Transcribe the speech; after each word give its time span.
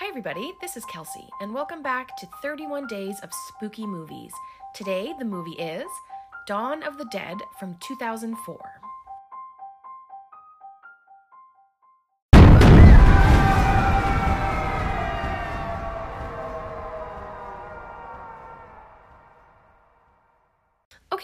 Hi, 0.00 0.06
everybody, 0.06 0.52
this 0.60 0.76
is 0.76 0.84
Kelsey, 0.84 1.28
and 1.40 1.52
welcome 1.52 1.82
back 1.82 2.16
to 2.18 2.28
31 2.40 2.86
Days 2.86 3.18
of 3.18 3.30
Spooky 3.48 3.84
Movies. 3.84 4.32
Today, 4.72 5.12
the 5.18 5.24
movie 5.24 5.58
is 5.58 5.88
Dawn 6.46 6.84
of 6.84 6.98
the 6.98 7.06
Dead 7.06 7.36
from 7.58 7.76
2004. 7.80 8.77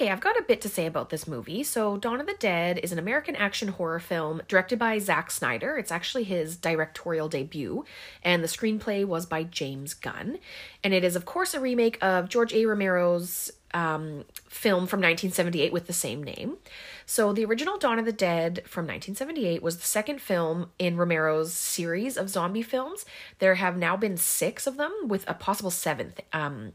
Okay, 0.04 0.12
I've 0.12 0.20
got 0.20 0.38
a 0.38 0.42
bit 0.42 0.60
to 0.60 0.68
say 0.68 0.84
about 0.84 1.08
this 1.08 1.26
movie. 1.26 1.62
So, 1.62 1.96
Dawn 1.96 2.20
of 2.20 2.26
the 2.26 2.36
Dead 2.38 2.78
is 2.82 2.92
an 2.92 2.98
American 2.98 3.34
action 3.36 3.68
horror 3.68 4.00
film 4.00 4.42
directed 4.48 4.78
by 4.78 4.98
Zack 4.98 5.30
Snyder. 5.30 5.78
It's 5.78 5.90
actually 5.90 6.24
his 6.24 6.58
directorial 6.58 7.30
debut, 7.30 7.86
and 8.22 8.44
the 8.44 8.46
screenplay 8.46 9.06
was 9.06 9.24
by 9.24 9.44
James 9.44 9.94
Gunn. 9.94 10.40
And 10.82 10.92
it 10.92 11.04
is, 11.04 11.16
of 11.16 11.24
course, 11.24 11.54
a 11.54 11.60
remake 11.60 11.96
of 12.02 12.28
George 12.28 12.52
A. 12.52 12.66
Romero's 12.66 13.50
um, 13.74 14.24
film 14.48 14.86
from 14.86 15.00
1978 15.00 15.72
with 15.72 15.86
the 15.86 15.92
same 15.92 16.22
name. 16.22 16.56
So, 17.04 17.32
the 17.32 17.44
original 17.44 17.76
Dawn 17.76 17.98
of 17.98 18.06
the 18.06 18.12
Dead 18.12 18.62
from 18.66 18.86
1978 18.86 19.62
was 19.62 19.76
the 19.76 19.86
second 19.86 20.22
film 20.22 20.70
in 20.78 20.96
Romero's 20.96 21.52
series 21.52 22.16
of 22.16 22.30
zombie 22.30 22.62
films. 22.62 23.04
There 23.40 23.56
have 23.56 23.76
now 23.76 23.96
been 23.96 24.16
six 24.16 24.66
of 24.66 24.76
them, 24.76 24.92
with 25.04 25.28
a 25.28 25.34
possible 25.34 25.70
seventh. 25.70 26.20
Um, 26.32 26.72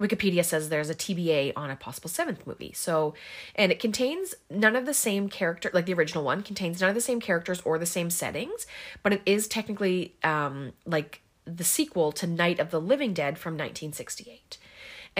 Wikipedia 0.00 0.44
says 0.44 0.68
there's 0.68 0.90
a 0.90 0.94
TBA 0.94 1.52
on 1.56 1.70
a 1.70 1.76
possible 1.76 2.10
seventh 2.10 2.46
movie. 2.46 2.72
So, 2.74 3.14
and 3.54 3.70
it 3.70 3.78
contains 3.78 4.34
none 4.50 4.74
of 4.74 4.86
the 4.86 4.94
same 4.94 5.28
character, 5.28 5.70
like 5.72 5.86
the 5.86 5.94
original 5.94 6.24
one 6.24 6.42
contains 6.42 6.80
none 6.80 6.88
of 6.88 6.94
the 6.94 7.00
same 7.00 7.20
characters 7.20 7.62
or 7.64 7.78
the 7.78 7.86
same 7.86 8.10
settings, 8.10 8.66
but 9.02 9.12
it 9.12 9.22
is 9.24 9.46
technically 9.46 10.14
um, 10.24 10.72
like 10.84 11.22
the 11.44 11.64
sequel 11.64 12.12
to 12.12 12.26
Night 12.26 12.58
of 12.58 12.70
the 12.70 12.80
Living 12.80 13.14
Dead 13.14 13.38
from 13.38 13.54
1968. 13.54 14.58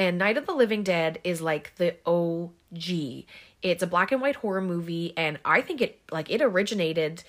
And 0.01 0.17
Night 0.17 0.39
of 0.39 0.47
the 0.47 0.55
Living 0.55 0.83
Dead 0.83 1.19
is 1.25 1.43
like 1.43 1.75
the 1.77 1.95
OG. 2.07 3.27
It's 3.61 3.83
a 3.83 3.87
black 3.87 4.13
and 4.13 4.23
white 4.23 4.37
horror 4.37 4.63
movie, 4.63 5.13
and 5.15 5.39
I 5.45 5.61
think 5.61 5.83
it 5.83 6.01
like 6.11 6.31
it 6.31 6.41
originated 6.41 7.23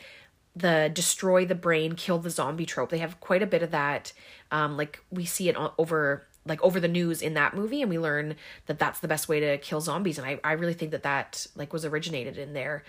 the 0.56 0.90
destroy 0.94 1.46
the 1.46 1.54
brain, 1.54 1.96
kill 1.96 2.20
the 2.20 2.30
zombie 2.30 2.66
trope. 2.66 2.90
They 2.90 3.00
have 3.00 3.20
quite 3.20 3.44
a 3.44 3.46
bit 3.46 3.62
of 3.62 3.72
that. 3.72 4.14
Um, 4.52 4.78
like 4.78 5.04
we 5.12 5.26
see 5.26 5.50
it 5.50 5.58
over 5.78 6.26
like 6.46 6.64
over 6.64 6.80
the 6.80 6.88
news 6.88 7.22
in 7.22 7.34
that 7.34 7.58
movie 7.58 7.82
and 7.82 7.92
we 7.92 8.00
learn 8.00 8.38
that 8.68 8.80
that's 8.80 9.02
the 9.02 9.08
best 9.10 9.28
way 9.28 9.42
to 9.42 9.58
kill 9.60 9.80
zombies 9.80 10.18
and 10.18 10.26
i, 10.26 10.40
I 10.44 10.54
really 10.54 10.74
think 10.74 10.90
that 10.90 11.04
that 11.04 11.46
like 11.56 11.72
was 11.72 11.86
originated 11.86 12.40
in 12.40 12.54
there 12.54 12.84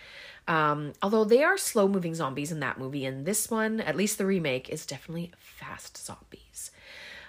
um, 0.49 0.95
although 1.03 1.25
they 1.25 1.45
are 1.45 1.59
slow 1.59 1.87
moving 1.87 2.15
zombies 2.15 2.51
in 2.51 2.61
that 2.61 2.79
movie 2.79 3.05
and 3.05 3.27
this 3.27 3.51
one 3.51 3.83
at 3.83 3.95
least 3.95 4.17
the 4.17 4.25
remake 4.25 4.71
is 4.71 4.87
definitely 4.87 5.33
fast 5.39 6.03
zombies 6.03 6.42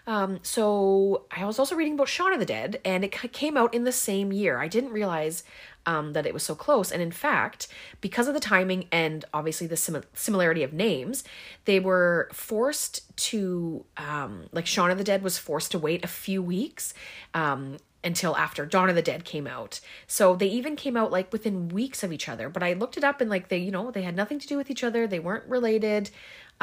um, 0.06 0.40
so 0.44 1.26
I 1.32 1.46
was 1.46 1.59
also 1.59 1.76
reading 1.76 1.94
about 1.94 2.09
Shaun 2.09 2.34
of 2.34 2.40
the 2.40 2.46
Dead, 2.46 2.82
and 2.84 3.04
it 3.04 3.12
came 3.12 3.56
out 3.56 3.73
in 3.73 3.84
the 3.84 3.92
same 3.92 4.34
year. 4.34 4.59
I 4.59 4.68
didn't 4.68 4.92
realize 4.92 5.44
um, 5.86 6.14
that 6.14 6.26
it 6.26 6.34
was 6.34 6.44
so 6.44 6.56
close. 6.56 6.92
And 6.92 7.02
in 7.02 7.12
fact, 7.12 7.68
because 8.02 8.28
of 8.28 8.34
the 8.34 8.40
timing 8.40 8.88
and 8.92 9.26
obviously 9.34 9.68
the 9.68 9.78
sim- 9.78 10.04
similarity 10.14 10.64
of 10.64 10.74
names, 10.74 11.24
they 11.66 11.80
were 11.80 12.30
forced 12.34 13.16
to, 13.18 13.86
um, 13.98 14.48
like 14.52 14.66
Shaun 14.66 14.92
of 14.92 14.98
the 14.98 15.04
Dead 15.04 15.24
was 15.24 15.38
forced 15.38 15.72
to 15.72 15.80
wait 15.80 16.04
a 16.04 16.08
few 16.08 16.42
weeks 16.42 16.94
um, 17.34 17.78
until 18.04 18.36
after 18.36 18.66
Dawn 18.66 18.90
of 18.90 18.96
the 18.96 19.02
Dead 19.02 19.24
came 19.26 19.48
out. 19.48 19.80
So 20.08 20.36
they 20.36 20.48
even 20.48 20.76
came 20.76 20.98
out 20.98 21.12
like 21.12 21.31
within 21.31 21.70
weeks 21.70 22.04
of 22.04 22.12
each 22.14 22.30
other. 22.30 22.50
But 22.50 22.64
I 22.64 22.74
looked 22.74 22.98
it 22.98 23.04
up 23.04 23.22
and 23.22 23.30
like 23.30 23.50
they, 23.50 23.58
you 23.58 23.72
know, 23.72 23.92
they 23.92 24.04
had 24.04 24.16
nothing 24.16 24.40
to 24.40 24.48
do 24.48 24.58
with 24.58 24.70
each 24.70 24.84
other. 24.84 25.08
They 25.08 25.20
weren't 25.20 25.48
related. 25.50 26.12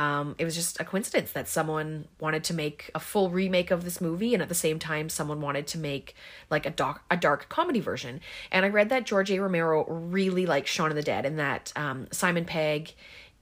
Um, 0.01 0.35
it 0.39 0.47
was 0.47 0.55
just 0.55 0.81
a 0.81 0.85
coincidence 0.85 1.33
that 1.33 1.47
someone 1.47 2.09
wanted 2.19 2.43
to 2.45 2.55
make 2.55 2.91
a 2.95 3.01
full 3.01 3.29
remake 3.29 3.71
of 3.71 3.85
this 3.85 4.01
movie, 4.01 4.33
and 4.33 4.43
at 4.43 4.49
the 4.49 4.55
same 4.55 4.79
time, 4.79 5.11
someone 5.11 5.43
wanted 5.43 5.67
to 5.69 5.79
make 5.79 6.15
like 6.49 6.65
a 6.65 6.71
dark 6.71 7.03
a 7.11 7.19
dark 7.19 7.51
comedy 7.51 7.81
version. 7.81 8.21
And 8.51 8.65
I 8.65 8.71
read 8.71 8.89
that 8.89 9.05
George 9.05 9.31
A. 9.31 9.39
Romero 9.39 9.85
really 9.87 10.47
liked 10.47 10.69
Shaun 10.69 10.89
of 10.91 10.97
the 10.97 11.03
Dead, 11.03 11.27
and 11.27 11.39
that 11.39 11.71
um, 11.77 12.09
Simon 12.13 12.47
Pegg 12.47 12.95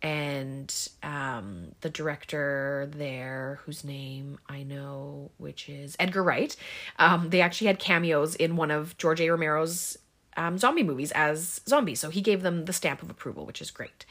and 0.02 0.88
um, 1.04 1.76
the 1.80 1.90
director 1.90 2.88
there, 2.92 3.60
whose 3.64 3.84
name 3.84 4.38
I 4.48 4.64
know, 4.64 5.30
which 5.36 5.68
is 5.68 5.96
Edgar 6.00 6.24
Wright, 6.24 6.56
um, 6.98 7.30
they 7.30 7.40
actually 7.40 7.68
had 7.68 7.78
cameos 7.78 8.34
in 8.34 8.56
one 8.56 8.72
of 8.72 8.96
George 8.96 9.20
A. 9.20 9.30
Romero's 9.30 9.96
um, 10.36 10.58
zombie 10.58 10.82
movies 10.82 11.12
as 11.12 11.60
zombies. 11.68 12.00
So 12.00 12.10
he 12.10 12.20
gave 12.20 12.42
them 12.42 12.64
the 12.64 12.72
stamp 12.72 13.00
of 13.02 13.10
approval, 13.10 13.46
which 13.46 13.62
is 13.62 13.70
great. 13.70 14.04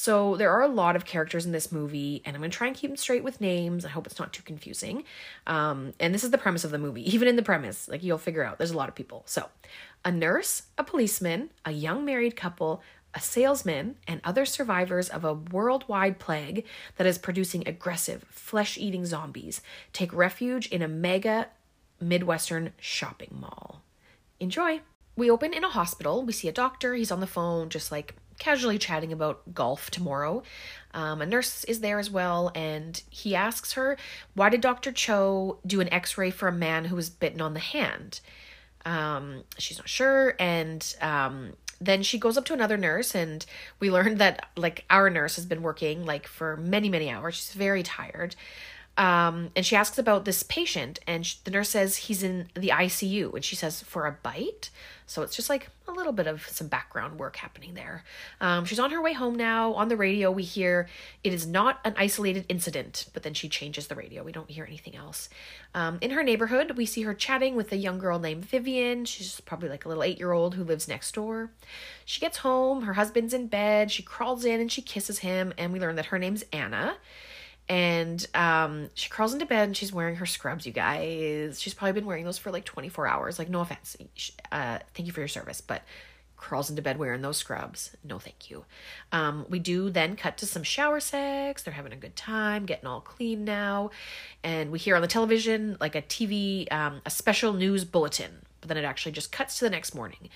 So 0.00 0.34
there 0.36 0.50
are 0.50 0.62
a 0.62 0.66
lot 0.66 0.96
of 0.96 1.04
characters 1.04 1.44
in 1.44 1.52
this 1.52 1.70
movie, 1.70 2.22
and 2.24 2.34
I'm 2.34 2.40
going 2.40 2.50
to 2.50 2.56
try 2.56 2.68
and 2.68 2.74
keep 2.74 2.88
them 2.88 2.96
straight 2.96 3.22
with 3.22 3.38
names. 3.38 3.84
I 3.84 3.90
hope 3.90 4.06
it's 4.06 4.18
not 4.18 4.32
too 4.32 4.42
confusing. 4.42 5.04
Um, 5.46 5.92
and 6.00 6.14
this 6.14 6.24
is 6.24 6.30
the 6.30 6.38
premise 6.38 6.64
of 6.64 6.70
the 6.70 6.78
movie. 6.78 7.02
Even 7.14 7.28
in 7.28 7.36
the 7.36 7.42
premise, 7.42 7.86
like 7.86 8.02
you'll 8.02 8.16
figure 8.16 8.42
out, 8.42 8.56
there's 8.56 8.70
a 8.70 8.76
lot 8.78 8.88
of 8.88 8.94
people. 8.94 9.24
So, 9.26 9.50
a 10.02 10.10
nurse, 10.10 10.62
a 10.78 10.84
policeman, 10.84 11.50
a 11.66 11.72
young 11.72 12.06
married 12.06 12.34
couple, 12.34 12.80
a 13.12 13.20
salesman, 13.20 13.96
and 14.08 14.22
other 14.24 14.46
survivors 14.46 15.10
of 15.10 15.22
a 15.22 15.34
worldwide 15.34 16.18
plague 16.18 16.64
that 16.96 17.06
is 17.06 17.18
producing 17.18 17.68
aggressive, 17.68 18.24
flesh 18.30 18.78
eating 18.78 19.04
zombies 19.04 19.60
take 19.92 20.14
refuge 20.14 20.66
in 20.68 20.80
a 20.80 20.88
mega 20.88 21.48
Midwestern 22.00 22.72
shopping 22.78 23.36
mall. 23.38 23.82
Enjoy! 24.40 24.80
We 25.14 25.30
open 25.30 25.52
in 25.52 25.62
a 25.62 25.68
hospital. 25.68 26.22
We 26.22 26.32
see 26.32 26.48
a 26.48 26.52
doctor. 26.52 26.94
He's 26.94 27.12
on 27.12 27.20
the 27.20 27.26
phone, 27.26 27.68
just 27.68 27.92
like 27.92 28.14
casually 28.40 28.78
chatting 28.78 29.12
about 29.12 29.54
golf 29.54 29.90
tomorrow. 29.92 30.42
Um, 30.92 31.22
a 31.22 31.26
nurse 31.26 31.62
is 31.64 31.78
there 31.80 32.00
as 32.00 32.10
well, 32.10 32.50
and 32.56 33.00
he 33.08 33.36
asks 33.36 33.74
her, 33.74 33.96
Why 34.34 34.48
did 34.48 34.60
Dr. 34.60 34.90
Cho 34.90 35.58
do 35.64 35.80
an 35.80 35.92
x 35.92 36.18
ray 36.18 36.30
for 36.30 36.48
a 36.48 36.52
man 36.52 36.86
who 36.86 36.96
was 36.96 37.08
bitten 37.08 37.40
on 37.40 37.54
the 37.54 37.60
hand? 37.60 38.20
Um, 38.84 39.44
she's 39.58 39.78
not 39.78 39.88
sure, 39.88 40.34
and 40.40 40.96
um, 41.00 41.52
then 41.80 42.02
she 42.02 42.18
goes 42.18 42.36
up 42.36 42.44
to 42.46 42.54
another 42.54 42.76
nurse, 42.76 43.14
and 43.14 43.46
we 43.78 43.90
learned 43.90 44.18
that 44.18 44.48
like 44.56 44.84
our 44.90 45.10
nurse 45.10 45.36
has 45.36 45.46
been 45.46 45.62
working 45.62 46.04
like 46.04 46.26
for 46.26 46.56
many, 46.56 46.88
many 46.88 47.08
hours. 47.08 47.36
She's 47.36 47.54
very 47.54 47.84
tired. 47.84 48.34
Um, 49.00 49.50
and 49.56 49.64
she 49.64 49.76
asks 49.76 49.96
about 49.96 50.26
this 50.26 50.42
patient, 50.42 51.00
and 51.06 51.26
she, 51.26 51.38
the 51.44 51.50
nurse 51.50 51.70
says 51.70 51.96
he's 51.96 52.22
in 52.22 52.48
the 52.52 52.68
ICU, 52.68 53.32
and 53.32 53.42
she 53.42 53.56
says 53.56 53.80
for 53.80 54.06
a 54.06 54.12
bite. 54.12 54.68
So 55.06 55.22
it's 55.22 55.34
just 55.34 55.48
like 55.48 55.70
a 55.88 55.90
little 55.90 56.12
bit 56.12 56.26
of 56.26 56.46
some 56.46 56.68
background 56.68 57.18
work 57.18 57.36
happening 57.36 57.72
there. 57.72 58.04
Um, 58.42 58.66
she's 58.66 58.78
on 58.78 58.90
her 58.90 59.00
way 59.00 59.14
home 59.14 59.36
now. 59.36 59.72
On 59.72 59.88
the 59.88 59.96
radio, 59.96 60.30
we 60.30 60.42
hear 60.42 60.86
it 61.24 61.32
is 61.32 61.46
not 61.46 61.80
an 61.86 61.94
isolated 61.96 62.44
incident, 62.50 63.06
but 63.14 63.22
then 63.22 63.32
she 63.32 63.48
changes 63.48 63.86
the 63.86 63.94
radio. 63.94 64.22
We 64.22 64.32
don't 64.32 64.50
hear 64.50 64.66
anything 64.66 64.94
else. 64.94 65.30
Um, 65.74 65.96
in 66.02 66.10
her 66.10 66.22
neighborhood, 66.22 66.72
we 66.76 66.84
see 66.84 67.00
her 67.02 67.14
chatting 67.14 67.56
with 67.56 67.72
a 67.72 67.78
young 67.78 67.98
girl 67.98 68.18
named 68.18 68.44
Vivian. 68.44 69.06
She's 69.06 69.40
probably 69.40 69.70
like 69.70 69.86
a 69.86 69.88
little 69.88 70.04
eight 70.04 70.18
year 70.18 70.32
old 70.32 70.56
who 70.56 70.62
lives 70.62 70.88
next 70.88 71.14
door. 71.14 71.50
She 72.04 72.20
gets 72.20 72.36
home, 72.36 72.82
her 72.82 72.92
husband's 72.92 73.32
in 73.32 73.46
bed. 73.46 73.90
She 73.90 74.02
crawls 74.02 74.44
in 74.44 74.60
and 74.60 74.70
she 74.70 74.82
kisses 74.82 75.20
him, 75.20 75.54
and 75.56 75.72
we 75.72 75.80
learn 75.80 75.96
that 75.96 76.06
her 76.06 76.18
name's 76.18 76.44
Anna 76.52 76.98
and 77.70 78.26
um, 78.34 78.90
she 78.94 79.08
crawls 79.08 79.32
into 79.32 79.46
bed 79.46 79.68
and 79.68 79.76
she's 79.76 79.92
wearing 79.92 80.16
her 80.16 80.26
scrubs 80.26 80.66
you 80.66 80.72
guys. 80.72 81.62
She's 81.62 81.72
probably 81.72 81.92
been 81.92 82.04
wearing 82.04 82.24
those 82.24 82.36
for 82.36 82.50
like 82.50 82.64
24 82.64 83.06
hours. 83.06 83.38
Like 83.38 83.48
no 83.48 83.60
offense 83.60 83.96
uh, 84.50 84.80
thank 84.92 85.06
you 85.06 85.12
for 85.12 85.20
your 85.20 85.28
service 85.28 85.60
but 85.60 85.82
crawls 86.36 86.68
into 86.68 86.82
bed 86.82 86.98
wearing 86.98 87.22
those 87.22 87.36
scrubs. 87.36 87.96
No 88.02 88.18
thank 88.18 88.50
you. 88.50 88.64
Um, 89.12 89.46
we 89.48 89.60
do 89.60 89.88
then 89.88 90.16
cut 90.16 90.36
to 90.38 90.46
some 90.46 90.64
shower 90.64 90.98
sex. 90.98 91.62
They're 91.62 91.72
having 91.72 91.92
a 91.92 91.96
good 91.96 92.16
time 92.16 92.66
getting 92.66 92.88
all 92.88 93.02
clean 93.02 93.44
now. 93.44 93.90
And 94.42 94.72
we 94.72 94.80
hear 94.80 94.96
on 94.96 95.02
the 95.02 95.08
television 95.08 95.76
like 95.80 95.94
a 95.94 96.02
tv 96.02 96.70
um, 96.72 97.02
a 97.06 97.10
special 97.10 97.52
news 97.52 97.84
bulletin 97.84 98.46
but 98.60 98.68
then 98.68 98.76
it 98.76 98.84
actually 98.84 99.12
just 99.12 99.32
cuts 99.32 99.58
to 99.58 99.64
the 99.64 99.70
next 99.70 99.94
morning. 99.94 100.28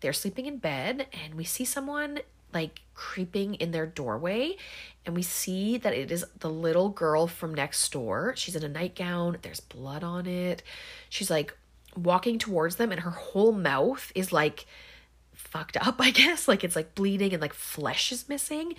They're 0.00 0.12
sleeping 0.12 0.46
in 0.46 0.58
bed 0.58 1.06
and 1.24 1.34
we 1.34 1.42
see 1.42 1.64
someone 1.64 2.20
like 2.52 2.80
creeping 2.94 3.54
in 3.54 3.72
their 3.72 3.86
doorway 3.86 4.56
and 5.04 5.16
we 5.16 5.22
see 5.22 5.78
that 5.78 5.94
it 5.94 6.12
is 6.12 6.24
the 6.38 6.50
little 6.50 6.88
girl 6.88 7.26
from 7.26 7.54
next 7.54 7.90
door. 7.92 8.34
She's 8.36 8.54
in 8.54 8.62
a 8.62 8.68
nightgown, 8.68 9.38
there's 9.42 9.60
blood 9.60 10.04
on 10.04 10.26
it. 10.26 10.62
She's 11.08 11.30
like 11.30 11.56
walking 11.96 12.38
towards 12.38 12.76
them 12.76 12.92
and 12.92 13.00
her 13.00 13.10
whole 13.10 13.52
mouth 13.52 14.12
is 14.14 14.32
like 14.32 14.66
fucked 15.34 15.76
up, 15.76 15.96
I 16.00 16.10
guess. 16.10 16.46
Like 16.46 16.62
it's 16.62 16.76
like 16.76 16.94
bleeding 16.94 17.32
and 17.32 17.42
like 17.42 17.52
flesh 17.52 18.12
is 18.12 18.28
missing. 18.28 18.74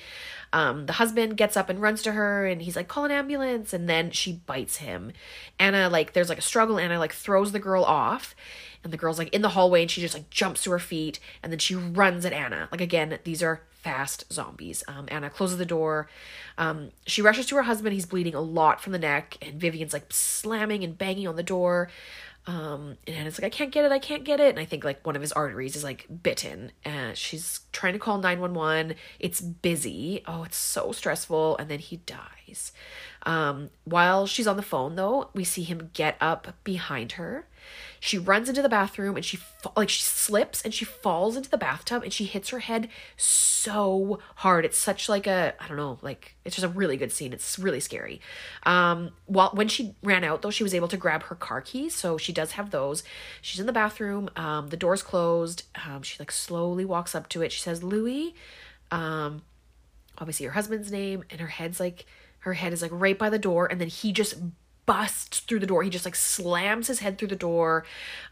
Um, 0.53 0.86
the 0.86 0.94
husband 0.94 1.36
gets 1.36 1.57
up 1.57 1.69
and 1.69 1.81
runs 1.81 2.01
to 2.03 2.13
her 2.13 2.45
and 2.45 2.62
he's 2.62 2.75
like, 2.75 2.88
call 2.88 3.06
an 3.06 3.12
ambulance. 3.12 3.74
And 3.74 3.89
then 3.89 4.12
she 4.12 4.33
bites 4.33 4.77
him. 4.77 5.12
Anna, 5.59 5.89
like, 5.89 6.13
there's 6.13 6.30
like 6.30 6.38
a 6.38 6.42
struggle. 6.42 6.80
Anna, 6.80 7.00
like, 7.00 7.13
throws 7.13 7.51
the 7.51 7.59
girl 7.59 7.83
off. 7.83 8.36
And 8.83 8.92
the 8.92 8.97
girl's 8.97 9.18
like 9.18 9.33
in 9.33 9.42
the 9.42 9.50
hallway 9.50 9.81
and 9.81 9.92
she 9.92 10.01
just 10.01 10.13
like 10.13 10.30
jumps 10.30 10.63
to 10.63 10.71
her 10.71 10.80
feet. 10.80 11.19
And 11.42 11.51
then 11.51 11.59
she 11.59 11.75
runs 11.75 12.25
at 12.25 12.33
Anna. 12.33 12.69
Like, 12.71 12.81
again, 12.81 13.18
these 13.24 13.42
are 13.42 13.62
fast 13.83 14.31
zombies. 14.31 14.83
Um, 14.88 15.06
Anna 15.09 15.30
closes 15.30 15.57
the 15.57 15.65
door. 15.65 16.07
Um, 16.57 16.91
she 17.06 17.21
rushes 17.21 17.45
to 17.47 17.56
her 17.57 17.63
husband. 17.63 17.94
He's 17.94 18.06
bleeding 18.06 18.33
a 18.33 18.41
lot 18.41 18.81
from 18.81 18.94
the 18.94 19.00
neck. 19.00 19.38
And 19.41 19.59
Vivian's 19.59 19.94
like 19.94 20.06
slamming 20.12 20.83
and 20.83 20.97
banging 20.97 21.27
on 21.27 21.35
the 21.35 21.44
door. 21.44 21.89
Um, 22.45 22.97
and 23.07 23.15
Anna's 23.15 23.39
like, 23.39 23.45
I 23.45 23.56
can't 23.56 23.71
get 23.71 23.85
it, 23.85 23.91
I 23.91 24.00
can't 24.00 24.25
get 24.25 24.39
it. 24.39 24.50
And 24.50 24.59
I 24.59 24.65
think 24.65 24.83
like 24.83 25.06
one 25.06 25.15
of 25.15 25.21
his 25.21 25.31
arteries 25.31 25.75
is 25.75 25.83
like 25.83 26.07
bitten. 26.24 26.71
And 26.83 27.18
she's 27.18 27.62
trying 27.71 27.94
to 27.94 28.00
call 28.00 28.18
911. 28.18 28.95
It's 29.19 29.39
busy. 29.39 30.24
Oh, 30.27 30.44
it's 30.44 30.57
so 30.57 30.91
stressful. 30.91 31.57
And 31.57 31.69
then 31.69 31.80
he 31.80 31.97
dies. 31.97 32.71
Um, 33.25 33.69
while 33.85 34.27
she's 34.27 34.47
on 34.47 34.57
the 34.57 34.63
phone 34.63 34.95
though, 34.95 35.30
we 35.33 35.44
see 35.44 35.63
him 35.63 35.89
get 35.94 36.18
up 36.19 36.56
behind 36.63 37.13
her 37.13 37.47
she 38.05 38.17
runs 38.17 38.50
into 38.50 38.61
the 38.61 38.67
bathroom 38.67 39.15
and 39.15 39.23
she 39.23 39.39
like 39.77 39.88
she 39.88 40.01
slips 40.01 40.61
and 40.61 40.73
she 40.73 40.83
falls 40.83 41.38
into 41.38 41.50
the 41.50 41.57
bathtub 41.57 42.03
and 42.03 42.11
she 42.11 42.25
hits 42.25 42.50
her 42.50 42.59
head 42.59 42.89
so 43.15 44.19
hard. 44.35 44.65
It's 44.65 44.77
such 44.77 45.07
like 45.07 45.25
a 45.25 45.53
I 45.57 45.69
don't 45.69 45.77
know, 45.77 46.00
like 46.01 46.35
it's 46.44 46.57
just 46.57 46.65
a 46.65 46.69
really 46.69 46.97
good 46.97 47.13
scene. 47.13 47.31
It's 47.31 47.57
really 47.57 47.79
scary. 47.79 48.19
Um 48.63 49.11
while 49.25 49.51
when 49.53 49.69
she 49.69 49.95
ran 50.03 50.25
out 50.25 50.41
though, 50.41 50.51
she 50.51 50.63
was 50.63 50.73
able 50.73 50.89
to 50.89 50.97
grab 50.97 51.23
her 51.23 51.35
car 51.35 51.61
keys, 51.61 51.95
so 51.95 52.17
she 52.17 52.33
does 52.33 52.51
have 52.51 52.71
those. 52.71 53.03
She's 53.41 53.61
in 53.61 53.67
the 53.67 53.71
bathroom, 53.71 54.29
um 54.35 54.67
the 54.67 54.75
door's 54.75 55.01
closed. 55.01 55.63
Um 55.88 56.01
she 56.01 56.19
like 56.19 56.33
slowly 56.33 56.83
walks 56.83 57.15
up 57.15 57.29
to 57.29 57.41
it. 57.41 57.53
She 57.53 57.61
says, 57.61 57.83
"Louis." 57.83 58.35
Um 58.91 59.44
obviously 60.17 60.45
her 60.47 60.51
husband's 60.51 60.91
name 60.91 61.23
and 61.29 61.39
her 61.39 61.47
head's 61.47 61.79
like 61.79 62.06
her 62.39 62.53
head 62.53 62.73
is 62.73 62.81
like 62.81 62.91
right 62.94 63.17
by 63.17 63.29
the 63.29 63.39
door 63.39 63.65
and 63.65 63.79
then 63.79 63.88
he 63.88 64.11
just 64.11 64.35
busts 64.85 65.39
through 65.39 65.59
the 65.59 65.68
door. 65.68 65.83
He 65.83 65.89
just 65.89 66.06
like 66.06 66.15
slams 66.15 66.88
his 66.88 67.00
head 67.00 67.18
through 67.18 67.30
the 67.30 67.35
door. 67.35 67.85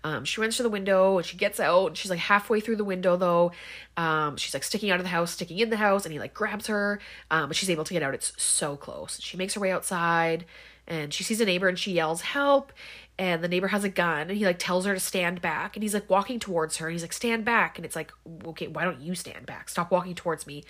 Um, 0.03 0.25
she 0.25 0.41
runs 0.41 0.57
to 0.57 0.63
the 0.63 0.69
window 0.69 1.17
and 1.17 1.25
she 1.25 1.37
gets 1.37 1.59
out. 1.59 1.87
And 1.87 1.97
she's 1.97 2.11
like 2.11 2.19
halfway 2.19 2.59
through 2.59 2.77
the 2.77 2.83
window 2.83 3.17
though. 3.17 3.51
Um, 3.97 4.37
she's 4.37 4.53
like 4.53 4.63
sticking 4.63 4.91
out 4.91 4.99
of 4.99 5.03
the 5.03 5.09
house, 5.09 5.31
sticking 5.31 5.59
in 5.59 5.69
the 5.69 5.77
house, 5.77 6.05
and 6.05 6.13
he 6.13 6.19
like 6.19 6.33
grabs 6.33 6.67
her. 6.67 6.99
Um, 7.29 7.47
but 7.47 7.55
she's 7.55 7.69
able 7.69 7.83
to 7.83 7.93
get 7.93 8.03
out. 8.03 8.13
It's 8.13 8.33
so 8.41 8.75
close. 8.75 9.19
She 9.21 9.37
makes 9.37 9.53
her 9.53 9.59
way 9.61 9.71
outside 9.71 10.45
and 10.87 11.13
she 11.13 11.23
sees 11.23 11.39
a 11.39 11.45
neighbor 11.45 11.67
and 11.67 11.79
she 11.79 11.93
yells 11.93 12.21
help 12.21 12.73
and 13.19 13.43
the 13.43 13.47
neighbor 13.47 13.67
has 13.67 13.83
a 13.83 13.89
gun 13.89 14.21
and 14.21 14.37
he 14.37 14.45
like 14.45 14.57
tells 14.57 14.85
her 14.85 14.93
to 14.93 14.99
stand 14.99 15.41
back 15.41 15.75
and 15.75 15.83
he's 15.83 15.93
like 15.93 16.09
walking 16.09 16.39
towards 16.39 16.77
her 16.77 16.87
and 16.87 16.93
he's 16.93 17.03
like 17.03 17.13
stand 17.13 17.45
back 17.45 17.77
and 17.77 17.85
it's 17.85 17.95
like 17.95 18.11
okay 18.45 18.67
why 18.67 18.83
don't 18.83 19.01
you 19.01 19.15
stand 19.15 19.45
back? 19.45 19.69
Stop 19.69 19.91
walking 19.91 20.15
towards 20.15 20.47
me. 20.47 20.63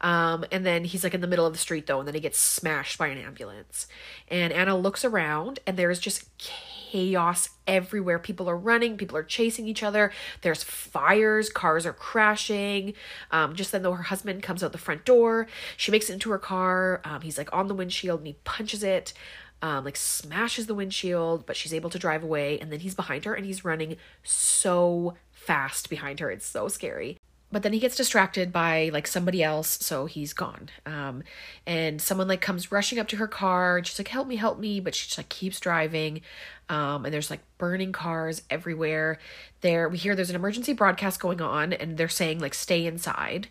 Um 0.00 0.44
and 0.50 0.66
then 0.66 0.84
he's 0.84 1.04
like 1.04 1.14
in 1.14 1.20
the 1.20 1.26
middle 1.26 1.46
of 1.46 1.52
the 1.52 1.58
street 1.58 1.86
though 1.86 1.98
and 1.98 2.08
then 2.08 2.14
he 2.14 2.20
gets 2.20 2.38
smashed 2.38 2.98
by 2.98 3.08
an 3.08 3.18
ambulance. 3.18 3.86
And 4.28 4.52
anna 4.52 4.76
looks 4.76 5.04
around 5.04 5.60
and 5.66 5.76
there's 5.76 6.00
just 6.00 6.26
chaos 6.38 7.50
everywhere. 7.66 8.18
People 8.18 8.48
are 8.48 8.56
running 8.56 8.96
people 8.96 9.16
are 9.16 9.22
chasing 9.22 9.68
each 9.68 9.82
other 9.82 10.12
there's 10.40 10.62
fires 10.64 11.50
cars 11.50 11.86
are 11.86 11.92
crashing. 11.92 12.94
Um 13.30 13.54
just 13.54 13.70
then 13.70 13.82
though 13.82 13.92
her 13.92 14.04
husband 14.04 14.42
comes 14.42 14.64
out 14.64 14.72
the 14.72 14.78
front 14.78 15.04
door. 15.04 15.46
She 15.76 15.92
makes 15.92 16.10
it 16.10 16.14
into 16.14 16.30
her 16.30 16.38
car. 16.38 17.00
Um 17.04 17.20
he's 17.20 17.38
like 17.38 17.52
on 17.52 17.68
the 17.68 17.74
windshield 17.74 18.20
and 18.20 18.26
he 18.26 18.36
punches 18.44 18.82
it 18.82 19.12
um, 19.62 19.84
like 19.84 19.96
smashes 19.96 20.66
the 20.66 20.74
windshield, 20.74 21.46
but 21.46 21.56
she's 21.56 21.72
able 21.72 21.90
to 21.90 21.98
drive 21.98 22.22
away. 22.22 22.58
And 22.58 22.70
then 22.70 22.80
he's 22.80 22.94
behind 22.94 23.24
her 23.24 23.34
and 23.34 23.46
he's 23.46 23.64
running 23.64 23.96
so 24.22 25.14
fast 25.30 25.88
behind 25.88 26.20
her. 26.20 26.30
It's 26.30 26.46
so 26.46 26.68
scary. 26.68 27.16
But 27.52 27.62
then 27.62 27.74
he 27.74 27.78
gets 27.78 27.96
distracted 27.96 28.50
by 28.50 28.90
like 28.94 29.06
somebody 29.06 29.42
else, 29.42 29.68
so 29.68 30.06
he's 30.06 30.32
gone. 30.32 30.70
Um, 30.86 31.22
and 31.66 32.00
someone 32.00 32.26
like 32.26 32.40
comes 32.40 32.72
rushing 32.72 32.98
up 32.98 33.08
to 33.08 33.16
her 33.16 33.28
car 33.28 33.76
and 33.76 33.86
she's 33.86 33.98
like, 33.98 34.08
"Help 34.08 34.26
me, 34.26 34.36
help 34.36 34.58
me!" 34.58 34.80
But 34.80 34.94
she 34.94 35.06
just 35.06 35.18
like 35.18 35.28
keeps 35.28 35.60
driving. 35.60 36.22
Um, 36.70 37.04
and 37.04 37.12
there's 37.12 37.28
like 37.28 37.40
burning 37.58 37.92
cars 37.92 38.40
everywhere. 38.48 39.18
There, 39.60 39.86
we 39.90 39.98
hear 39.98 40.16
there's 40.16 40.30
an 40.30 40.36
emergency 40.36 40.72
broadcast 40.72 41.20
going 41.20 41.42
on, 41.42 41.74
and 41.74 41.98
they're 41.98 42.08
saying 42.08 42.38
like, 42.38 42.54
"Stay 42.54 42.86
inside." 42.86 43.48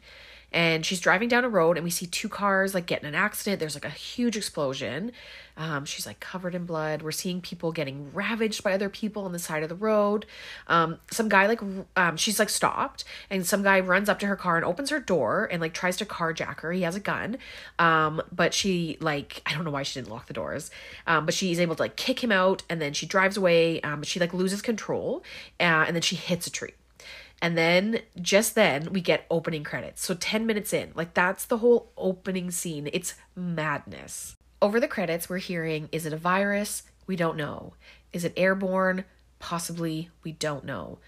And 0.51 0.86
she's 0.86 1.00
driving 1.00 1.30
down 1.30 1.45
a 1.45 1.50
road 1.50 1.77
and 1.77 1.83
we 1.83 1.89
see 1.89 2.06
two 2.06 2.27
cars 2.27 2.74
like 2.74 2.86
get 2.86 3.01
in 3.01 3.07
an 3.07 3.15
accident. 3.15 3.59
There's 3.59 3.75
like 3.75 3.86
a 3.86 3.89
huge 3.89 4.36
explosion. 4.36 5.12
Um, 5.56 5.86
she's 5.86 6.06
like 6.06 6.19
covered 6.19 6.56
in 6.56 6.65
blood. 6.65 7.01
We're 7.01 7.12
seeing 7.12 7.42
people 7.42 7.71
getting 7.71 8.12
ravaged 8.13 8.63
by 8.63 8.74
other 8.74 8.89
people 8.89 9.24
on 9.25 9.31
the 9.31 9.39
side 9.39 9.63
of 9.63 9.69
the 9.69 9.75
road. 9.75 10.25
Um, 10.68 11.00
some 11.09 11.30
guy 11.30 11.48
like 11.48 11.62
um, 11.95 12.18
she's 12.18 12.39
like 12.39 12.50
stopped 12.50 13.06
and 13.30 13.45
some 13.45 13.63
guy 13.63 13.80
runs 13.80 14.09
up 14.09 14.19
to 14.19 14.27
her 14.27 14.36
car 14.36 14.57
and 14.57 14.65
opens 14.65 14.89
her 14.89 15.00
door 15.00 15.48
and 15.51 15.62
like 15.62 15.74
tries 15.74 15.98
to 15.98 16.06
carjack 16.06 16.62
her. 16.62 16.71
He 16.71 16.81
has 16.81 16.95
a 16.95 17.00
gun. 17.00 17.38
Um, 17.80 18.21
but 18.31 18.54
she 18.54 18.97
like 19.00 19.42
i 19.45 19.54
don't 19.54 19.63
know 19.63 19.71
why 19.71 19.83
she 19.83 20.00
didn't 20.00 20.12
lock 20.12 20.27
the 20.27 20.33
doors. 20.33 20.71
Um, 21.07 21.25
but 21.25 21.33
she's 21.33 21.59
able 21.59 21.75
to 21.75 21.81
like 21.81 21.95
kick 21.95 22.24
him 22.24 22.31
out 22.31 22.63
and 22.69 22.81
then 22.81 22.94
she 22.94 23.06
drives 23.06 23.38
away. 23.38 23.80
Um, 23.81 24.00
but 24.00 24.07
she 24.07 24.19
like 24.19 24.33
loses 24.33 24.62
control 24.62 25.24
uh, 25.59 25.86
and 25.88 25.95
then 25.95 26.01
she 26.01 26.15
hits 26.15 26.47
a 26.47 26.51
tree 26.51 26.74
and 27.42 27.58
then 27.58 28.02
just 28.22 28.56
then 28.56 28.94
we 28.94 29.02
get 29.02 29.26
opening 29.30 29.64
credits. 29.64 30.06
So 30.06 30.14
10 30.14 30.46
minutes 30.46 30.74
in, 30.74 30.92
like 30.96 31.14
that's 31.14 31.46
the 31.46 31.58
whole 31.58 31.92
opening 31.98 32.52
scene. 32.52 32.90
It's 32.94 33.16
madness. 33.36 34.36
Over 34.62 34.80
the 34.80 34.88
credits, 34.88 35.28
we're 35.28 35.38
hearing 35.40 35.90
is 35.92 36.06
it 36.06 36.14
a 36.14 36.18
virus? 36.18 36.84
We 37.08 37.16
don't 37.16 37.38
know. 37.38 37.74
Is 38.14 38.24
it 38.24 38.34
airborne? 38.38 39.06
Possibly, 39.40 40.10
we 40.24 40.34
don't 40.34 40.66
know. 40.66 41.00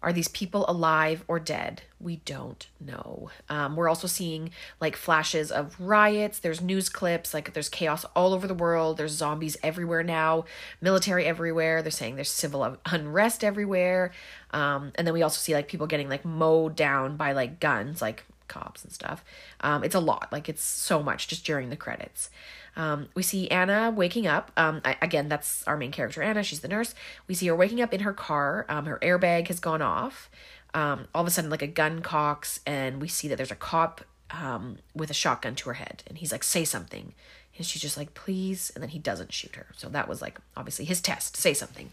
Are 0.00 0.12
these 0.12 0.28
people 0.28 0.64
alive 0.68 1.24
or 1.26 1.40
dead? 1.40 1.82
We 1.98 2.16
don't 2.24 2.68
know. 2.80 3.30
Um, 3.48 3.74
we're 3.74 3.88
also 3.88 4.06
seeing 4.06 4.50
like 4.80 4.94
flashes 4.94 5.50
of 5.50 5.74
riots. 5.80 6.38
There's 6.38 6.60
news 6.60 6.88
clips, 6.88 7.34
like 7.34 7.52
there's 7.52 7.68
chaos 7.68 8.04
all 8.14 8.32
over 8.32 8.46
the 8.46 8.54
world. 8.54 8.96
There's 8.96 9.10
zombies 9.10 9.56
everywhere 9.60 10.04
now, 10.04 10.44
military 10.80 11.24
everywhere. 11.24 11.82
They're 11.82 11.90
saying 11.90 12.14
there's 12.14 12.30
civil 12.30 12.78
unrest 12.86 13.42
everywhere. 13.42 14.12
Um, 14.52 14.92
and 14.94 15.04
then 15.04 15.14
we 15.14 15.22
also 15.22 15.38
see 15.38 15.54
like 15.54 15.66
people 15.66 15.88
getting 15.88 16.08
like 16.08 16.24
mowed 16.24 16.76
down 16.76 17.16
by 17.16 17.32
like 17.32 17.58
guns, 17.58 18.00
like 18.00 18.24
cops 18.46 18.84
and 18.84 18.92
stuff. 18.92 19.24
Um, 19.60 19.82
it's 19.82 19.94
a 19.94 20.00
lot. 20.00 20.28
Like 20.30 20.48
it's 20.48 20.62
so 20.62 21.02
much 21.02 21.26
just 21.26 21.44
during 21.44 21.70
the 21.70 21.76
credits. 21.76 22.30
Um, 22.78 23.08
we 23.14 23.22
see 23.24 23.50
Anna 23.50 23.92
waking 23.94 24.28
up. 24.28 24.52
Um, 24.56 24.80
I, 24.84 24.96
again, 25.02 25.28
that's 25.28 25.66
our 25.66 25.76
main 25.76 25.90
character, 25.90 26.22
Anna. 26.22 26.44
She's 26.44 26.60
the 26.60 26.68
nurse. 26.68 26.94
We 27.26 27.34
see 27.34 27.48
her 27.48 27.56
waking 27.56 27.82
up 27.82 27.92
in 27.92 28.00
her 28.00 28.12
car. 28.12 28.64
Um, 28.68 28.86
her 28.86 28.98
airbag 29.02 29.48
has 29.48 29.58
gone 29.58 29.82
off. 29.82 30.30
Um, 30.72 31.08
all 31.14 31.22
of 31.22 31.26
a 31.26 31.30
sudden, 31.30 31.50
like 31.50 31.62
a 31.62 31.66
gun 31.66 32.00
cocks, 32.00 32.60
and 32.64 33.00
we 33.02 33.08
see 33.08 33.26
that 33.28 33.36
there's 33.36 33.50
a 33.50 33.56
cop 33.56 34.02
um, 34.30 34.78
with 34.94 35.10
a 35.10 35.14
shotgun 35.14 35.54
to 35.56 35.70
her 35.70 35.74
head, 35.74 36.04
and 36.06 36.18
he's 36.18 36.30
like, 36.30 36.44
"Say 36.44 36.64
something," 36.64 37.14
and 37.56 37.66
she's 37.66 37.82
just 37.82 37.96
like, 37.96 38.14
"Please," 38.14 38.70
and 38.74 38.82
then 38.82 38.90
he 38.90 38.98
doesn't 38.98 39.32
shoot 39.32 39.56
her. 39.56 39.66
So 39.76 39.88
that 39.88 40.08
was 40.08 40.22
like 40.22 40.38
obviously 40.56 40.84
his 40.84 41.00
test. 41.00 41.36
Say 41.36 41.54
something. 41.54 41.90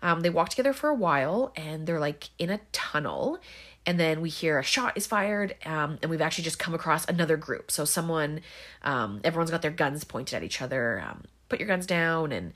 Um, 0.00 0.20
they 0.20 0.30
walk 0.30 0.48
together 0.48 0.72
for 0.72 0.88
a 0.88 0.94
while, 0.94 1.52
and 1.56 1.86
they're 1.86 2.00
like 2.00 2.30
in 2.38 2.50
a 2.50 2.60
tunnel, 2.72 3.38
and 3.86 4.00
then 4.00 4.20
we 4.20 4.30
hear 4.30 4.58
a 4.58 4.62
shot 4.62 4.96
is 4.96 5.06
fired 5.06 5.54
um, 5.66 5.98
and 6.02 6.10
we've 6.10 6.22
actually 6.22 6.44
just 6.44 6.58
come 6.58 6.74
across 6.74 7.04
another 7.06 7.36
group. 7.36 7.70
So 7.70 7.84
someone 7.84 8.40
um, 8.82 9.20
everyone's 9.24 9.50
got 9.50 9.62
their 9.62 9.70
guns 9.70 10.04
pointed 10.04 10.36
at 10.36 10.42
each 10.42 10.62
other 10.62 11.02
um, 11.06 11.24
put 11.48 11.58
your 11.58 11.68
guns 11.68 11.86
down 11.86 12.32
and 12.32 12.52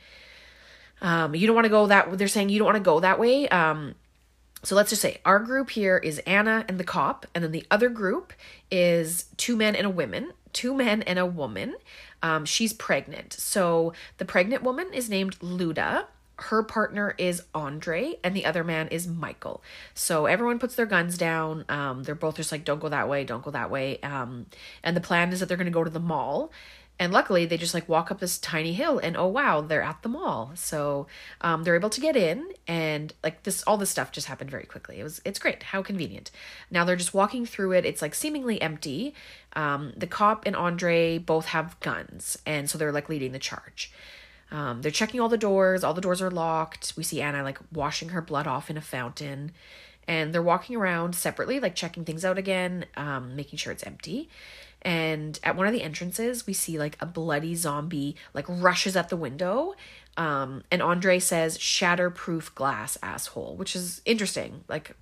um, 1.00 1.34
you 1.34 1.46
don't 1.46 1.54
want 1.54 1.66
to 1.66 1.70
go 1.70 1.86
that 1.86 2.18
they're 2.18 2.28
saying 2.28 2.48
you 2.48 2.58
don't 2.58 2.66
want 2.66 2.76
to 2.76 2.82
go 2.82 3.00
that 3.00 3.18
way 3.18 3.48
um, 3.48 3.94
so 4.64 4.74
let's 4.74 4.90
just 4.90 5.02
say 5.02 5.20
our 5.24 5.38
group 5.38 5.70
here 5.70 5.98
is 5.98 6.18
anna 6.20 6.64
and 6.68 6.78
the 6.78 6.84
cop 6.84 7.26
and 7.34 7.44
then 7.44 7.52
the 7.52 7.64
other 7.70 7.88
group 7.88 8.32
is 8.70 9.26
two 9.36 9.56
men 9.56 9.76
and 9.76 9.86
a 9.86 9.90
woman 9.90 10.32
two 10.52 10.74
men 10.74 11.02
and 11.02 11.18
a 11.18 11.26
woman 11.26 11.76
um, 12.22 12.44
she's 12.44 12.72
pregnant. 12.72 13.32
So 13.32 13.92
the 14.18 14.24
pregnant 14.24 14.62
woman 14.62 14.92
is 14.92 15.08
named 15.08 15.38
luda 15.40 16.06
her 16.38 16.62
partner 16.62 17.14
is 17.18 17.42
Andre 17.54 18.14
and 18.22 18.34
the 18.34 18.44
other 18.44 18.62
man 18.62 18.88
is 18.88 19.06
Michael. 19.06 19.62
So 19.94 20.26
everyone 20.26 20.58
puts 20.58 20.76
their 20.76 20.86
guns 20.86 21.18
down. 21.18 21.64
Um, 21.68 22.04
they're 22.04 22.14
both 22.14 22.36
just 22.36 22.52
like, 22.52 22.64
don't 22.64 22.80
go 22.80 22.88
that 22.88 23.08
way, 23.08 23.24
don't 23.24 23.44
go 23.44 23.50
that 23.50 23.70
way. 23.70 24.00
Um, 24.00 24.46
and 24.82 24.96
the 24.96 25.00
plan 25.00 25.32
is 25.32 25.40
that 25.40 25.46
they're 25.46 25.56
going 25.56 25.66
to 25.66 25.72
go 25.72 25.84
to 25.84 25.90
the 25.90 26.00
mall. 26.00 26.52
And 27.00 27.12
luckily, 27.12 27.46
they 27.46 27.56
just 27.56 27.74
like 27.74 27.88
walk 27.88 28.10
up 28.10 28.18
this 28.18 28.38
tiny 28.38 28.72
hill, 28.72 28.98
and 28.98 29.16
oh 29.16 29.28
wow, 29.28 29.60
they're 29.60 29.82
at 29.82 30.02
the 30.02 30.08
mall. 30.08 30.50
So 30.56 31.06
um, 31.40 31.62
they're 31.62 31.76
able 31.76 31.90
to 31.90 32.00
get 32.00 32.16
in, 32.16 32.48
and 32.66 33.12
like 33.22 33.44
this, 33.44 33.62
all 33.68 33.76
this 33.76 33.88
stuff 33.88 34.10
just 34.10 34.26
happened 34.26 34.50
very 34.50 34.64
quickly. 34.64 34.98
It 34.98 35.04
was, 35.04 35.20
it's 35.24 35.38
great. 35.38 35.62
How 35.62 35.80
convenient. 35.80 36.32
Now 36.72 36.84
they're 36.84 36.96
just 36.96 37.14
walking 37.14 37.46
through 37.46 37.72
it. 37.72 37.86
It's 37.86 38.02
like 38.02 38.16
seemingly 38.16 38.60
empty. 38.60 39.14
Um, 39.52 39.92
the 39.96 40.08
cop 40.08 40.44
and 40.44 40.56
Andre 40.56 41.18
both 41.18 41.46
have 41.46 41.78
guns, 41.78 42.36
and 42.44 42.68
so 42.68 42.78
they're 42.78 42.90
like 42.90 43.08
leading 43.08 43.30
the 43.30 43.38
charge. 43.38 43.92
Um, 44.50 44.82
they're 44.82 44.90
checking 44.90 45.20
all 45.20 45.28
the 45.28 45.36
doors. 45.38 45.84
All 45.84 45.94
the 45.94 46.00
doors 46.00 46.22
are 46.22 46.30
locked. 46.30 46.94
We 46.96 47.02
see 47.02 47.20
Anna 47.20 47.42
like 47.42 47.58
washing 47.72 48.10
her 48.10 48.22
blood 48.22 48.46
off 48.46 48.70
in 48.70 48.76
a 48.76 48.82
fountain. 48.82 49.52
And 50.06 50.32
they're 50.32 50.42
walking 50.42 50.76
around 50.76 51.14
separately, 51.14 51.60
like 51.60 51.74
checking 51.74 52.04
things 52.04 52.24
out 52.24 52.38
again, 52.38 52.86
um, 52.96 53.36
making 53.36 53.58
sure 53.58 53.72
it's 53.72 53.82
empty. 53.82 54.30
And 54.80 55.38
at 55.42 55.56
one 55.56 55.66
of 55.66 55.72
the 55.72 55.82
entrances, 55.82 56.46
we 56.46 56.52
see 56.54 56.78
like 56.78 56.96
a 57.00 57.06
bloody 57.06 57.54
zombie 57.54 58.16
like 58.32 58.46
rushes 58.48 58.96
at 58.96 59.10
the 59.10 59.16
window. 59.16 59.74
Um, 60.16 60.64
and 60.70 60.82
Andre 60.82 61.18
says, 61.18 61.58
shatterproof 61.58 62.54
glass, 62.54 62.96
asshole, 63.02 63.56
which 63.56 63.76
is 63.76 64.00
interesting. 64.04 64.64
Like, 64.66 64.96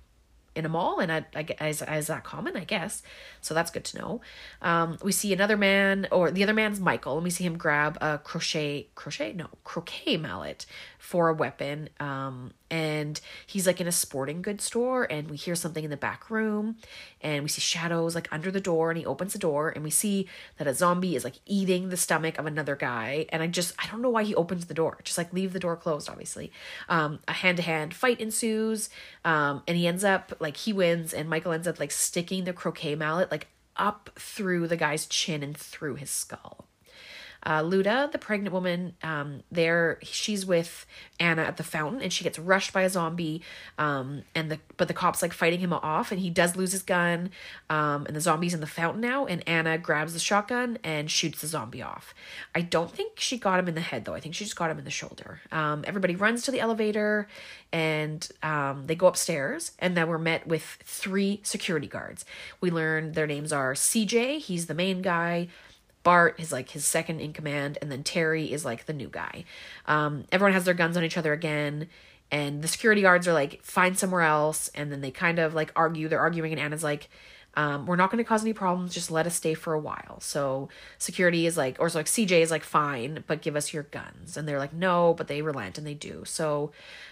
in 0.57 0.65
a 0.65 0.69
mall, 0.69 0.99
and 0.99 1.11
I, 1.11 1.25
I, 1.35 1.67
is, 1.67 1.81
is 1.81 2.07
that 2.07 2.23
common? 2.23 2.57
I 2.57 2.63
guess. 2.63 3.03
So 3.41 3.53
that's 3.53 3.71
good 3.71 3.85
to 3.85 3.99
know. 3.99 4.21
Um, 4.61 4.97
we 5.03 5.11
see 5.11 5.31
another 5.31 5.55
man, 5.55 6.07
or 6.11 6.31
the 6.31 6.43
other 6.43 6.53
man's 6.53 6.79
Michael, 6.79 7.15
and 7.15 7.23
we 7.23 7.29
see 7.29 7.43
him 7.43 7.57
grab 7.57 7.97
a 8.01 8.17
crochet, 8.17 8.87
crochet, 8.95 9.33
no, 9.33 9.47
croquet 9.63 10.17
mallet 10.17 10.65
for 10.97 11.29
a 11.29 11.33
weapon. 11.33 11.89
Um, 11.99 12.51
and 12.69 13.19
he's 13.45 13.65
like 13.65 13.79
in 13.79 13.87
a 13.87 13.91
sporting 13.91 14.41
goods 14.41 14.63
store, 14.63 15.07
and 15.09 15.29
we 15.29 15.37
hear 15.37 15.55
something 15.55 15.83
in 15.83 15.89
the 15.89 15.97
back 15.97 16.29
room, 16.29 16.77
and 17.21 17.43
we 17.43 17.49
see 17.49 17.61
shadows 17.61 18.15
like 18.15 18.27
under 18.31 18.51
the 18.51 18.61
door, 18.61 18.89
and 18.91 18.97
he 18.97 19.05
opens 19.05 19.33
the 19.33 19.39
door, 19.39 19.69
and 19.69 19.83
we 19.83 19.89
see 19.89 20.27
that 20.57 20.67
a 20.67 20.73
zombie 20.73 21.15
is 21.15 21.23
like 21.23 21.39
eating 21.45 21.89
the 21.89 21.97
stomach 21.97 22.37
of 22.37 22.45
another 22.45 22.75
guy. 22.75 23.25
And 23.29 23.41
I 23.41 23.47
just, 23.47 23.73
I 23.79 23.87
don't 23.87 24.01
know 24.01 24.09
why 24.09 24.23
he 24.23 24.35
opens 24.35 24.65
the 24.65 24.73
door. 24.73 24.99
Just 25.03 25.17
like 25.17 25.33
leave 25.33 25.53
the 25.53 25.59
door 25.59 25.75
closed, 25.75 26.09
obviously. 26.09 26.51
Um, 26.89 27.19
a 27.27 27.33
hand 27.33 27.57
to 27.57 27.63
hand 27.63 27.93
fight 27.93 28.19
ensues, 28.19 28.89
um, 29.23 29.63
and 29.67 29.77
he 29.77 29.87
ends 29.87 30.03
up 30.03 30.33
like 30.39 30.57
he 30.57 30.73
wins, 30.73 31.13
and 31.13 31.29
Michael 31.29 31.53
ends 31.53 31.67
up 31.67 31.79
like 31.79 31.91
sticking 31.91 32.43
the 32.43 32.53
croquet 32.53 32.95
mallet 32.95 33.31
like 33.31 33.47
up 33.75 34.09
through 34.15 34.67
the 34.67 34.77
guy's 34.77 35.05
chin 35.05 35.43
and 35.43 35.55
through 35.55 35.95
his 35.95 36.09
skull. 36.09 36.67
Uh, 37.43 37.61
Luda, 37.61 38.11
the 38.11 38.17
pregnant 38.17 38.53
woman, 38.53 38.93
um, 39.03 39.41
there 39.51 39.99
she's 40.03 40.45
with 40.45 40.85
Anna 41.19 41.43
at 41.43 41.57
the 41.57 41.63
fountain, 41.63 42.01
and 42.01 42.11
she 42.11 42.23
gets 42.23 42.37
rushed 42.37 42.73
by 42.73 42.81
a 42.81 42.89
zombie. 42.89 43.41
Um, 43.77 44.23
and 44.35 44.51
the 44.51 44.59
but 44.77 44.87
the 44.87 44.93
cops 44.93 45.21
like 45.21 45.33
fighting 45.33 45.59
him 45.59 45.73
off, 45.73 46.11
and 46.11 46.19
he 46.19 46.29
does 46.29 46.55
lose 46.55 46.71
his 46.71 46.83
gun. 46.83 47.29
Um, 47.69 48.05
and 48.05 48.15
the 48.15 48.21
zombie's 48.21 48.53
in 48.53 48.59
the 48.59 48.67
fountain 48.67 49.01
now, 49.01 49.25
and 49.25 49.47
Anna 49.47 49.77
grabs 49.77 50.13
the 50.13 50.19
shotgun 50.19 50.77
and 50.83 51.09
shoots 51.09 51.41
the 51.41 51.47
zombie 51.47 51.81
off. 51.81 52.13
I 52.53 52.61
don't 52.61 52.91
think 52.91 53.19
she 53.19 53.37
got 53.37 53.59
him 53.59 53.67
in 53.67 53.75
the 53.75 53.81
head 53.81 54.05
though. 54.05 54.13
I 54.13 54.19
think 54.19 54.35
she 54.35 54.43
just 54.43 54.55
got 54.55 54.71
him 54.71 54.79
in 54.79 54.85
the 54.85 54.91
shoulder. 54.91 55.41
Um, 55.51 55.83
everybody 55.87 56.15
runs 56.15 56.43
to 56.43 56.51
the 56.51 56.59
elevator, 56.59 57.27
and 57.71 58.27
um, 58.43 58.87
they 58.87 58.95
go 58.95 59.07
upstairs, 59.07 59.71
and 59.79 59.95
then 59.95 60.07
we're 60.07 60.17
met 60.17 60.47
with 60.47 60.63
three 60.83 61.41
security 61.43 61.87
guards. 61.87 62.25
We 62.61 62.71
learn 62.71 63.13
their 63.13 63.27
names 63.27 63.53
are 63.53 63.73
CJ. 63.73 64.39
He's 64.39 64.67
the 64.67 64.73
main 64.73 65.01
guy. 65.01 65.47
Bart 66.07 66.39
is 66.39 66.53
like 66.53 66.69
his 66.69 66.85
second 66.85 67.19
in 67.19 67.33
command, 67.33 67.77
and 67.81 67.91
then 67.91 68.01
Terry 68.01 68.49
is 68.53 68.63
like 68.63 68.85
the 68.85 68.93
new 68.93 69.09
guy. 69.09 69.43
Um, 69.87 70.23
everyone 70.31 70.53
has 70.53 70.63
their 70.63 70.73
guns 70.73 70.95
on 70.95 71.03
each 71.03 71.17
other 71.17 71.33
again, 71.33 71.89
and 72.31 72.61
the 72.61 72.69
security 72.69 73.01
guards 73.01 73.27
are 73.27 73.33
like, 73.33 73.61
find 73.61 73.99
somewhere 73.99 74.21
else, 74.21 74.69
and 74.73 74.89
then 74.89 75.01
they 75.01 75.11
kind 75.11 75.37
of 75.37 75.53
like 75.53 75.69
argue. 75.75 76.07
They're 76.07 76.21
arguing, 76.21 76.53
and 76.53 76.61
Anna's 76.61 76.81
like, 76.81 77.09
um, 77.55 77.87
we're 77.87 77.97
not 77.97 78.09
going 78.09 78.23
to 78.23 78.23
cause 78.23 78.41
any 78.41 78.53
problems. 78.53 78.93
Just 78.93 79.11
let 79.11 79.27
us 79.27 79.35
stay 79.35 79.53
for 79.53 79.73
a 79.73 79.79
while. 79.79 80.21
So 80.21 80.69
security 80.97 81.45
is 81.45 81.57
like, 81.57 81.75
or 81.77 81.89
so 81.89 81.99
like 81.99 82.05
CJ 82.05 82.39
is 82.39 82.51
like, 82.51 82.63
fine, 82.63 83.25
but 83.27 83.41
give 83.41 83.57
us 83.57 83.73
your 83.73 83.83
guns. 83.83 84.37
And 84.37 84.47
they're 84.47 84.59
like, 84.59 84.71
no, 84.71 85.13
but 85.13 85.27
they 85.27 85.41
relent 85.41 85.77
and 85.77 85.85
they 85.85 85.93
do. 85.93 86.23
So 86.23 86.71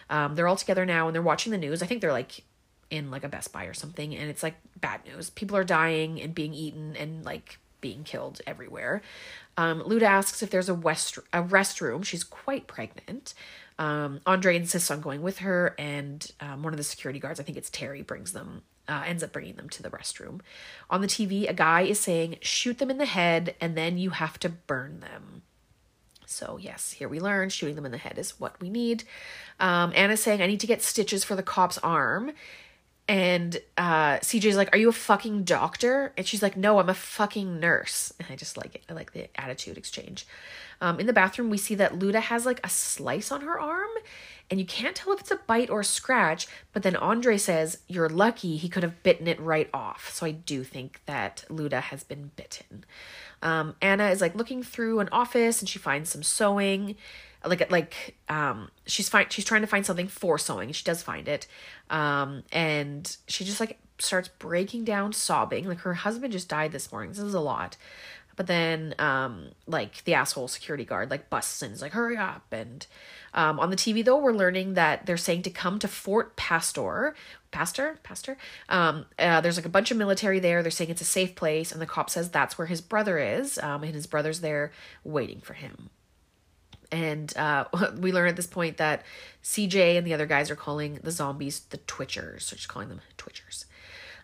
um, 0.09 0.35
they're 0.35 0.47
all 0.47 0.55
together 0.55 0.85
now 0.85 1.07
and 1.07 1.13
they're 1.13 1.21
watching 1.21 1.51
the 1.51 1.57
news. 1.57 1.83
I 1.83 1.85
think 1.85 1.99
they're 1.99 2.13
like 2.13 2.45
in 2.89 3.11
like 3.11 3.25
a 3.25 3.27
Best 3.27 3.51
Buy 3.51 3.65
or 3.65 3.73
something, 3.73 4.15
and 4.15 4.29
it's 4.29 4.41
like 4.41 4.55
bad 4.79 5.01
news. 5.05 5.31
People 5.31 5.57
are 5.57 5.65
dying 5.65 6.21
and 6.21 6.33
being 6.33 6.53
eaten 6.53 6.95
and 6.95 7.25
like 7.25 7.59
being 7.81 8.03
killed 8.03 8.41
everywhere. 8.47 9.01
Um, 9.57 9.81
Luda 9.81 10.03
asks 10.03 10.43
if 10.43 10.49
there's 10.49 10.69
a 10.69 10.73
west 10.73 11.17
a 11.31 11.43
restroom. 11.43 12.03
She's 12.03 12.23
quite 12.23 12.67
pregnant. 12.67 13.33
Um, 13.77 14.21
Andre 14.25 14.55
insists 14.55 14.89
on 14.89 15.01
going 15.01 15.21
with 15.21 15.39
her, 15.39 15.75
and 15.77 16.31
um, 16.39 16.63
one 16.63 16.73
of 16.73 16.77
the 16.77 16.83
security 16.83 17.19
guards, 17.19 17.39
I 17.39 17.43
think 17.43 17.57
it's 17.57 17.69
Terry, 17.69 18.01
brings 18.01 18.31
them, 18.31 18.61
uh, 18.87 19.03
ends 19.05 19.21
up 19.21 19.33
bringing 19.33 19.55
them 19.55 19.69
to 19.69 19.83
the 19.83 19.89
restroom. 19.89 20.41
On 20.89 21.01
the 21.01 21.07
TV, 21.07 21.49
a 21.49 21.53
guy 21.53 21.81
is 21.81 21.99
saying, 21.99 22.37
"Shoot 22.41 22.77
them 22.77 22.89
in 22.89 22.97
the 22.97 23.05
head, 23.05 23.55
and 23.59 23.77
then 23.77 23.97
you 23.97 24.11
have 24.11 24.39
to 24.39 24.49
burn 24.49 25.01
them." 25.01 25.41
So 26.25 26.57
yes, 26.59 26.93
here 26.93 27.07
we 27.07 27.19
learn 27.19 27.49
shooting 27.49 27.75
them 27.75 27.85
in 27.85 27.91
the 27.91 27.97
head 27.97 28.17
is 28.17 28.39
what 28.39 28.59
we 28.59 28.69
need. 28.69 29.03
Um, 29.59 29.91
Anna's 29.95 30.23
saying, 30.23 30.41
"I 30.41 30.47
need 30.47 30.59
to 30.61 30.67
get 30.67 30.81
stitches 30.81 31.23
for 31.23 31.35
the 31.35 31.43
cop's 31.43 31.77
arm," 31.79 32.31
And 33.07 33.57
uh, 33.77 34.17
CJ's 34.17 34.55
like, 34.55 34.73
Are 34.73 34.79
you 34.79 34.89
a 34.89 34.93
fucking 34.93 35.43
doctor? 35.43 36.11
And 36.17 36.25
she's 36.25 36.41
like, 36.41 36.57
No, 36.57 36.79
I'm 36.79 36.89
a 36.89 36.95
fucking 36.95 37.59
nurse. 37.59 38.13
And 38.19 38.27
I 38.31 38.35
just 38.35 38.57
like 38.57 38.75
it. 38.75 38.83
I 38.89 38.93
like 38.93 39.13
the 39.13 39.29
attitude 39.39 39.77
exchange. 39.77 40.25
Um, 40.81 40.99
in 40.99 41.05
the 41.05 41.13
bathroom, 41.13 41.49
we 41.49 41.57
see 41.57 41.75
that 41.75 41.93
Luda 41.93 42.19
has 42.19 42.45
like 42.45 42.65
a 42.65 42.69
slice 42.69 43.31
on 43.31 43.41
her 43.41 43.59
arm, 43.59 43.89
and 44.49 44.59
you 44.59 44.65
can't 44.65 44.95
tell 44.95 45.13
if 45.13 45.19
it's 45.21 45.31
a 45.31 45.39
bite 45.47 45.69
or 45.69 45.81
a 45.81 45.85
scratch. 45.85 46.47
But 46.73 46.83
then 46.83 46.95
Andre 46.95 47.37
says, 47.37 47.79
You're 47.87 48.09
lucky 48.09 48.57
he 48.57 48.69
could 48.69 48.83
have 48.83 49.03
bitten 49.03 49.27
it 49.27 49.39
right 49.39 49.69
off. 49.73 50.11
So 50.13 50.25
I 50.25 50.31
do 50.31 50.63
think 50.63 51.01
that 51.05 51.45
Luda 51.49 51.81
has 51.81 52.03
been 52.03 52.31
bitten. 52.35 52.85
Um, 53.43 53.75
Anna 53.81 54.09
is 54.09 54.21
like 54.21 54.33
looking 54.33 54.63
through 54.63 54.99
an 54.99 55.09
office 55.11 55.59
and 55.59 55.69
she 55.69 55.77
finds 55.77 56.09
some 56.09 56.23
sewing 56.23 56.95
like 57.47 57.69
like 57.71 58.17
um 58.29 58.69
she's 58.85 59.09
fine 59.09 59.27
she's 59.29 59.45
trying 59.45 59.61
to 59.61 59.67
find 59.67 59.85
something 59.85 60.07
for 60.07 60.37
sewing. 60.37 60.71
She 60.71 60.83
does 60.83 61.01
find 61.03 61.27
it. 61.27 61.47
Um 61.89 62.43
and 62.51 63.15
she 63.27 63.45
just 63.45 63.59
like 63.59 63.79
starts 63.99 64.27
breaking 64.27 64.85
down 64.85 65.13
sobbing. 65.13 65.67
Like 65.67 65.79
her 65.79 65.93
husband 65.93 66.33
just 66.33 66.49
died 66.49 66.71
this 66.71 66.91
morning. 66.91 67.11
This 67.11 67.19
is 67.19 67.33
a 67.33 67.39
lot. 67.39 67.77
But 68.35 68.47
then 68.47 68.95
um 68.99 69.51
like 69.65 70.03
the 70.03 70.13
asshole 70.13 70.47
security 70.47 70.85
guard 70.85 71.09
like 71.09 71.29
busts 71.29 71.61
in. 71.61 71.71
Is 71.71 71.81
like 71.81 71.93
hurry 71.93 72.17
up. 72.17 72.43
And 72.51 72.85
um 73.33 73.59
on 73.59 73.69
the 73.69 73.75
tv 73.75 74.03
though 74.03 74.17
we're 74.17 74.33
learning 74.33 74.73
that 74.73 75.05
they're 75.05 75.17
saying 75.17 75.43
to 75.43 75.49
come 75.49 75.79
to 75.79 75.87
fort 75.87 76.35
pastor 76.35 77.15
pastor? 77.51 77.99
Pastor? 78.03 78.37
Um 78.67 79.05
uh, 79.17 79.39
there's 79.41 79.57
like 79.57 79.65
a 79.65 79.69
bunch 79.69 79.91
of 79.91 79.97
military 79.97 80.39
there. 80.39 80.61
They're 80.61 80.71
saying 80.71 80.89
it's 80.89 81.01
a 81.01 81.05
safe 81.05 81.35
place. 81.35 81.71
And 81.71 81.81
the 81.81 81.85
cop 81.85 82.09
says 82.09 82.29
that's 82.29 82.57
where 82.57 82.67
his 82.67 82.81
brother 82.81 83.17
is. 83.17 83.57
Um 83.59 83.83
and 83.83 83.95
his 83.95 84.07
brother's 84.07 84.41
there 84.41 84.71
waiting 85.03 85.39
for 85.39 85.53
him 85.53 85.89
and 86.95 87.35
uh, 87.37 87.65
we 87.97 88.11
learn 88.11 88.29
at 88.29 88.35
this 88.35 88.47
point 88.47 88.77
that 88.77 89.03
CJ 89.43 89.97
and 89.97 90.07
the 90.07 90.13
other 90.13 90.25
guys 90.25 90.49
are 90.49 90.55
calling 90.55 90.99
the 91.03 91.11
zombies 91.11 91.59
the 91.69 91.77
Twitchers, 91.77 92.43
so 92.43 92.55
just 92.55 92.69
calling 92.69 92.89
them 92.89 93.01
Twitchers. 93.17 93.65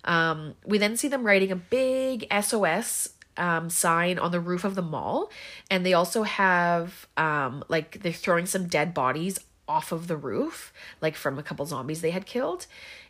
Um, 0.04 0.56
we 0.66 0.78
then 0.78 0.98
see 0.98 1.10
them 1.10 1.24
writing 1.24 1.52
a 1.52 1.56
big 1.56 2.26
SOS 2.42 3.10
um, 3.38 3.70
sign 3.70 4.18
on 4.18 4.32
the 4.32 4.40
roof 4.40 4.64
of 4.64 4.76
the 4.76 4.82
mall, 4.82 5.30
and 5.70 5.86
they 5.86 5.94
also 5.94 6.24
have 6.24 7.08
um, 7.18 7.64
like 7.68 8.02
they're 8.02 8.14
throwing 8.14 8.46
some 8.46 8.68
dead 8.68 8.94
bodies 8.94 9.38
off 9.68 9.92
of 9.92 10.08
the 10.08 10.18
roof, 10.18 10.74
like 11.02 11.16
from 11.16 11.38
a 11.38 11.44
couple 11.44 11.66
zombies 11.66 12.02
they 12.02 12.12
had 12.12 12.26
killed. 12.26 12.68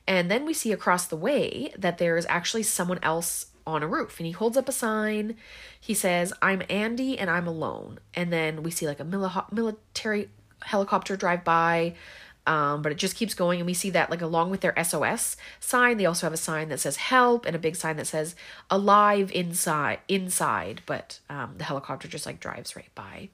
And 0.08 0.32
then 0.32 0.46
we 0.46 0.53
see 0.53 0.72
across 0.72 1.06
the 1.06 1.15
way 1.15 1.72
that 1.77 2.00
there 2.00 2.18
is 2.18 2.25
actually 2.27 2.63
someone 2.63 3.00
else 3.03 3.48
on 3.65 3.84
a 3.84 3.88
roof 3.88 4.20
and 4.20 4.25
he 4.25 4.32
holds 4.32 4.58
up 4.58 4.70
a 4.70 4.72
sign. 4.72 5.36
He 5.80 5.94
says, 5.94 6.34
I'm 6.41 6.62
Andy 6.70 7.18
and 7.18 7.30
I'm 7.30 7.48
alone. 7.48 8.00
And 8.13 8.32
then 8.32 8.63
we 8.63 8.72
see 8.72 8.88
like 8.88 9.00
a 9.00 9.06
mili- 9.06 9.51
military 9.51 10.30
helicopter 10.62 11.15
drive 11.15 11.44
by. 11.44 11.96
Um, 12.48 12.82
but 12.82 12.91
it 12.91 12.98
just 12.98 13.15
keeps 13.15 13.36
going 13.36 13.60
and 13.60 13.68
we 13.68 13.75
see 13.75 13.91
that 13.91 14.10
like 14.10 14.24
along 14.24 14.50
with 14.50 14.62
their 14.62 14.74
sos 14.84 15.38
sign 15.60 15.98
they 15.98 16.08
also 16.08 16.25
have 16.25 16.34
a 16.34 16.38
sign 16.38 16.70
that 16.70 16.80
says 16.80 16.96
help 16.96 17.46
and 17.46 17.56
a 17.56 17.60
big 17.60 17.75
sign 17.75 17.98
that 17.98 18.08
says 18.08 18.36
alive 18.72 19.32
inside 19.32 20.00
inside 20.08 20.82
but 20.88 21.20
um, 21.30 21.53
the 21.60 21.63
helicopter 21.63 22.08
just 22.08 22.25
like 22.25 22.39
drives 22.39 22.75
right 22.75 22.89
by 22.96 23.30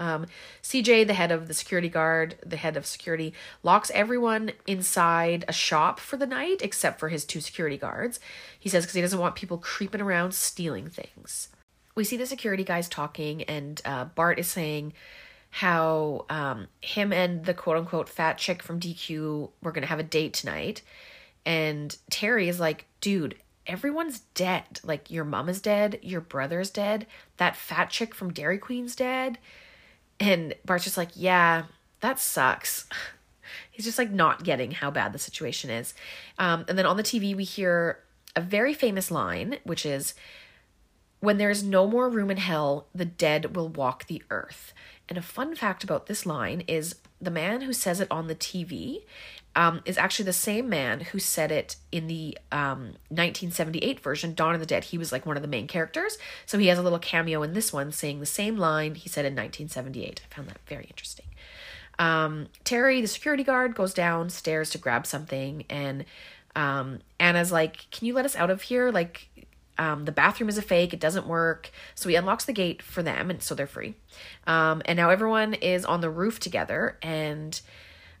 um, 0.00 0.26
CJ, 0.62 1.06
the 1.06 1.14
head 1.14 1.30
of 1.30 1.46
the 1.46 1.54
security 1.54 1.90
guard, 1.90 2.36
the 2.44 2.56
head 2.56 2.76
of 2.76 2.86
security, 2.86 3.34
locks 3.62 3.90
everyone 3.94 4.52
inside 4.66 5.44
a 5.46 5.52
shop 5.52 6.00
for 6.00 6.16
the 6.16 6.26
night 6.26 6.62
except 6.62 6.98
for 6.98 7.10
his 7.10 7.24
two 7.26 7.40
security 7.40 7.76
guards. 7.76 8.18
He 8.58 8.70
says 8.70 8.84
because 8.84 8.94
he 8.94 9.02
doesn't 9.02 9.20
want 9.20 9.36
people 9.36 9.58
creeping 9.58 10.00
around 10.00 10.32
stealing 10.32 10.88
things. 10.88 11.48
We 11.94 12.04
see 12.04 12.16
the 12.16 12.26
security 12.26 12.64
guys 12.64 12.88
talking, 12.88 13.42
and 13.44 13.80
uh, 13.84 14.06
Bart 14.06 14.38
is 14.38 14.48
saying 14.48 14.94
how 15.50 16.24
um, 16.30 16.68
him 16.80 17.12
and 17.12 17.44
the 17.44 17.52
quote 17.52 17.76
unquote 17.76 18.08
fat 18.08 18.38
chick 18.38 18.62
from 18.62 18.80
DQ 18.80 19.50
were 19.62 19.72
going 19.72 19.82
to 19.82 19.88
have 19.88 19.98
a 19.98 20.04
date 20.04 20.32
tonight. 20.32 20.80
And 21.44 21.94
Terry 22.10 22.48
is 22.48 22.58
like, 22.58 22.86
dude, 23.02 23.34
everyone's 23.66 24.20
dead. 24.34 24.80
Like, 24.82 25.10
your 25.10 25.24
mom 25.24 25.48
is 25.50 25.60
dead, 25.60 25.98
your 26.00 26.20
brother's 26.20 26.70
dead, 26.70 27.06
that 27.36 27.56
fat 27.56 27.90
chick 27.90 28.14
from 28.14 28.32
Dairy 28.32 28.58
Queen's 28.58 28.96
dead. 28.96 29.38
And 30.20 30.54
Bart's 30.64 30.84
just 30.84 30.98
like, 30.98 31.10
yeah, 31.14 31.64
that 32.00 32.20
sucks. 32.20 32.86
He's 33.70 33.86
just 33.86 33.98
like 33.98 34.10
not 34.10 34.44
getting 34.44 34.70
how 34.70 34.90
bad 34.90 35.12
the 35.12 35.18
situation 35.18 35.70
is. 35.70 35.94
Um, 36.38 36.66
and 36.68 36.78
then 36.78 36.86
on 36.86 36.98
the 36.98 37.02
TV, 37.02 37.34
we 37.34 37.44
hear 37.44 38.00
a 38.36 38.40
very 38.40 38.74
famous 38.74 39.10
line, 39.10 39.58
which 39.64 39.84
is, 39.86 40.14
when 41.20 41.38
there 41.38 41.50
is 41.50 41.62
no 41.62 41.86
more 41.86 42.08
room 42.08 42.30
in 42.30 42.36
hell, 42.38 42.86
the 42.94 43.04
dead 43.04 43.54
will 43.56 43.68
walk 43.68 44.06
the 44.06 44.22
earth. 44.30 44.72
And 45.08 45.18
a 45.18 45.22
fun 45.22 45.54
fact 45.54 45.84
about 45.84 46.06
this 46.06 46.24
line 46.24 46.62
is 46.66 46.96
the 47.20 47.30
man 47.30 47.62
who 47.62 47.72
says 47.72 48.00
it 48.00 48.08
on 48.10 48.26
the 48.26 48.34
TV 48.34 49.02
um, 49.56 49.82
is 49.84 49.98
actually 49.98 50.26
the 50.26 50.32
same 50.32 50.68
man 50.68 51.00
who 51.00 51.18
said 51.18 51.50
it 51.50 51.76
in 51.90 52.06
the 52.06 52.38
um, 52.52 52.94
1978 53.08 54.00
version, 54.00 54.34
Dawn 54.34 54.54
of 54.54 54.60
the 54.60 54.66
Dead. 54.66 54.84
He 54.84 54.98
was 54.98 55.10
like 55.10 55.26
one 55.26 55.36
of 55.36 55.42
the 55.42 55.48
main 55.48 55.66
characters. 55.66 56.18
So 56.46 56.58
he 56.58 56.68
has 56.68 56.78
a 56.78 56.82
little 56.82 56.98
cameo 56.98 57.42
in 57.42 57.52
this 57.52 57.72
one 57.72 57.90
saying 57.90 58.20
the 58.20 58.26
same 58.26 58.56
line 58.56 58.94
he 58.94 59.08
said 59.08 59.24
in 59.24 59.32
1978. 59.32 60.22
I 60.24 60.34
found 60.34 60.48
that 60.48 60.58
very 60.66 60.84
interesting. 60.84 61.26
Um, 61.98 62.46
Terry, 62.64 63.00
the 63.00 63.08
security 63.08 63.44
guard, 63.44 63.74
goes 63.74 63.92
downstairs 63.92 64.70
to 64.70 64.78
grab 64.78 65.06
something, 65.06 65.64
and 65.68 66.06
um, 66.56 67.00
Anna's 67.18 67.52
like, 67.52 67.90
Can 67.90 68.06
you 68.06 68.14
let 68.14 68.24
us 68.24 68.36
out 68.36 68.50
of 68.50 68.62
here? 68.62 68.90
Like, 68.90 69.28
um, 69.80 70.04
the 70.04 70.12
bathroom 70.12 70.48
is 70.48 70.58
a 70.58 70.62
fake, 70.62 70.92
it 70.94 71.00
doesn't 71.00 71.26
work. 71.26 71.70
So 71.94 72.08
he 72.08 72.14
unlocks 72.14 72.44
the 72.44 72.52
gate 72.52 72.80
for 72.82 73.02
them, 73.02 73.30
and 73.30 73.42
so 73.42 73.54
they're 73.56 73.66
free. 73.66 73.94
Um, 74.46 74.82
and 74.84 74.96
now 74.96 75.10
everyone 75.10 75.54
is 75.54 75.84
on 75.84 76.00
the 76.00 76.10
roof 76.10 76.38
together, 76.38 76.98
and 77.02 77.60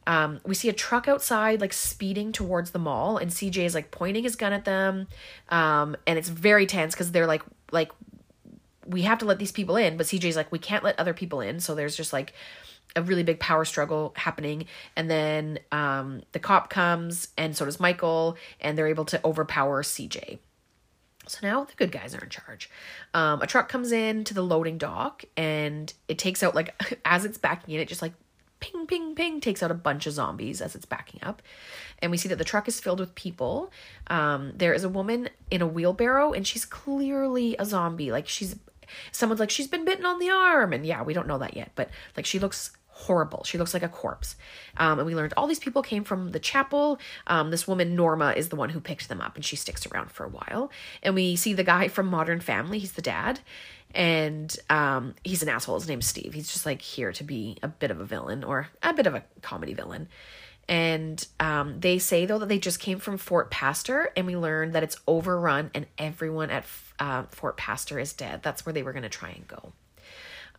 Um, 0.06 0.40
we 0.46 0.54
see 0.54 0.68
a 0.68 0.72
truck 0.72 1.06
outside, 1.08 1.60
like 1.60 1.74
speeding 1.74 2.32
towards 2.32 2.70
the 2.70 2.78
mall, 2.78 3.18
and 3.18 3.30
CJ 3.30 3.58
is 3.64 3.74
like 3.74 3.90
pointing 3.90 4.24
his 4.24 4.34
gun 4.34 4.52
at 4.52 4.64
them. 4.64 5.06
Um, 5.50 5.94
and 6.06 6.18
it's 6.18 6.28
very 6.28 6.66
tense 6.66 6.94
because 6.94 7.12
they're 7.12 7.28
like, 7.34 7.42
like, 7.70 7.92
we 8.86 9.02
have 9.02 9.18
to 9.18 9.26
let 9.26 9.38
these 9.38 9.52
people 9.52 9.76
in, 9.76 9.96
but 9.96 10.06
CJ's 10.06 10.36
like, 10.36 10.50
we 10.50 10.58
can't 10.58 10.82
let 10.82 10.98
other 10.98 11.14
people 11.14 11.40
in. 11.40 11.60
So 11.60 11.74
there's 11.74 11.96
just 11.96 12.12
like 12.12 12.32
a 12.96 13.02
really 13.02 13.22
big 13.22 13.38
power 13.38 13.64
struggle 13.64 14.12
happening. 14.16 14.64
And 14.96 15.08
then 15.08 15.58
um, 15.70 16.22
the 16.32 16.40
cop 16.40 16.70
comes, 16.70 17.28
and 17.36 17.54
so 17.54 17.64
does 17.66 17.78
Michael, 17.78 18.36
and 18.60 18.76
they're 18.76 18.88
able 18.88 19.04
to 19.04 19.20
overpower 19.22 19.84
CJ. 19.84 20.38
So 21.30 21.46
now 21.46 21.64
the 21.64 21.74
good 21.76 21.92
guys 21.92 22.14
are 22.14 22.22
in 22.22 22.28
charge. 22.28 22.68
Um, 23.14 23.40
a 23.40 23.46
truck 23.46 23.68
comes 23.68 23.92
in 23.92 24.24
to 24.24 24.34
the 24.34 24.42
loading 24.42 24.78
dock 24.78 25.24
and 25.36 25.92
it 26.08 26.18
takes 26.18 26.42
out, 26.42 26.54
like, 26.54 26.98
as 27.04 27.24
it's 27.24 27.38
backing 27.38 27.74
in, 27.74 27.80
it 27.80 27.88
just 27.88 28.02
like 28.02 28.14
ping, 28.58 28.86
ping, 28.86 29.14
ping, 29.14 29.40
takes 29.40 29.62
out 29.62 29.70
a 29.70 29.74
bunch 29.74 30.06
of 30.06 30.12
zombies 30.12 30.60
as 30.60 30.74
it's 30.74 30.84
backing 30.84 31.20
up. 31.22 31.40
And 32.00 32.10
we 32.10 32.18
see 32.18 32.28
that 32.28 32.36
the 32.36 32.44
truck 32.44 32.66
is 32.66 32.80
filled 32.80 33.00
with 33.00 33.14
people. 33.14 33.70
Um, 34.08 34.52
there 34.56 34.74
is 34.74 34.84
a 34.84 34.88
woman 34.88 35.28
in 35.50 35.62
a 35.62 35.66
wheelbarrow, 35.66 36.32
and 36.32 36.46
she's 36.46 36.64
clearly 36.64 37.56
a 37.58 37.64
zombie. 37.64 38.10
Like 38.10 38.28
she's, 38.28 38.56
someone's 39.12 39.40
like, 39.40 39.50
she's 39.50 39.68
been 39.68 39.84
bitten 39.84 40.06
on 40.06 40.18
the 40.18 40.30
arm. 40.30 40.72
And 40.72 40.84
yeah, 40.84 41.02
we 41.02 41.14
don't 41.14 41.28
know 41.28 41.38
that 41.38 41.56
yet, 41.56 41.70
but 41.74 41.90
like 42.16 42.26
she 42.26 42.38
looks 42.38 42.72
horrible. 43.00 43.44
She 43.44 43.58
looks 43.58 43.74
like 43.74 43.82
a 43.82 43.88
corpse. 43.88 44.36
Um, 44.76 44.98
and 44.98 45.06
we 45.06 45.14
learned 45.14 45.34
all 45.36 45.46
these 45.46 45.58
people 45.58 45.82
came 45.82 46.04
from 46.04 46.30
the 46.30 46.38
chapel. 46.38 46.98
Um, 47.26 47.50
this 47.50 47.66
woman, 47.66 47.96
Norma, 47.96 48.32
is 48.36 48.48
the 48.48 48.56
one 48.56 48.70
who 48.70 48.80
picked 48.80 49.08
them 49.08 49.20
up, 49.20 49.36
and 49.36 49.44
she 49.44 49.56
sticks 49.56 49.86
around 49.86 50.10
for 50.10 50.24
a 50.24 50.28
while. 50.28 50.70
And 51.02 51.14
we 51.14 51.36
see 51.36 51.52
the 51.52 51.64
guy 51.64 51.88
from 51.88 52.06
Modern 52.06 52.40
Family. 52.40 52.78
He's 52.78 52.92
the 52.92 53.02
dad 53.02 53.40
and 53.94 54.56
um, 54.68 55.14
he's 55.24 55.42
an 55.42 55.48
asshole. 55.48 55.78
His 55.78 55.88
name's 55.88 56.06
Steve. 56.06 56.32
He's 56.32 56.52
just 56.52 56.66
like 56.66 56.80
here 56.80 57.12
to 57.12 57.24
be 57.24 57.58
a 57.62 57.68
bit 57.68 57.90
of 57.90 58.00
a 58.00 58.04
villain 58.04 58.44
or 58.44 58.68
a 58.82 58.94
bit 58.94 59.06
of 59.06 59.14
a 59.14 59.24
comedy 59.42 59.74
villain. 59.74 60.08
And 60.68 61.26
um, 61.40 61.80
they 61.80 61.98
say 61.98 62.26
though 62.26 62.38
that 62.38 62.48
they 62.48 62.58
just 62.58 62.78
came 62.78 63.00
from 63.00 63.18
Fort 63.18 63.50
Pastor, 63.50 64.12
and 64.16 64.26
we 64.26 64.36
learned 64.36 64.74
that 64.74 64.84
it's 64.84 64.96
overrun 65.08 65.70
and 65.74 65.86
everyone 65.98 66.50
at 66.50 66.64
uh, 66.98 67.24
Fort 67.30 67.56
Pastor 67.56 67.98
is 67.98 68.12
dead. 68.12 68.42
That's 68.42 68.64
where 68.64 68.72
they 68.72 68.84
were 68.84 68.92
going 68.92 69.02
to 69.02 69.08
try 69.08 69.30
and 69.30 69.46
go. 69.48 69.72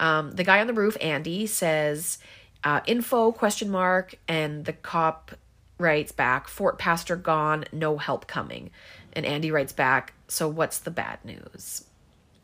Um, 0.01 0.31
the 0.31 0.43
guy 0.43 0.59
on 0.59 0.67
the 0.67 0.73
roof, 0.73 0.97
Andy, 0.99 1.47
says 1.47 2.17
uh, 2.65 2.81
info 2.85 3.31
question 3.31 3.69
mark, 3.69 4.15
and 4.27 4.65
the 4.65 4.73
cop 4.73 5.31
writes 5.77 6.11
back 6.11 6.47
Fort 6.47 6.77
Pastor 6.77 7.15
gone, 7.15 7.65
no 7.71 7.97
help 7.97 8.27
coming. 8.27 8.71
And 9.13 9.25
Andy 9.25 9.51
writes 9.51 9.73
back, 9.73 10.13
so 10.27 10.47
what's 10.47 10.79
the 10.79 10.91
bad 10.91 11.19
news? 11.23 11.85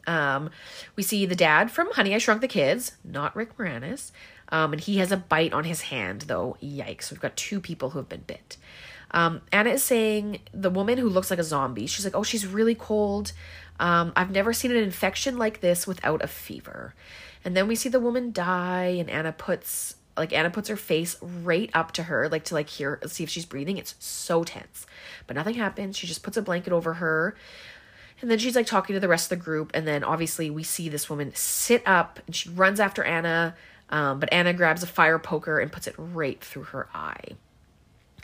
Um, 0.05 0.51
we 0.95 1.03
see 1.03 1.25
the 1.25 1.35
dad 1.35 1.69
from 1.69 1.91
Honey, 1.91 2.15
I 2.15 2.17
Shrunk 2.17 2.41
the 2.41 2.47
Kids, 2.47 2.93
not 3.03 3.35
Rick 3.35 3.57
Moranis. 3.57 4.11
Um, 4.49 4.73
and 4.73 4.81
he 4.81 4.97
has 4.97 5.11
a 5.11 5.17
bite 5.17 5.53
on 5.53 5.65
his 5.65 5.81
hand, 5.81 6.21
though. 6.21 6.55
Yikes. 6.63 7.11
We've 7.11 7.19
got 7.19 7.35
two 7.35 7.59
people 7.59 7.89
who 7.89 7.99
have 7.99 8.07
been 8.07 8.23
bit. 8.25 8.57
Um, 9.11 9.41
Anna 9.51 9.71
is 9.71 9.83
saying 9.83 10.39
the 10.53 10.69
woman 10.69 10.97
who 10.97 11.09
looks 11.09 11.29
like 11.29 11.39
a 11.39 11.43
zombie, 11.43 11.87
she's 11.87 12.05
like, 12.05 12.15
oh, 12.15 12.23
she's 12.23 12.45
really 12.45 12.75
cold. 12.75 13.33
Um, 13.79 14.11
I've 14.15 14.31
never 14.31 14.53
seen 14.53 14.71
an 14.71 14.77
infection 14.77 15.37
like 15.37 15.61
this 15.61 15.85
without 15.85 16.23
a 16.23 16.27
fever. 16.27 16.93
And 17.47 17.55
then 17.55 17.69
we 17.69 17.75
see 17.75 17.87
the 17.87 18.01
woman 18.01 18.33
die, 18.33 18.97
and 18.99 19.09
Anna 19.09 19.31
puts 19.31 19.95
like 20.17 20.33
Anna 20.33 20.49
puts 20.49 20.67
her 20.67 20.75
face 20.75 21.15
right 21.21 21.69
up 21.73 21.93
to 21.93 22.03
her, 22.03 22.27
like 22.27 22.43
to 22.45 22.53
like 22.53 22.67
hear 22.67 22.99
see 23.07 23.23
if 23.23 23.29
she's 23.29 23.45
breathing. 23.45 23.77
It's 23.77 23.95
so 23.99 24.43
tense. 24.43 24.85
But 25.27 25.37
nothing 25.37 25.53
happens. 25.53 25.95
She 25.95 26.07
just 26.07 26.23
puts 26.23 26.35
a 26.35 26.41
blanket 26.41 26.73
over 26.73 26.95
her. 26.95 27.37
And 28.19 28.29
then 28.29 28.37
she's 28.37 28.53
like 28.53 28.65
talking 28.65 28.95
to 28.95 28.99
the 28.99 29.07
rest 29.07 29.31
of 29.31 29.39
the 29.39 29.45
group. 29.45 29.71
And 29.73 29.87
then 29.87 30.03
obviously 30.03 30.49
we 30.49 30.63
see 30.63 30.89
this 30.89 31.09
woman 31.09 31.31
sit 31.35 31.83
up 31.85 32.19
and 32.27 32.35
she 32.35 32.49
runs 32.49 32.81
after 32.81 33.01
Anna. 33.01 33.55
Um, 33.89 34.19
but 34.19 34.33
Anna 34.33 34.51
grabs 34.51 34.83
a 34.83 34.87
fire 34.87 35.17
poker 35.17 35.57
and 35.57 35.71
puts 35.71 35.87
it 35.87 35.95
right 35.97 36.43
through 36.43 36.63
her 36.63 36.89
eye. 36.93 37.37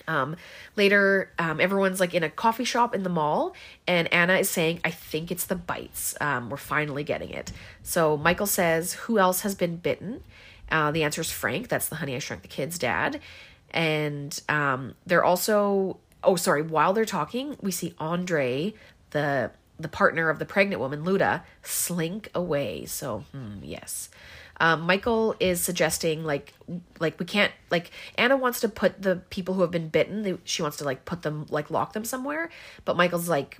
Um, 0.08 0.36
later, 0.76 1.32
um, 1.40 1.60
everyone's 1.60 2.00
like 2.00 2.14
in 2.14 2.24
a 2.24 2.30
coffee 2.30 2.66
shop 2.66 2.94
in 2.94 3.04
the 3.04 3.10
mall, 3.10 3.54
and 3.88 4.12
Anna 4.14 4.36
is 4.36 4.50
saying, 4.50 4.82
I 4.84 4.92
think 4.92 5.32
it's 5.32 5.46
the 5.46 5.56
bites. 5.56 6.16
Um, 6.20 6.50
we're 6.50 6.58
finally 6.58 7.04
getting 7.04 7.30
it. 7.30 7.52
So 7.84 8.18
Michael 8.18 8.48
says, 8.48 8.94
Who 8.94 9.20
else 9.20 9.42
has 9.42 9.56
been 9.56 9.78
bitten? 9.78 10.24
Uh, 10.72 10.92
the 10.92 11.04
answer 11.04 11.22
is 11.22 11.32
Frank. 11.32 11.68
That's 11.68 11.88
the 11.88 11.96
Honey 11.96 12.16
I 12.16 12.20
Shrunk 12.20 12.42
the 12.42 12.48
Kids 12.48 12.78
dad. 12.78 13.20
And 13.72 14.40
um, 14.50 14.96
they're 15.06 15.24
also, 15.24 15.98
oh, 16.24 16.36
sorry, 16.36 16.62
while 16.62 16.94
they're 16.94 17.06
talking, 17.06 17.58
we 17.62 17.72
see 17.72 17.94
Andre, 18.00 18.74
the 19.12 19.52
the 19.80 19.88
partner 19.88 20.30
of 20.30 20.40
the 20.40 20.46
pregnant 20.46 20.80
woman, 20.80 21.04
Luda, 21.04 21.42
slink 21.64 22.30
away. 22.36 22.86
So, 22.86 23.26
hmm, 23.32 23.58
yes. 23.64 24.10
Um, 24.60 24.82
Michael 24.82 25.36
is 25.40 25.62
suggesting 25.62 26.24
like 26.24 26.54
like 27.00 27.20
we 27.20 27.26
can't 27.26 27.52
like 27.72 27.92
Anna 28.18 28.38
wants 28.38 28.60
to 28.62 28.70
put 28.70 29.02
the 29.02 29.18
people 29.30 29.56
who 29.56 29.62
have 29.62 29.72
been 29.72 29.90
bitten. 29.90 30.22
They, 30.22 30.38
she 30.44 30.62
wants 30.62 30.78
to 30.78 30.84
like 30.84 31.06
put 31.06 31.24
them 31.24 31.48
like 31.50 31.72
lock 31.72 31.94
them 31.94 32.06
somewhere, 32.06 32.50
but 32.86 32.96
Michael's 32.96 33.30
like 33.30 33.58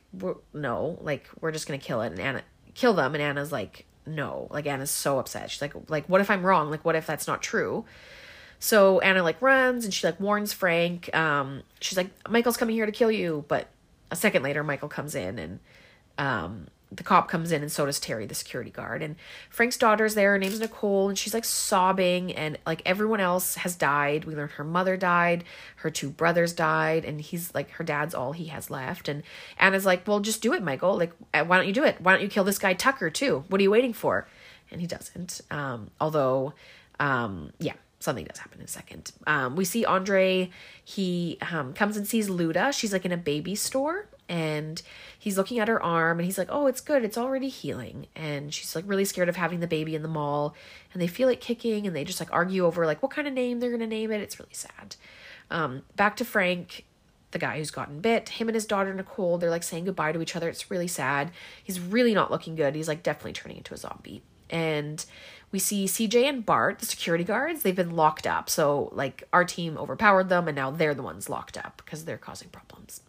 no, 0.54 0.98
like 1.02 1.28
we're 1.42 1.52
just 1.52 1.68
gonna 1.68 1.80
kill 1.80 2.02
it 2.02 2.12
and 2.12 2.20
Anna 2.20 2.44
kill 2.76 2.94
them, 2.94 3.16
and 3.16 3.24
Anna's 3.24 3.52
like 3.52 3.86
no, 4.06 4.48
like 4.52 4.68
Anna's 4.68 4.92
so 4.92 5.20
upset. 5.20 5.50
She's 5.50 5.62
like 5.62 5.74
like 5.90 6.08
what 6.08 6.22
if 6.22 6.30
I'm 6.30 6.46
wrong? 6.46 6.70
Like 6.70 6.86
what 6.86 6.96
if 6.96 7.08
that's 7.08 7.28
not 7.28 7.42
true? 7.42 7.86
So 8.60 9.00
Anna 9.00 9.24
like 9.24 9.42
runs 9.42 9.86
and 9.86 9.94
she 9.94 10.08
like 10.08 10.20
warns 10.20 10.54
Frank. 10.54 11.14
Um, 11.16 11.64
she's 11.82 11.98
like 11.98 12.12
Michael's 12.30 12.56
coming 12.56 12.76
here 12.76 12.86
to 12.86 12.92
kill 12.92 13.12
you, 13.12 13.46
but 13.48 13.68
a 14.12 14.16
second 14.16 14.44
later 14.44 14.64
Michael 14.64 14.90
comes 14.90 15.16
in 15.16 15.40
and 15.40 15.60
um, 16.18 16.68
the 16.96 17.04
cop 17.04 17.28
comes 17.28 17.52
in 17.52 17.62
and 17.62 17.72
so 17.72 17.86
does 17.86 18.00
Terry, 18.00 18.26
the 18.26 18.36
security 18.36 18.72
guard. 18.72 19.02
And 19.02 19.16
Frank's 19.50 19.78
daughter's 19.78 20.16
there. 20.16 20.32
Her 20.32 20.38
name's 20.38 20.60
Nicole, 20.60 21.10
and 21.10 21.18
she's 21.18 21.34
like 21.34 21.46
sobbing. 21.46 22.32
And 22.34 22.58
like 22.66 22.82
everyone 22.86 23.20
else 23.20 23.56
has 23.56 23.76
died. 23.76 24.26
We 24.26 24.36
learned 24.36 24.52
her 24.52 24.64
mother 24.64 24.98
died, 24.98 25.44
her 25.78 25.90
two 25.90 26.10
brothers 26.10 26.54
died, 26.54 27.06
and 27.06 27.20
he's 27.22 27.54
like 27.54 27.72
her 27.72 27.84
dad's 27.84 28.14
all 28.14 28.34
he 28.34 28.46
has 28.48 28.70
left. 28.70 29.08
And 29.08 29.24
Anna's 29.58 29.86
like, 29.86 30.08
"Well, 30.08 30.20
just 30.20 30.42
do 30.42 30.54
it, 30.54 30.64
Michael. 30.64 30.98
Like, 30.98 31.14
uh, 31.34 31.44
why 31.44 31.58
don't 31.58 31.68
you 31.68 31.74
do 31.74 31.84
it? 31.84 32.00
Why 32.02 32.14
don't 32.14 32.22
you 32.22 32.30
kill 32.30 32.44
this 32.44 32.60
guy 32.60 32.74
Tucker 32.74 33.10
too? 33.10 33.44
What 33.50 33.60
are 33.60 33.64
you 33.64 33.72
waiting 33.72 33.94
for?" 33.94 34.28
And 34.72 34.82
he 34.82 34.88
doesn't. 34.88 35.42
Um, 35.52 35.92
although, 36.00 36.54
um, 37.00 37.54
yeah, 37.60 37.74
something 38.00 38.26
does 38.26 38.40
happen 38.40 38.60
in 38.60 38.66
a 38.66 38.68
second. 38.68 39.12
Um, 39.28 39.56
we 39.56 39.66
see 39.66 39.86
Andre. 39.86 40.50
He 40.84 41.38
um, 41.52 41.74
comes 41.74 41.98
and 41.98 42.08
sees 42.08 42.30
Luda. 42.30 42.74
She's 42.74 42.94
like 42.94 43.06
in 43.06 43.12
a 43.12 43.18
baby 43.18 43.56
store 43.56 44.08
and 44.30 44.82
he's 45.18 45.38
looking 45.38 45.60
at 45.60 45.68
her 45.68 45.82
arm 45.82 46.20
and 46.20 46.26
he's 46.26 46.38
like, 46.38 46.50
"Oh, 46.52 46.68
it's 46.68 46.82
good. 46.82 47.04
It's 47.04 47.18
already 47.18 47.50
healing." 47.50 48.08
And 48.16 48.54
she's 48.54 48.76
like 48.76 48.86
really 48.88 49.06
scared 49.06 49.30
of 49.30 49.36
having 49.36 49.60
the 49.60 49.68
baby 49.68 49.96
in 49.96 50.02
the 50.02 50.08
mall 50.08 50.56
and 50.94 51.02
they 51.02 51.08
feel 51.08 51.30
it 51.30 51.42
kicking 51.42 51.88
and 51.88 51.96
they 51.96 52.04
just 52.04 52.20
like 52.20 52.32
argue 52.32 52.66
over 52.66 52.86
like 52.86 53.02
what 53.02 53.12
kind 53.12 53.28
of 53.28 53.34
name 53.34 53.60
they're 53.60 53.70
going 53.70 53.80
to 53.82 53.88
name 53.88 54.12
it. 54.12 54.22
It's 54.22 54.40
really 54.40 54.54
sad. 54.54 54.96
Um 55.52 55.84
back 55.96 56.16
to 56.18 56.26
Frank, 56.26 56.86
the 57.32 57.40
guy 57.40 57.58
who's 57.58 57.72
gotten 57.72 58.00
bit. 58.00 58.30
Him 58.30 58.48
and 58.48 58.56
his 58.56 58.66
daughter 58.66 58.94
Nicole, 58.94 59.38
they're 59.38 59.50
like 59.50 59.64
saying 59.64 59.86
goodbye 59.86 60.14
to 60.14 60.22
each 60.22 60.36
other. 60.36 60.50
It's 60.50 60.72
really 60.72 60.88
sad. 60.88 61.32
He's 61.64 61.80
really 61.80 62.14
not 62.14 62.32
looking 62.32 62.56
good. 62.56 62.76
He's 62.76 62.88
like 62.88 63.04
definitely 63.04 63.34
turning 63.34 63.58
into 63.58 63.74
a 63.74 63.78
zombie. 63.78 64.24
And 64.54 65.04
we 65.52 65.60
see 65.60 65.86
CJ 65.86 66.24
and 66.30 66.46
Bart, 66.46 66.80
the 66.80 66.86
security 66.86 67.26
guards, 67.26 67.64
they've 67.64 67.76
been 67.76 67.96
locked 67.96 68.26
up. 68.26 68.50
So, 68.50 68.90
like, 68.94 69.24
our 69.34 69.44
team 69.44 69.78
overpowered 69.78 70.30
them, 70.30 70.48
and 70.48 70.56
now 70.56 70.72
they're 70.72 70.96
the 70.96 71.04
ones 71.04 71.30
locked 71.30 71.58
up 71.58 71.82
because 71.84 72.06
they're 72.06 72.18
causing 72.18 72.50
problems. 72.50 73.02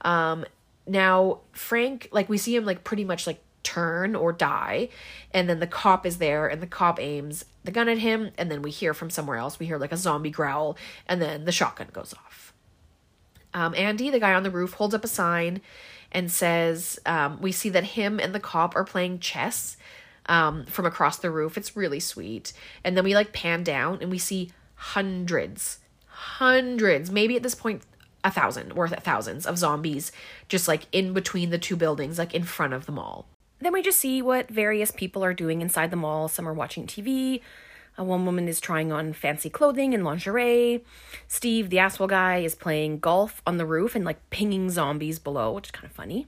Um, 0.00 0.46
now 0.86 1.40
Frank, 1.52 2.08
like 2.12 2.28
we 2.28 2.38
see 2.38 2.54
him 2.54 2.64
like 2.64 2.84
pretty 2.84 3.04
much 3.04 3.26
like 3.26 3.40
turn 3.62 4.14
or 4.14 4.32
die, 4.32 4.88
and 5.32 5.48
then 5.48 5.60
the 5.60 5.66
cop 5.66 6.04
is 6.04 6.18
there, 6.18 6.46
and 6.46 6.62
the 6.62 6.66
cop 6.66 7.00
aims 7.00 7.44
the 7.64 7.70
gun 7.70 7.88
at 7.88 7.98
him, 7.98 8.30
and 8.36 8.50
then 8.50 8.62
we 8.62 8.70
hear 8.70 8.92
from 8.92 9.10
somewhere 9.10 9.38
else. 9.38 9.58
We 9.58 9.66
hear 9.66 9.78
like 9.78 9.92
a 9.92 9.96
zombie 9.96 10.30
growl, 10.30 10.76
and 11.06 11.20
then 11.20 11.44
the 11.44 11.52
shotgun 11.52 11.88
goes 11.92 12.12
off. 12.12 12.52
Um, 13.54 13.74
Andy, 13.74 14.10
the 14.10 14.20
guy 14.20 14.34
on 14.34 14.42
the 14.42 14.50
roof, 14.50 14.74
holds 14.74 14.94
up 14.94 15.04
a 15.04 15.08
sign 15.08 15.60
and 16.12 16.30
says, 16.30 16.98
um, 17.06 17.40
"We 17.40 17.52
see 17.52 17.70
that 17.70 17.84
him 17.84 18.20
and 18.20 18.34
the 18.34 18.40
cop 18.40 18.76
are 18.76 18.84
playing 18.84 19.20
chess." 19.20 19.76
Um, 20.26 20.64
from 20.64 20.86
across 20.86 21.18
the 21.18 21.30
roof. 21.30 21.58
It's 21.58 21.76
really 21.76 22.00
sweet. 22.00 22.54
And 22.82 22.96
then 22.96 23.04
we 23.04 23.14
like 23.14 23.34
pan 23.34 23.62
down 23.62 23.98
and 24.00 24.10
we 24.10 24.16
see 24.16 24.52
hundreds, 24.74 25.80
hundreds, 26.06 27.10
maybe 27.10 27.36
at 27.36 27.42
this 27.42 27.54
point 27.54 27.82
a 28.24 28.30
thousand 28.30 28.72
or 28.72 28.88
thousands 28.88 29.46
of 29.46 29.58
zombies 29.58 30.10
just 30.48 30.66
like 30.66 30.86
in 30.92 31.12
between 31.12 31.50
the 31.50 31.58
two 31.58 31.76
buildings, 31.76 32.18
like 32.18 32.34
in 32.34 32.42
front 32.42 32.72
of 32.72 32.86
the 32.86 32.92
mall. 32.92 33.26
Then 33.60 33.72
we 33.72 33.82
just 33.82 34.00
see 34.00 34.22
what 34.22 34.50
various 34.50 34.90
people 34.90 35.22
are 35.22 35.34
doing 35.34 35.60
inside 35.60 35.90
the 35.90 35.96
mall. 35.96 36.28
Some 36.28 36.48
are 36.48 36.52
watching 36.52 36.86
TV. 36.86 37.40
Uh, 37.98 38.04
one 38.04 38.26
woman 38.26 38.48
is 38.48 38.60
trying 38.60 38.92
on 38.92 39.12
fancy 39.12 39.48
clothing 39.48 39.94
and 39.94 40.04
lingerie. 40.04 40.84
Steve, 41.28 41.70
the 41.70 41.78
asshole 41.78 42.08
guy, 42.08 42.38
is 42.38 42.54
playing 42.54 42.98
golf 42.98 43.40
on 43.46 43.56
the 43.56 43.66
roof 43.66 43.94
and 43.94 44.04
like 44.04 44.30
pinging 44.30 44.70
zombies 44.70 45.18
below, 45.18 45.52
which 45.52 45.68
is 45.68 45.70
kind 45.70 45.86
of 45.86 45.92
funny. 45.92 46.26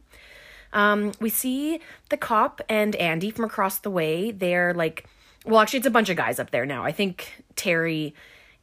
Um, 0.72 1.12
we 1.20 1.30
see 1.30 1.80
the 2.10 2.16
cop 2.16 2.60
and 2.68 2.94
Andy 2.96 3.30
from 3.30 3.44
across 3.44 3.78
the 3.78 3.90
way. 3.90 4.30
They're 4.30 4.74
like, 4.74 5.06
well, 5.44 5.60
actually, 5.60 5.78
it's 5.78 5.86
a 5.86 5.90
bunch 5.90 6.08
of 6.08 6.16
guys 6.16 6.38
up 6.38 6.50
there 6.50 6.66
now. 6.66 6.84
I 6.84 6.92
think 6.92 7.44
Terry 7.54 8.14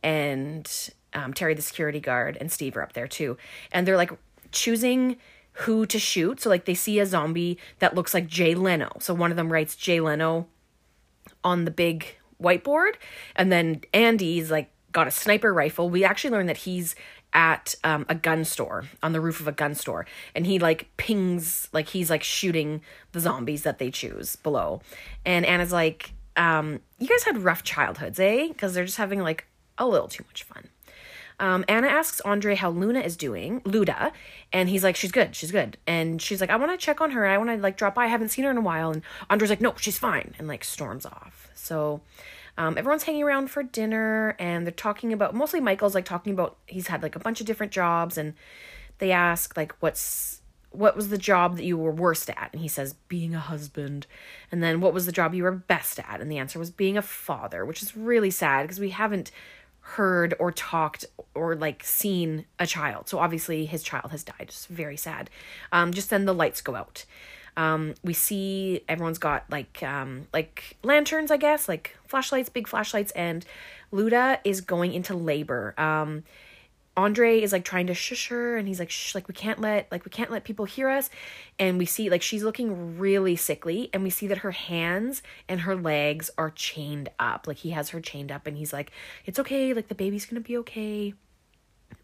and 0.03 0.69
um, 1.13 1.33
Terry, 1.33 1.53
the 1.53 1.61
security 1.61 1.99
guard, 1.99 2.37
and 2.39 2.51
Steve 2.51 2.75
are 2.77 2.83
up 2.83 2.93
there 2.93 3.07
too. 3.07 3.37
And 3.71 3.87
they're 3.87 3.97
like 3.97 4.11
choosing 4.51 5.17
who 5.53 5.85
to 5.85 5.99
shoot. 5.99 6.41
So, 6.41 6.49
like, 6.49 6.65
they 6.65 6.73
see 6.73 6.99
a 6.99 7.05
zombie 7.05 7.57
that 7.79 7.95
looks 7.95 8.13
like 8.13 8.27
Jay 8.27 8.55
Leno. 8.55 8.91
So, 8.99 9.13
one 9.13 9.31
of 9.31 9.37
them 9.37 9.51
writes 9.51 9.75
Jay 9.75 9.99
Leno 9.99 10.47
on 11.43 11.65
the 11.65 11.71
big 11.71 12.17
whiteboard. 12.41 12.93
And 13.35 13.51
then 13.51 13.81
Andy's 13.93 14.51
like 14.51 14.69
got 14.91 15.07
a 15.07 15.11
sniper 15.11 15.53
rifle. 15.53 15.89
We 15.89 16.03
actually 16.03 16.31
learned 16.31 16.49
that 16.49 16.57
he's 16.57 16.95
at 17.33 17.75
um, 17.83 18.05
a 18.09 18.15
gun 18.15 18.45
store 18.45 18.85
on 19.01 19.13
the 19.13 19.21
roof 19.21 19.39
of 19.39 19.47
a 19.47 19.51
gun 19.51 19.73
store 19.75 20.05
and 20.35 20.45
he 20.45 20.59
like 20.59 20.89
pings 20.97 21.67
like 21.73 21.89
he's 21.89 22.09
like 22.09 22.23
shooting 22.23 22.81
the 23.11 23.19
zombies 23.19 23.63
that 23.63 23.79
they 23.79 23.89
choose 23.89 24.35
below 24.37 24.81
and 25.25 25.45
anna's 25.45 25.71
like 25.71 26.13
um 26.37 26.79
you 26.99 27.07
guys 27.07 27.23
had 27.23 27.37
rough 27.39 27.63
childhoods 27.63 28.19
eh 28.19 28.47
because 28.47 28.73
they're 28.73 28.85
just 28.85 28.97
having 28.97 29.19
like 29.19 29.45
a 29.77 29.87
little 29.87 30.07
too 30.07 30.23
much 30.27 30.43
fun 30.43 30.69
um, 31.39 31.65
Anna 31.67 31.87
asks 31.87 32.21
Andre 32.21 32.55
how 32.55 32.69
Luna 32.69 32.99
is 33.01 33.17
doing, 33.17 33.61
Luda, 33.61 34.11
and 34.51 34.69
he's 34.69 34.83
like, 34.83 34.95
she's 34.95 35.11
good, 35.11 35.35
she's 35.35 35.51
good. 35.51 35.77
And 35.87 36.21
she's 36.21 36.39
like, 36.39 36.49
I 36.49 36.55
want 36.55 36.71
to 36.71 36.77
check 36.77 37.01
on 37.01 37.11
her. 37.11 37.25
I 37.25 37.37
want 37.37 37.49
to 37.49 37.57
like 37.57 37.75
drop 37.75 37.95
by. 37.95 38.03
I 38.05 38.07
haven't 38.07 38.29
seen 38.29 38.45
her 38.45 38.51
in 38.51 38.57
a 38.57 38.61
while. 38.61 38.91
And 38.91 39.01
Andre's 39.29 39.49
like, 39.49 39.59
no, 39.59 39.73
she's 39.77 39.97
fine, 39.97 40.35
and 40.37 40.47
like 40.47 40.63
storms 40.63 41.05
off. 41.05 41.49
So 41.55 42.01
um, 42.57 42.77
everyone's 42.77 43.03
hanging 43.03 43.23
around 43.23 43.49
for 43.49 43.63
dinner 43.63 44.35
and 44.39 44.65
they're 44.65 44.71
talking 44.71 45.11
about 45.11 45.33
mostly 45.33 45.59
Michael's 45.59 45.95
like 45.95 46.05
talking 46.05 46.33
about 46.33 46.57
he's 46.67 46.87
had 46.87 47.01
like 47.01 47.15
a 47.15 47.19
bunch 47.19 47.41
of 47.41 47.47
different 47.47 47.71
jobs 47.71 48.17
and 48.17 48.33
they 48.99 49.11
ask 49.11 49.57
like 49.57 49.73
what's 49.79 50.41
what 50.69 50.95
was 50.95 51.09
the 51.09 51.17
job 51.17 51.57
that 51.57 51.65
you 51.65 51.77
were 51.77 51.91
worst 51.91 52.31
at? 52.31 52.49
And 52.51 52.61
he 52.61 52.67
says 52.67 52.95
being 53.07 53.35
a 53.35 53.39
husband. 53.39 54.07
And 54.51 54.63
then 54.63 54.81
what 54.81 54.93
was 54.93 55.05
the 55.05 55.11
job 55.11 55.35
you 55.35 55.43
were 55.43 55.51
best 55.51 55.99
at? 55.99 56.19
And 56.19 56.31
the 56.31 56.39
answer 56.39 56.57
was 56.57 56.71
being 56.71 56.97
a 56.97 57.01
father 57.01 57.65
which 57.65 57.81
is 57.81 57.95
really 57.97 58.31
sad 58.31 58.63
because 58.63 58.79
we 58.79 58.89
haven't 58.91 59.31
heard 59.81 60.33
or 60.39 60.51
talked 60.51 61.05
or 61.35 61.55
like 61.55 61.83
seen 61.83 62.45
a 62.59 62.67
child. 62.67 63.09
So 63.09 63.19
obviously 63.19 63.65
his 63.65 63.83
child 63.83 64.11
has 64.11 64.23
died. 64.23 64.35
It's 64.41 64.67
very 64.67 64.97
sad. 64.97 65.29
Um 65.71 65.91
just 65.91 66.11
then 66.11 66.25
the 66.25 66.33
lights 66.33 66.61
go 66.61 66.75
out 66.75 67.05
um, 67.57 67.93
we 68.03 68.13
see 68.13 68.83
everyone's 68.87 69.17
got 69.17 69.45
like 69.49 69.81
um, 69.83 70.27
like 70.33 70.77
lanterns, 70.83 71.31
I 71.31 71.37
guess, 71.37 71.67
like 71.67 71.97
flashlights, 72.07 72.49
big 72.49 72.67
flashlights, 72.67 73.11
and 73.11 73.45
Luda 73.91 74.39
is 74.43 74.61
going 74.61 74.93
into 74.93 75.15
labor. 75.15 75.73
Um, 75.77 76.23
Andre 76.95 77.41
is 77.41 77.51
like 77.51 77.63
trying 77.63 77.87
to 77.87 77.93
shush 77.93 78.27
her, 78.27 78.55
and 78.55 78.67
he's 78.67 78.79
like, 78.79 78.89
"Shh, 78.91 79.15
like 79.15 79.27
we 79.27 79.33
can't 79.33 79.59
let 79.59 79.91
like 79.91 80.05
we 80.05 80.11
can't 80.11 80.29
let 80.31 80.43
people 80.43 80.65
hear 80.65 80.89
us." 80.89 81.09
And 81.57 81.77
we 81.77 81.85
see 81.85 82.09
like 82.09 82.21
she's 82.21 82.43
looking 82.43 82.99
really 82.99 83.35
sickly, 83.35 83.89
and 83.93 84.03
we 84.03 84.09
see 84.09 84.27
that 84.27 84.39
her 84.39 84.51
hands 84.51 85.23
and 85.47 85.61
her 85.61 85.75
legs 85.75 86.29
are 86.37 86.51
chained 86.51 87.09
up. 87.19 87.47
Like 87.47 87.57
he 87.57 87.71
has 87.71 87.89
her 87.89 88.01
chained 88.01 88.31
up, 88.31 88.45
and 88.47 88.57
he's 88.57 88.73
like, 88.73 88.91
"It's 89.25 89.39
okay. 89.39 89.73
Like 89.73 89.87
the 89.87 89.95
baby's 89.95 90.25
gonna 90.25 90.41
be 90.41 90.57
okay." 90.57 91.13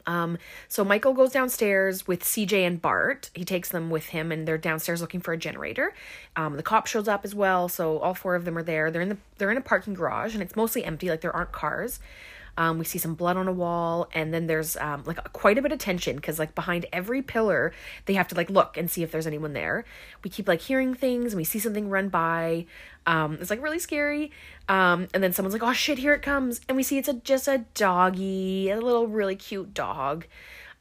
Um, 0.10 0.40
so 0.68 0.84
Michael 0.84 1.14
goes 1.14 1.32
downstairs 1.32 2.08
with 2.08 2.24
CJ 2.24 2.66
and 2.66 2.82
Bart. 2.82 3.30
He 3.36 3.46
takes 3.46 3.70
them 3.70 3.92
with 3.92 4.08
him, 4.08 4.32
and 4.32 4.48
they're 4.48 4.58
downstairs 4.58 5.02
looking 5.02 5.20
for 5.22 5.34
a 5.34 5.38
generator. 5.38 5.94
Um, 6.36 6.58
the 6.58 6.64
cop 6.64 6.88
shows 6.88 7.08
up 7.08 7.24
as 7.24 7.36
well, 7.36 7.70
so 7.70 8.00
all 8.00 8.16
four 8.16 8.34
of 8.34 8.44
them 8.44 8.58
are 8.58 8.64
there. 8.64 8.90
They're 8.90 9.04
in 9.04 9.10
the 9.10 9.18
they're 9.38 9.52
in 9.52 9.58
a 9.58 9.62
parking 9.62 9.94
garage, 9.94 10.34
and 10.34 10.42
it's 10.42 10.56
mostly 10.56 10.84
empty, 10.84 11.10
like 11.10 11.22
there 11.22 11.36
aren't 11.36 11.52
cars. 11.52 12.00
Um, 12.58 12.80
we 12.80 12.86
see 12.86 12.98
some 12.98 13.16
blood 13.16 13.38
on 13.38 13.48
a 13.48 13.54
wall, 13.54 14.10
and 14.14 14.34
then 14.34 14.48
there's 14.48 14.76
um, 14.78 15.04
like 15.06 15.32
quite 15.34 15.58
a 15.58 15.62
bit 15.62 15.72
of 15.72 15.80
tension 15.80 16.16
because 16.16 16.40
like 16.40 16.56
behind 16.56 16.86
every 16.92 17.22
pillar, 17.22 17.74
they 18.06 18.14
have 18.14 18.28
to 18.30 18.36
like 18.36 18.50
look 18.50 18.78
and 18.78 18.90
see 18.90 19.04
if 19.04 19.12
there's 19.12 19.28
anyone 19.28 19.54
there. 19.54 19.86
We 20.24 20.30
keep 20.30 20.48
like 20.48 20.62
hearing 20.62 20.94
things, 20.94 21.34
and 21.34 21.38
we 21.38 21.44
see 21.44 21.60
something 21.60 21.90
run 21.90 22.10
by. 22.10 22.66
Um, 23.06 23.38
it's 23.42 23.50
like 23.50 23.62
really 23.62 23.80
scary. 23.80 24.32
Um, 24.68 25.08
and 25.14 25.24
then 25.24 25.34
someone's 25.34 25.54
like, 25.54 25.64
"Oh 25.64 25.74
shit, 25.74 25.98
here 25.98 26.14
it 26.14 26.22
comes!" 26.22 26.62
And 26.68 26.76
we 26.76 26.84
see 26.84 26.98
it's 26.98 27.08
a 27.08 27.14
just 27.14 27.48
a 27.48 27.66
doggy, 27.74 28.70
a 28.70 28.80
little 28.80 29.08
really 29.08 29.36
cute 29.36 29.74
dog. 29.74 30.26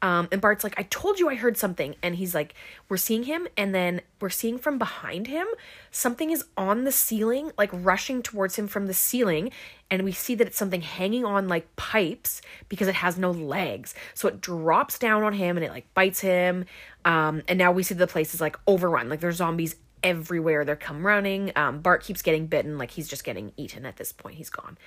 Um, 0.01 0.29
and 0.31 0.39
Bart's 0.39 0.63
like, 0.63 0.75
I 0.77 0.83
told 0.83 1.19
you 1.19 1.29
I 1.29 1.35
heard 1.35 1.57
something. 1.57 1.95
And 2.01 2.15
he's 2.15 2.33
like, 2.33 2.53
we're 2.87 2.97
seeing 2.97 3.23
him. 3.23 3.47
And 3.57 3.75
then 3.75 4.01
we're 4.21 4.29
seeing 4.29 4.57
from 4.57 4.77
behind 4.77 5.27
him, 5.27 5.47
something 5.91 6.31
is 6.31 6.45
on 6.55 6.83
the 6.83 6.91
ceiling, 6.91 7.51
like 7.57 7.69
rushing 7.73 8.21
towards 8.21 8.55
him 8.55 8.67
from 8.67 8.87
the 8.87 8.93
ceiling. 8.93 9.51
And 9.91 10.03
we 10.03 10.11
see 10.11 10.35
that 10.35 10.47
it's 10.47 10.57
something 10.57 10.81
hanging 10.81 11.25
on 11.25 11.47
like 11.47 11.75
pipes 11.75 12.41
because 12.69 12.87
it 12.87 12.95
has 12.95 13.17
no 13.17 13.31
legs. 13.31 13.93
So 14.13 14.27
it 14.27 14.39
drops 14.39 14.97
down 14.99 15.23
on 15.23 15.33
him 15.33 15.57
and 15.57 15.65
it 15.65 15.71
like 15.71 15.93
bites 15.93 16.21
him. 16.21 16.65
Um, 17.05 17.41
and 17.47 17.57
now 17.57 17.71
we 17.71 17.83
see 17.83 17.95
the 17.95 18.07
place 18.07 18.33
is 18.33 18.41
like 18.41 18.57
overrun. 18.67 19.09
Like 19.09 19.19
there's 19.19 19.37
zombies 19.37 19.75
everywhere 20.03 20.65
they're 20.65 20.75
come 20.75 21.05
running. 21.05 21.51
Um, 21.55 21.79
bart 21.79 22.03
keeps 22.03 22.21
getting 22.21 22.47
bitten 22.47 22.77
like 22.77 22.91
he's 22.91 23.07
just 23.07 23.23
getting 23.23 23.51
eaten 23.57 23.85
at 23.85 23.97
this 23.97 24.11
point. 24.11 24.35
He's 24.35 24.49
gone. 24.49 24.77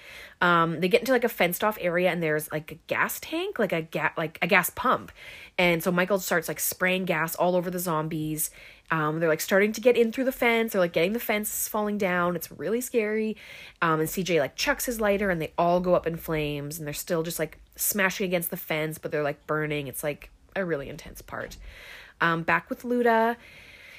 Um, 0.41 0.81
they 0.81 0.89
get 0.89 1.01
into 1.01 1.13
like 1.13 1.25
a 1.25 1.29
fenced 1.29 1.63
off 1.63 1.79
area 1.81 2.11
and 2.11 2.23
there's 2.23 2.51
like 2.51 2.73
a 2.73 2.75
gas 2.87 3.21
tank 3.21 3.59
like 3.59 3.73
a 3.73 3.83
gas 3.83 4.13
like 4.17 4.39
a 4.43 4.47
gas 4.47 4.71
pump. 4.71 5.13
And 5.59 5.83
so 5.83 5.93
michael 5.93 6.19
starts 6.19 6.49
like 6.49 6.61
spraying 6.61 7.05
gas 7.05 7.35
all 7.35 7.57
over 7.57 7.71
the 7.71 7.79
zombies. 7.79 8.51
Um, 8.91 9.21
they're 9.21 9.29
like 9.29 9.41
starting 9.41 9.73
to 9.73 9.81
get 9.81 9.97
in 9.97 10.13
through 10.13 10.25
the 10.25 10.33
fence. 10.33 10.73
They're 10.73 10.81
like 10.81 10.93
getting 10.93 11.13
the 11.13 11.21
fence 11.21 11.69
falling 11.69 11.99
down. 11.99 12.37
It's 12.37 12.51
really 12.51 12.81
scary. 12.81 13.37
Um, 13.81 14.01
and 14.01 14.09
cj 14.09 14.39
like 14.39 14.57
chucks 14.57 14.87
his 14.87 15.01
lighter 15.01 15.31
and 15.31 15.41
they 15.41 15.53
all 15.57 15.81
go 15.81 15.95
up 15.95 16.07
in 16.07 16.17
flames 16.17 16.79
and 16.79 16.87
they're 16.87 16.95
still 16.95 17.23
just 17.23 17.39
like 17.39 17.59
smashing 17.77 18.27
against 18.27 18.51
the 18.51 18.57
fence 18.57 18.99
but 18.99 19.11
they're 19.11 19.23
like 19.23 19.47
burning. 19.47 19.87
It's 19.87 20.03
like 20.03 20.31
a 20.57 20.65
really 20.65 20.89
intense 20.89 21.23
part. 21.23 21.57
Um, 22.21 22.43
back 22.43 22.71
with 22.71 22.83
luda 22.83 23.37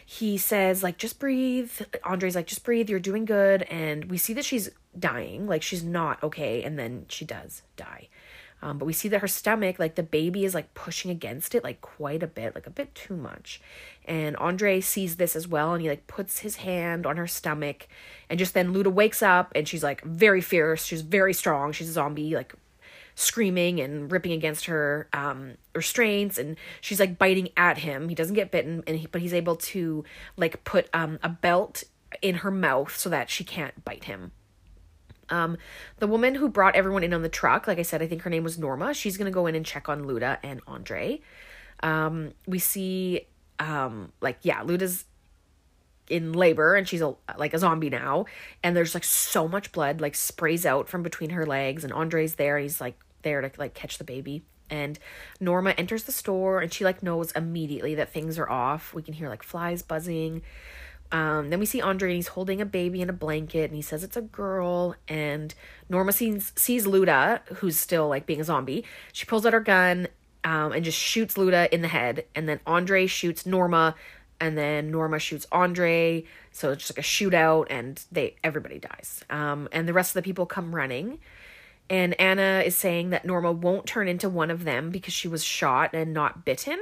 he 0.06 0.38
says 0.38 0.84
like 0.84 0.98
just 0.98 1.20
breathe. 1.20 1.72
Andre's 2.04 2.36
like 2.36 2.48
just 2.48 2.64
breathe 2.64 2.90
you're 2.90 3.00
doing 3.00 3.26
good. 3.26 3.64
And 3.64 4.06
we 4.06 4.18
see 4.18 4.34
that 4.34 4.46
she's 4.46 4.70
dying 4.98 5.48
like 5.48 5.62
she's 5.64 5.84
not 5.84 6.22
okay 6.24 6.64
and 6.64 6.78
then 6.78 7.06
she 7.10 7.26
does 7.26 7.62
die. 7.76 8.10
Um, 8.62 8.78
but 8.78 8.86
we 8.86 8.94
see 8.94 9.10
that 9.10 9.20
her 9.20 9.28
stomach 9.28 9.78
like 9.78 9.96
the 9.96 10.04
baby 10.04 10.46
is 10.46 10.54
like 10.54 10.74
pushing 10.74 11.12
against 11.12 11.54
it 11.54 11.66
like 11.66 11.82
quite 11.82 12.24
a 12.24 12.28
bit 12.28 12.56
like 12.56 12.66
a 12.66 12.72
bit 12.72 12.96
too 12.96 13.16
much. 13.16 13.62
And 14.06 14.38
andre 14.38 14.80
sees 14.80 15.18
this 15.18 15.36
as 15.36 15.48
well 15.48 15.74
and 15.74 15.82
he 15.82 15.90
like 15.90 16.08
puts 16.08 16.40
his 16.40 16.58
hand 16.58 17.06
on 17.06 17.18
her 17.18 17.28
stomach 17.28 17.88
and 18.30 18.40
just 18.40 18.54
then 18.54 18.74
luda 18.74 18.92
wakes 18.92 19.22
up 19.22 19.52
and 19.54 19.68
she's 19.68 19.84
like 19.84 20.02
very 20.04 20.42
fierce. 20.42 20.86
She's 20.86 21.02
very 21.02 21.34
strong. 21.34 21.74
She's 21.74 21.90
a 21.90 21.94
zombie 21.94 22.36
like 22.36 22.54
screaming 23.16 23.80
and 23.80 24.12
ripping 24.12 24.32
against 24.32 24.66
her 24.66 25.08
um, 25.14 25.54
restraints 25.76 26.38
and 26.38 26.58
she's 26.82 27.00
like 27.00 27.18
biting 27.18 27.50
at 27.58 27.80
him. 27.80 28.10
He 28.10 28.16
doesn't 28.16 28.36
get 28.36 28.52
bitten 28.52 28.84
and 28.88 28.98
he, 29.00 29.08
but 29.08 29.22
he's 29.22 29.34
able 29.34 29.56
to 29.58 30.04
like 30.38 30.64
put 30.64 30.90
um, 30.94 31.20
a 31.22 31.30
belt 31.30 31.84
in 32.22 32.36
her 32.36 32.52
mouth 32.52 32.96
so 32.96 33.10
that 33.10 33.30
she 33.30 33.44
can't 33.44 33.84
bite 33.84 34.06
him. 34.06 34.32
Um, 35.30 35.58
the 36.00 36.08
woman 36.08 36.36
who 36.36 36.50
brought 36.50 36.76
everyone 36.76 37.04
in 37.04 37.14
on 37.14 37.22
the 37.22 37.30
truck 37.30 37.66
like 37.66 37.80
i 37.80 37.82
said 37.82 38.02
i 38.02 38.08
think 38.08 38.24
her 38.24 38.30
name 38.30 38.44
was 38.44 38.58
norma. 38.60 38.94
She's 38.94 39.18
gonna 39.18 39.32
go 39.32 39.48
in 39.48 39.56
and 39.56 39.66
check 39.66 39.90
on 39.90 40.04
luda 40.04 40.38
and 40.44 40.62
andre. 40.68 41.22
Um, 41.82 42.34
we 42.46 42.60
see 42.60 43.28
um, 43.60 44.12
like 44.22 44.40
yeah 44.42 44.64
luda's 44.64 45.06
in 46.10 46.34
labor 46.34 46.76
and 46.76 46.88
she's 46.88 47.02
a 47.02 47.16
like 47.38 47.54
a 47.54 47.60
zombie 47.60 47.90
now. 47.90 48.26
And 48.64 48.76
there's 48.76 48.94
like 48.94 49.04
so 49.04 49.48
much 49.48 49.72
blood 49.72 50.02
like 50.02 50.16
sprays 50.16 50.66
out 50.66 50.90
from 50.90 51.04
between 51.04 51.32
her 51.32 51.46
legs 51.46 51.84
and 51.84 51.94
Andre's 51.94 52.36
there 52.36 52.58
he's 52.58 52.82
like 52.82 53.00
there 53.22 53.42
to 53.42 53.52
like 53.58 53.74
catch 53.74 53.98
the 53.98 54.04
baby. 54.04 54.44
And 54.70 54.98
Norma 55.40 55.72
enters 55.72 56.04
the 56.04 56.12
store 56.12 56.60
and 56.60 56.74
she 56.74 56.84
like 56.84 57.04
knows 57.04 57.32
immediately 57.34 57.96
that 57.96 58.12
things 58.12 58.40
are 58.40 58.50
off. 58.50 58.94
We 58.94 59.04
can 59.04 59.14
hear 59.14 59.30
like 59.30 59.44
flies 59.44 59.82
buzzing. 59.82 60.42
Um, 61.12 61.52
then 61.52 61.60
we 61.60 61.68
see 61.68 61.80
Andre 61.80 62.10
and 62.10 62.16
he's 62.16 62.30
holding 62.30 62.60
a 62.60 62.66
baby 62.66 63.02
in 63.02 63.10
a 63.10 63.14
blanket 63.14 63.66
and 63.66 63.76
he 63.76 63.84
says 63.84 64.04
it's 64.04 64.18
a 64.18 64.22
girl. 64.22 64.96
And 65.08 65.54
Norma 65.90 66.12
sees 66.12 66.52
sees 66.56 66.86
Luda 66.86 67.42
who's 67.58 67.80
still 67.80 68.08
like 68.08 68.26
being 68.26 68.42
a 68.42 68.44
zombie. 68.44 68.84
She 69.12 69.26
pulls 69.26 69.46
out 69.46 69.54
her 69.54 69.60
gun 69.60 70.08
um, 70.44 70.72
and 70.72 70.84
just 70.84 70.98
shoots 70.98 71.36
Luda 71.36 71.70
in 71.70 71.82
the 71.82 71.88
head. 71.88 72.26
And 72.36 72.50
then 72.50 72.60
Andre 72.66 73.08
shoots 73.08 73.46
Norma 73.46 73.96
and 74.40 74.58
then 74.58 74.92
Norma 74.92 75.20
shoots 75.20 75.46
Andre. 75.52 76.26
So 76.52 76.72
it's 76.72 76.88
just 76.88 76.98
like 76.98 77.06
a 77.06 77.08
shootout, 77.08 77.68
and 77.70 78.04
they 78.12 78.36
everybody 78.44 78.80
dies. 78.80 79.24
Um, 79.30 79.70
and 79.72 79.88
the 79.88 79.94
rest 79.94 80.12
of 80.12 80.16
the 80.16 80.22
people 80.22 80.46
come 80.46 80.76
running. 80.76 81.20
And 81.90 82.20
Anna 82.20 82.64
is 82.66 82.78
saying 82.78 83.10
that 83.10 83.26
Norma 83.26 83.52
won't 83.52 83.86
turn 83.86 84.08
into 84.08 84.30
one 84.30 84.50
of 84.50 84.64
them 84.64 84.90
because 84.90 85.14
she 85.14 85.28
was 85.28 85.44
shot 85.44 85.94
and 85.94 86.14
not 86.14 86.46
bitten. 86.46 86.80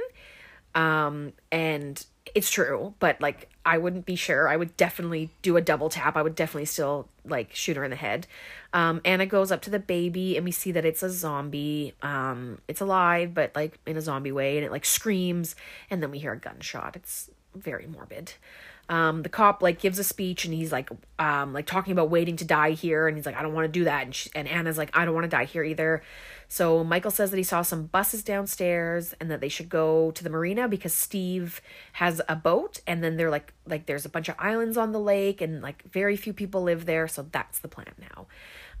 Um, 0.74 1.32
and 1.50 2.04
it's 2.34 2.50
true, 2.50 2.94
but 2.98 3.20
like 3.20 3.50
I 3.64 3.78
wouldn't 3.78 4.06
be 4.06 4.16
sure. 4.16 4.48
I 4.48 4.56
would 4.56 4.76
definitely 4.76 5.30
do 5.42 5.56
a 5.56 5.60
double 5.60 5.88
tap. 5.88 6.16
I 6.16 6.22
would 6.22 6.34
definitely 6.34 6.64
still 6.66 7.08
like 7.24 7.54
shoot 7.54 7.76
her 7.76 7.84
in 7.84 7.90
the 7.90 7.96
head. 7.96 8.26
Um, 8.72 9.00
Anna 9.04 9.26
goes 9.26 9.52
up 9.52 9.60
to 9.62 9.70
the 9.70 9.78
baby 9.78 10.36
and 10.36 10.44
we 10.44 10.50
see 10.50 10.72
that 10.72 10.84
it's 10.84 11.02
a 11.02 11.10
zombie. 11.10 11.94
Um, 12.02 12.60
it's 12.68 12.80
alive, 12.80 13.34
but 13.34 13.54
like 13.54 13.78
in 13.86 13.96
a 13.96 14.00
zombie 14.00 14.32
way, 14.32 14.56
and 14.56 14.64
it 14.64 14.70
like 14.70 14.84
screams, 14.84 15.54
and 15.90 16.02
then 16.02 16.10
we 16.10 16.18
hear 16.18 16.32
a 16.32 16.38
gunshot. 16.38 16.96
It's 16.96 17.30
very 17.54 17.86
morbid. 17.86 18.32
Um, 18.88 19.22
the 19.22 19.28
cop 19.28 19.62
like 19.62 19.78
gives 19.78 19.98
a 19.98 20.04
speech 20.04 20.44
and 20.44 20.52
he's 20.52 20.72
like 20.72 20.90
um 21.18 21.52
like 21.52 21.66
talking 21.66 21.92
about 21.92 22.10
waiting 22.10 22.36
to 22.36 22.44
die 22.44 22.72
here 22.72 23.06
and 23.06 23.16
he's 23.16 23.24
like 23.24 23.36
I 23.36 23.42
don't 23.42 23.54
want 23.54 23.72
to 23.72 23.72
do 23.72 23.84
that 23.84 24.04
and 24.04 24.14
she, 24.14 24.28
and 24.34 24.48
Anna's 24.48 24.76
like 24.76 24.90
I 24.92 25.04
don't 25.04 25.14
want 25.14 25.24
to 25.24 25.30
die 25.30 25.44
here 25.44 25.62
either. 25.62 26.02
So 26.48 26.84
Michael 26.84 27.12
says 27.12 27.30
that 27.30 27.36
he 27.36 27.42
saw 27.44 27.62
some 27.62 27.86
buses 27.86 28.22
downstairs 28.22 29.14
and 29.20 29.30
that 29.30 29.40
they 29.40 29.48
should 29.48 29.68
go 29.68 30.10
to 30.10 30.24
the 30.24 30.28
marina 30.28 30.68
because 30.68 30.92
Steve 30.92 31.62
has 31.92 32.20
a 32.28 32.36
boat 32.36 32.80
and 32.86 33.02
then 33.02 33.16
they're 33.16 33.30
like 33.30 33.54
like 33.66 33.86
there's 33.86 34.04
a 34.04 34.10
bunch 34.10 34.28
of 34.28 34.34
islands 34.38 34.76
on 34.76 34.92
the 34.92 35.00
lake 35.00 35.40
and 35.40 35.62
like 35.62 35.84
very 35.90 36.16
few 36.16 36.32
people 36.32 36.62
live 36.62 36.84
there 36.84 37.06
so 37.06 37.26
that's 37.30 37.60
the 37.60 37.68
plan 37.68 37.94
now. 37.98 38.26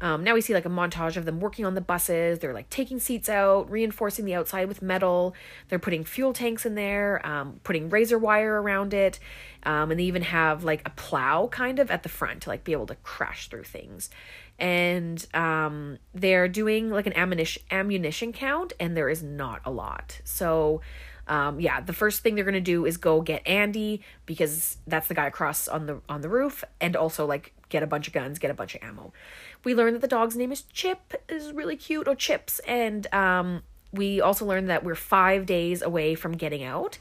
Um, 0.00 0.24
now 0.24 0.34
we 0.34 0.40
see 0.40 0.54
like 0.54 0.64
a 0.64 0.70
montage 0.70 1.16
of 1.16 1.24
them 1.24 1.38
working 1.38 1.64
on 1.64 1.74
the 1.74 1.80
buses. 1.80 2.40
They're 2.40 2.54
like 2.54 2.70
taking 2.70 2.98
seats 2.98 3.28
out, 3.28 3.70
reinforcing 3.70 4.24
the 4.24 4.34
outside 4.34 4.66
with 4.66 4.82
metal. 4.82 5.34
They're 5.68 5.78
putting 5.78 6.02
fuel 6.04 6.32
tanks 6.32 6.66
in 6.66 6.74
there, 6.74 7.24
um, 7.24 7.60
putting 7.62 7.88
razor 7.88 8.18
wire 8.18 8.60
around 8.60 8.94
it. 8.94 9.20
Um, 9.64 9.92
and 9.92 10.00
they 10.00 10.04
even 10.04 10.22
have 10.22 10.64
like 10.64 10.82
a 10.86 10.90
plow 10.90 11.46
kind 11.46 11.78
of 11.78 11.90
at 11.90 12.02
the 12.02 12.08
front 12.08 12.42
to 12.42 12.48
like 12.48 12.64
be 12.64 12.72
able 12.72 12.86
to 12.86 12.96
crash 12.96 13.48
through 13.48 13.64
things. 13.64 14.10
and 14.58 15.26
um, 15.34 15.98
they're 16.14 16.48
doing 16.48 16.90
like 16.90 17.06
an 17.06 17.16
ammunition 17.16 17.62
ammunition 17.70 18.32
count, 18.32 18.72
and 18.78 18.96
there 18.96 19.08
is 19.08 19.22
not 19.22 19.60
a 19.64 19.70
lot. 19.70 20.20
So. 20.24 20.80
Um, 21.28 21.60
yeah, 21.60 21.80
the 21.80 21.92
first 21.92 22.20
thing 22.24 22.34
they're 22.34 22.44
gonna 22.44 22.60
do 22.60 22.84
is 22.84 22.96
go 22.96 23.20
get 23.20 23.46
Andy 23.46 24.02
because 24.26 24.78
that's 24.88 25.06
the 25.06 25.14
guy 25.14 25.28
across 25.28 25.68
on 25.68 25.86
the 25.86 26.00
on 26.08 26.20
the 26.20 26.28
roof, 26.28 26.64
and 26.80 26.96
also 26.96 27.26
like 27.26 27.54
get 27.72 27.82
a 27.82 27.86
bunch 27.86 28.06
of 28.06 28.12
guns, 28.12 28.38
get 28.38 28.50
a 28.50 28.54
bunch 28.54 28.74
of 28.76 28.82
ammo. 28.82 29.12
We 29.64 29.74
learn 29.74 29.94
that 29.94 30.00
the 30.00 30.08
dog's 30.08 30.36
name 30.36 30.52
is 30.52 30.62
Chip, 30.62 31.14
is 31.28 31.52
really 31.52 31.76
cute, 31.76 32.06
or 32.06 32.14
Chips, 32.14 32.60
and 32.60 33.12
um, 33.12 33.62
we 33.92 34.20
also 34.20 34.44
learned 34.44 34.68
that 34.68 34.84
we're 34.84 34.94
five 34.94 35.46
days 35.46 35.82
away 35.82 36.14
from 36.14 36.32
getting 36.32 36.62
out. 36.62 36.98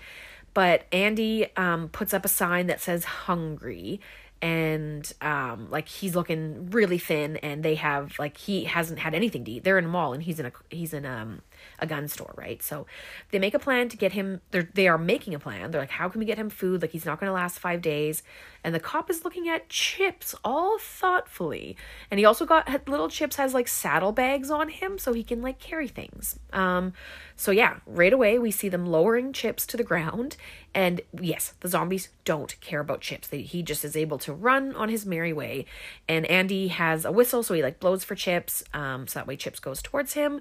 But 0.53 0.85
Andy 0.91 1.55
um, 1.55 1.89
puts 1.89 2.13
up 2.13 2.25
a 2.25 2.29
sign 2.29 2.67
that 2.67 2.81
says 2.81 3.03
hungry, 3.03 3.99
and 4.41 5.13
um 5.21 5.69
like 5.69 5.87
he's 5.87 6.15
looking 6.15 6.71
really 6.71 6.97
thin. 6.97 7.37
And 7.37 7.63
they 7.63 7.75
have 7.75 8.17
like 8.17 8.37
he 8.37 8.63
hasn't 8.65 8.99
had 8.99 9.13
anything 9.13 9.45
to 9.45 9.51
eat. 9.51 9.63
They're 9.63 9.77
in 9.77 9.85
a 9.85 9.89
mall 9.89 10.13
and 10.13 10.23
he's 10.23 10.39
in 10.39 10.47
a 10.47 10.51
he's 10.69 10.93
in 10.93 11.05
um 11.05 11.41
a 11.79 11.87
gun 11.87 12.07
store 12.07 12.33
right? 12.37 12.61
So 12.61 12.85
they 13.31 13.39
make 13.39 13.53
a 13.53 13.59
plan 13.59 13.89
to 13.89 13.97
get 13.97 14.13
him 14.13 14.41
they're 14.51 14.69
they 14.73 14.87
are 14.87 14.97
making 14.97 15.33
a 15.33 15.39
plan. 15.39 15.71
They're 15.71 15.81
like 15.81 15.89
how 15.89 16.09
can 16.09 16.19
we 16.19 16.25
get 16.25 16.37
him 16.37 16.49
food? 16.49 16.81
Like 16.81 16.91
he's 16.91 17.05
not 17.05 17.19
going 17.19 17.29
to 17.29 17.33
last 17.33 17.59
five 17.59 17.81
days. 17.81 18.23
And 18.63 18.75
the 18.75 18.79
cop 18.79 19.09
is 19.09 19.23
looking 19.23 19.49
at 19.49 19.69
chips 19.69 20.35
all 20.43 20.77
thoughtfully. 20.77 21.75
And 22.09 22.19
he 22.19 22.25
also 22.25 22.45
got 22.45 22.87
little 22.87 23.09
chips 23.09 23.35
has 23.37 23.53
like 23.53 23.67
saddlebags 23.67 24.51
on 24.51 24.69
him 24.69 24.97
so 24.99 25.13
he 25.13 25.23
can 25.23 25.41
like 25.41 25.59
carry 25.59 25.87
things. 25.87 26.39
Um 26.53 26.93
so 27.41 27.49
yeah 27.49 27.77
right 27.87 28.13
away 28.13 28.37
we 28.37 28.51
see 28.51 28.69
them 28.69 28.85
lowering 28.85 29.33
chips 29.33 29.65
to 29.65 29.75
the 29.75 29.83
ground. 29.83 30.37
And 30.75 31.01
yes 31.19 31.55
the 31.61 31.67
zombies 31.67 32.09
don't 32.23 32.59
care 32.61 32.79
about 32.79 33.01
chips. 33.01 33.27
They, 33.27 33.41
he 33.41 33.63
just 33.63 33.83
is 33.83 33.95
able 33.95 34.19
to 34.19 34.31
run 34.31 34.75
on 34.75 34.89
his 34.89 35.07
merry 35.07 35.33
way. 35.33 35.65
And 36.07 36.27
andy 36.27 36.67
has 36.67 37.03
a 37.03 37.11
whistle 37.11 37.41
so 37.41 37.55
he 37.55 37.63
like 37.63 37.79
blows 37.79 38.03
for 38.03 38.13
chips 38.13 38.63
um 38.75 39.07
so 39.07 39.17
that 39.17 39.25
way 39.25 39.35
chips 39.35 39.59
goes 39.59 39.81
towards 39.81 40.13
him. 40.13 40.39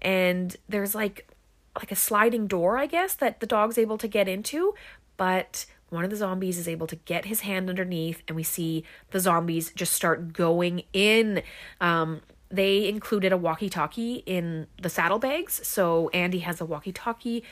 And 0.00 0.56
there's 0.70 0.94
like 0.94 1.30
like 1.76 1.92
a 1.92 1.96
sliding 1.96 2.46
door 2.46 2.78
i 2.78 2.86
guess 2.86 3.14
that 3.14 3.40
the 3.40 3.46
dog's 3.46 3.76
able 3.76 3.98
to 3.98 4.08
get 4.08 4.26
into. 4.26 4.74
But 5.18 5.66
one 5.90 6.02
of 6.04 6.08
the 6.08 6.16
zombies 6.16 6.56
is 6.56 6.66
able 6.66 6.86
to 6.86 6.96
get 6.96 7.26
his 7.26 7.40
hand 7.40 7.68
underneath 7.68 8.22
and 8.26 8.34
we 8.34 8.42
see 8.42 8.84
the 9.10 9.20
zombies 9.20 9.70
just 9.72 9.92
start 9.92 10.32
going 10.32 10.84
in. 10.94 11.42
Um 11.78 12.22
they 12.50 12.88
included 12.88 13.32
a 13.32 13.36
walkie-talkie 13.36 14.22
in 14.26 14.66
the 14.80 14.88
saddlebags. 14.88 15.66
So 15.66 16.08
andy 16.10 16.40
has 16.40 16.60
a 16.60 16.64
walkie-talkie 16.64 17.44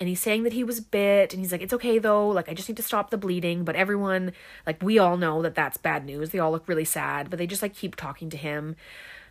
and 0.00 0.08
he's 0.08 0.20
saying 0.20 0.42
that 0.42 0.52
he 0.52 0.64
was 0.64 0.80
bit 0.80 1.32
and 1.32 1.40
he's 1.40 1.52
like 1.52 1.62
it's 1.62 1.72
okay 1.72 1.98
though. 1.98 2.28
Like 2.28 2.48
i 2.48 2.54
just 2.54 2.68
need 2.68 2.76
to 2.76 2.82
stop 2.82 3.10
the 3.10 3.18
bleeding. 3.18 3.64
But 3.64 3.76
everyone 3.76 4.32
like 4.66 4.82
we 4.82 4.98
all 4.98 5.16
know 5.16 5.42
that 5.42 5.54
that's 5.54 5.76
bad 5.76 6.04
news. 6.04 6.30
They 6.30 6.38
all 6.38 6.50
look 6.50 6.68
really 6.68 6.84
sad 6.84 7.30
but 7.30 7.38
they 7.38 7.46
just 7.46 7.62
like 7.62 7.74
keep 7.74 7.96
talking 7.96 8.30
to 8.30 8.36
him. 8.36 8.76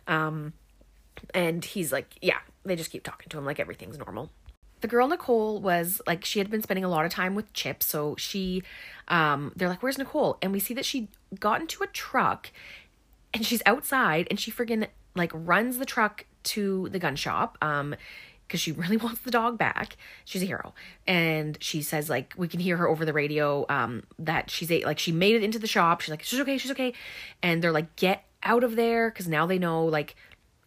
Um 0.06 0.54
and 1.34 1.64
he's 1.64 1.92
like 1.92 2.14
yeah 2.22 2.38
they 2.64 2.76
just 2.76 2.90
keep 2.90 3.04
talking 3.04 3.28
to 3.28 3.38
him 3.38 3.44
like 3.44 3.60
everything's 3.60 3.98
normal. 3.98 4.30
The 4.80 4.88
girl 4.88 5.08
Nicole 5.08 5.60
was 5.60 6.00
like 6.06 6.24
she 6.24 6.38
had 6.38 6.50
been 6.50 6.62
spending 6.62 6.84
a 6.84 6.88
lot 6.88 7.06
of 7.06 7.12
time 7.12 7.34
with 7.34 7.52
Chip, 7.52 7.82
so 7.82 8.16
she 8.16 8.62
um 9.08 9.52
they're 9.54 9.68
like, 9.68 9.82
Where's 9.82 9.98
Nicole? 9.98 10.38
And 10.40 10.52
we 10.52 10.60
see 10.60 10.74
that 10.74 10.84
she 10.84 11.08
got 11.38 11.60
into 11.60 11.82
a 11.82 11.86
truck 11.88 12.50
and 13.34 13.44
she's 13.44 13.62
outside 13.66 14.26
and 14.30 14.40
she 14.40 14.50
friggin' 14.50 14.86
like 15.14 15.30
runs 15.34 15.78
the 15.78 15.84
truck 15.84 16.24
to 16.44 16.88
the 16.90 16.98
gun 16.98 17.16
shop. 17.16 17.58
Um 17.60 17.94
because 18.46 18.60
she 18.60 18.72
really 18.82 18.96
wants 18.98 19.20
the 19.22 19.30
dog 19.30 19.58
back. 19.58 19.96
She's 20.24 20.42
a 20.42 20.46
hero. 20.46 20.74
And 21.06 21.56
she 21.60 21.82
says 21.82 22.08
like 22.08 22.34
we 22.36 22.48
can 22.48 22.60
hear 22.60 22.76
her 22.76 22.88
over 22.88 23.04
the 23.04 23.12
radio 23.12 23.66
um 23.68 24.04
that 24.18 24.50
she's 24.50 24.70
a, 24.70 24.82
like 24.84 24.98
she 24.98 25.12
made 25.12 25.34
it 25.34 25.42
into 25.42 25.58
the 25.58 25.66
shop. 25.66 26.00
She's 26.00 26.10
like 26.10 26.22
she's 26.22 26.40
okay, 26.40 26.56
she's 26.56 26.70
okay. 26.70 26.94
And 27.42 27.62
they're 27.62 27.72
like 27.72 27.96
get 27.96 28.24
out 28.42 28.64
of 28.64 28.76
there 28.76 29.10
cuz 29.10 29.28
now 29.28 29.46
they 29.46 29.58
know 29.58 29.84
like 29.84 30.14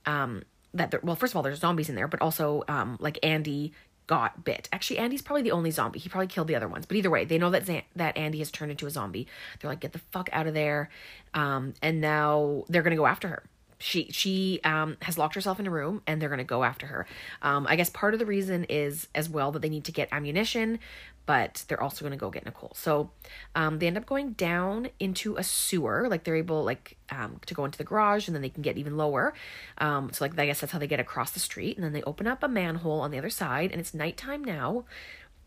um 0.06 0.44
that 0.74 1.04
well 1.04 1.16
first 1.16 1.34
of 1.34 1.38
all 1.38 1.44
there's 1.44 1.60
zombies 1.60 1.90
in 1.90 1.96
there 1.96 2.08
but 2.08 2.22
also 2.22 2.64
um 2.68 2.98
like 3.00 3.18
Andy 3.24 3.74
got 4.08 4.44
bit. 4.44 4.70
Actually, 4.72 5.00
Andy's 5.00 5.22
probably 5.22 5.44
the 5.44 5.52
only 5.52 5.70
zombie. 5.70 6.00
He 6.00 6.10
probably 6.10 6.28
killed 6.28 6.48
the 6.48 6.56
other 6.56 6.68
ones. 6.68 6.86
But 6.86 6.98
either 6.98 7.10
way, 7.10 7.26
they 7.26 7.38
know 7.38 7.50
that 7.52 7.66
Zan- 7.66 7.84
that 7.96 8.18
Andy 8.18 8.40
has 8.40 8.50
turned 8.50 8.72
into 8.72 8.88
a 8.88 8.90
zombie. 8.90 9.28
They're 9.60 9.70
like, 9.70 9.82
get 9.82 9.94
the 9.94 10.00
fuck 10.00 10.30
out 10.32 10.48
of 10.48 10.54
there. 10.54 10.90
Um, 11.34 11.74
and 11.82 12.02
now 12.02 12.64
they're 12.70 12.82
gonna 12.84 12.96
go 12.96 13.06
after 13.06 13.28
her. 13.28 13.44
She 13.80 14.08
she 14.12 14.60
um 14.64 14.98
has 15.04 15.18
locked 15.20 15.36
herself 15.36 15.60
in 15.60 15.68
a 15.68 15.70
room 15.70 16.02
and 16.08 16.20
they're 16.20 16.30
gonna 16.30 16.44
go 16.44 16.64
after 16.64 16.88
her. 16.88 17.06
Um, 17.44 17.68
I 17.70 17.76
guess 17.76 17.90
part 17.92 18.14
of 18.14 18.20
the 18.20 18.26
reason 18.26 18.64
is 18.70 19.08
as 19.14 19.30
well 19.30 19.52
that 19.52 19.62
they 19.62 19.70
need 19.70 19.84
to 19.86 19.92
get 19.92 20.10
ammunition, 20.12 20.80
but 21.28 21.64
they're 21.68 21.82
also 21.84 22.04
gonna 22.04 22.18
go 22.18 22.32
get 22.32 22.46
Nicole. 22.46 22.72
So 22.74 23.12
um, 23.54 23.78
they 23.78 23.86
end 23.86 23.98
up 23.98 24.08
going 24.08 24.32
down 24.32 24.90
into 25.00 25.36
a 25.36 25.44
sewer. 25.44 26.08
Like 26.10 26.24
they're 26.24 26.36
able 26.36 26.64
like 26.64 26.98
um 27.12 27.40
to 27.46 27.54
go 27.54 27.66
into 27.66 27.78
the 27.78 27.84
garage 27.84 28.28
and 28.28 28.34
then 28.34 28.42
they 28.42 28.50
can 28.50 28.64
get 28.64 28.78
even 28.78 28.98
lower. 28.98 29.36
Um, 29.78 30.12
so 30.12 30.26
like 30.26 30.40
I 30.40 30.48
guess 30.48 30.62
that's 30.62 30.74
how 30.74 30.80
they 30.80 30.88
get 30.88 31.00
across 31.00 31.32
the 31.32 31.40
street 31.40 31.78
and 31.78 31.86
then 31.86 31.94
they 31.94 32.02
open 32.04 32.26
up 32.26 32.42
a 32.42 32.48
manhole 32.48 33.02
on 33.02 33.12
the 33.12 33.20
other 33.20 33.30
side 33.30 33.72
and 33.72 33.80
it's 33.80 33.94
nighttime 33.94 34.44
now 34.44 34.86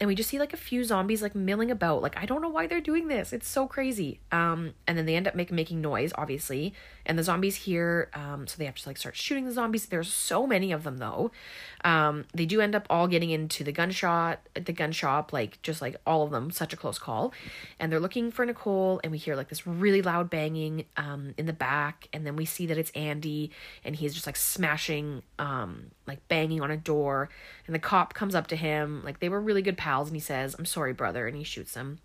and 0.00 0.08
we 0.08 0.14
just 0.14 0.30
see 0.30 0.38
like 0.38 0.54
a 0.54 0.56
few 0.56 0.82
zombies 0.82 1.20
like 1.20 1.34
milling 1.34 1.70
about. 1.70 2.00
Like 2.00 2.16
i 2.16 2.24
don't 2.24 2.40
know 2.40 2.48
why 2.48 2.66
they're 2.66 2.80
doing 2.80 3.08
this. 3.08 3.34
It's 3.34 3.46
so 3.48 3.66
crazy. 3.66 4.18
Um 4.32 4.72
and 4.86 4.96
then 4.96 5.04
they 5.04 5.14
end 5.14 5.28
up 5.28 5.34
make, 5.34 5.52
making 5.52 5.82
noise 5.82 6.12
obviously. 6.16 6.72
And 7.04 7.18
the 7.18 7.22
zombies 7.22 7.56
hear 7.56 8.08
um 8.14 8.46
so 8.46 8.56
they 8.56 8.64
have 8.64 8.76
to 8.76 8.88
like 8.88 8.96
start 8.96 9.14
shooting 9.14 9.44
the 9.44 9.52
zombies. 9.52 9.86
There's 9.86 10.10
so 10.12 10.46
many 10.46 10.72
of 10.72 10.84
them 10.84 10.96
though. 10.96 11.30
Um 11.84 12.24
they 12.32 12.46
do 12.46 12.62
end 12.62 12.74
up 12.74 12.86
all 12.88 13.08
getting 13.08 13.28
into 13.28 13.62
the 13.62 13.72
gunshot 13.72 14.40
at 14.56 14.64
the 14.64 14.72
gun 14.72 14.92
shop 14.92 15.34
like 15.34 15.60
just 15.60 15.82
like 15.82 15.96
all 16.06 16.22
of 16.22 16.30
them 16.30 16.50
such 16.50 16.72
a 16.72 16.76
close 16.78 16.98
call. 16.98 17.34
And 17.78 17.92
they're 17.92 18.00
looking 18.00 18.30
for 18.30 18.46
nicole 18.46 19.02
and 19.04 19.12
we 19.12 19.18
hear 19.18 19.36
like 19.36 19.50
this 19.50 19.66
really 19.66 20.00
loud 20.00 20.30
banging 20.30 20.86
um 20.96 21.34
in 21.36 21.44
the 21.44 21.52
back. 21.52 22.08
And 22.14 22.26
then 22.26 22.36
we 22.36 22.46
see 22.46 22.64
that 22.66 22.78
it's 22.78 22.90
andy 22.92 23.50
and 23.84 23.94
he's 23.94 24.14
just 24.14 24.24
like 24.24 24.36
smashing 24.36 25.22
um 25.38 25.90
like 26.06 26.26
banging 26.28 26.62
on 26.62 26.70
a 26.70 26.76
door. 26.78 27.28
And 27.66 27.74
the 27.74 27.78
cop 27.78 28.14
comes 28.14 28.34
up 28.34 28.46
to 28.46 28.56
him. 28.56 29.02
Like 29.04 29.20
they 29.20 29.28
were 29.28 29.40
really 29.40 29.60
good 29.60 29.76
pals 29.76 29.89
and 29.98 30.16
he 30.16 30.20
says 30.20 30.56
i'm 30.58 30.64
sorry 30.64 30.92
brother 30.92 31.26
and 31.26 31.36
he 31.36 31.44
shoots 31.44 31.74
him. 31.74 31.98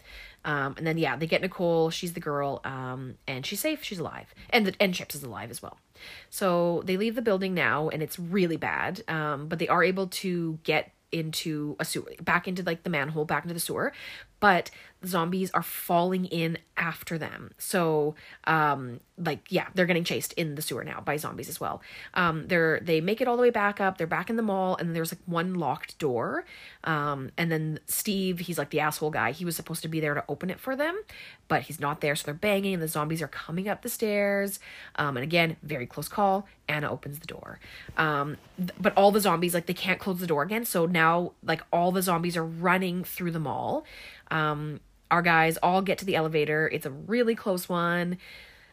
Um, 0.43 0.76
and 0.78 0.86
then 0.86 0.98
yeah 0.98 1.15
they 1.15 1.28
get 1.28 1.41
nicole. 1.41 1.89
She's 1.89 2.13
the 2.13 2.19
girl 2.19 2.62
um, 2.63 3.15
and 3.28 3.45
she's 3.45 3.60
safe. 3.60 3.84
She's 3.84 4.00
alive. 4.00 4.34
And 4.50 4.67
the 4.67 4.76
and 4.80 4.93
chips 4.93 5.15
is 5.15 5.24
alive 5.24 5.50
as 5.50 5.62
well. 5.62 5.78
So 6.30 6.84
they 6.86 6.98
leave 6.98 7.15
the 7.15 7.21
building 7.21 7.54
now 7.54 7.89
and 7.89 8.04
it's 8.04 8.19
really 8.19 8.58
bad 8.58 9.04
um, 9.08 9.48
but 9.48 9.60
they 9.60 9.67
are 9.67 9.84
able 9.84 10.08
to 10.08 10.60
get 10.63 10.91
into 11.12 11.76
a 11.80 11.86
sewer 11.86 12.12
back 12.21 12.48
into 12.48 12.62
like 12.63 12.84
the 12.84 12.89
manhole 12.89 13.26
back 13.26 13.43
into 13.43 13.54
the 13.54 13.60
sewer 13.60 13.93
but 14.39 14.71
zombies 15.06 15.52
are 15.52 15.63
falling 15.63 16.26
in 16.26 16.58
after 16.78 17.17
them. 17.17 17.52
So 17.58 18.15
um 18.45 19.00
like 19.17 19.50
yeah 19.50 19.67
they're 19.74 19.86
getting 19.86 20.04
chased 20.04 20.34
in 20.34 20.56
the 20.56 20.62
sewer 20.62 20.84
now 20.84 21.00
by 21.00 21.15
zombies 21.15 21.48
as 21.48 21.60
well. 21.60 21.82
Um 22.15 22.48
they're 22.48 22.80
they 22.82 23.00
make 23.02 23.21
it 23.21 23.28
all 23.28 23.38
the 23.38 23.41
way 23.41 23.50
back 23.50 23.80
up 23.80 23.98
they're 23.98 24.08
back 24.08 24.30
in 24.30 24.36
the 24.36 24.41
mall 24.41 24.76
and 24.76 24.95
there's 24.95 25.13
like 25.13 25.21
one 25.26 25.54
locked 25.56 25.98
door. 26.00 26.43
Um 26.84 27.32
and 27.38 27.52
then 27.52 27.80
steve 27.86 28.39
he's 28.39 28.58
like 28.58 28.71
the 28.71 28.80
asshole 28.82 29.12
guy. 29.12 29.32
He 29.32 29.45
was 29.45 29.56
supposed 29.56 29.82
to 29.84 29.88
be 29.88 30.00
there 30.00 30.15
to 30.15 30.24
open 30.28 30.50
it 30.50 30.60
for 30.60 30.76
them 30.76 31.00
but 31.48 31.62
he's 31.63 31.80
not 31.80 32.02
there 32.02 32.15
so 32.15 32.26
they're 32.26 32.34
banging 32.34 32.74
and 32.74 32.84
the 32.84 32.88
zombies 32.88 33.21
are 33.21 33.28
coming 33.28 33.69
up 33.69 33.84
the 33.84 33.89
stairs. 33.89 34.60
Um 34.95 35.15
and 35.17 35.24
again 35.24 35.56
very 35.63 35.86
close 35.86 36.08
call 36.10 36.48
anna 36.67 36.89
opens 36.91 37.19
the 37.19 37.28
door. 37.28 37.60
Um 37.95 38.38
th- 38.58 38.71
but 38.80 38.93
all 38.98 39.12
the 39.12 39.21
zombies 39.21 39.54
like 39.54 39.67
they 39.67 39.74
can't 39.74 40.00
close 40.00 40.19
the 40.19 40.28
door 40.28 40.43
again 40.43 40.65
so 40.65 40.86
now 40.86 41.32
like 41.43 41.62
all 41.71 41.91
the 41.93 42.02
zombies 42.02 42.36
are 42.36 42.45
running 42.45 43.04
through 43.04 43.32
the 43.32 43.39
mall 43.39 43.86
um 44.32 44.80
our 45.12 45.22
guys 45.22 45.58
all 45.58 45.82
get 45.82 45.98
to 46.00 46.06
the 46.06 46.16
elevator. 46.16 46.68
It's 46.68 46.86
a 46.86 46.92
really 46.92 47.36
close 47.36 47.70
one. 47.70 48.18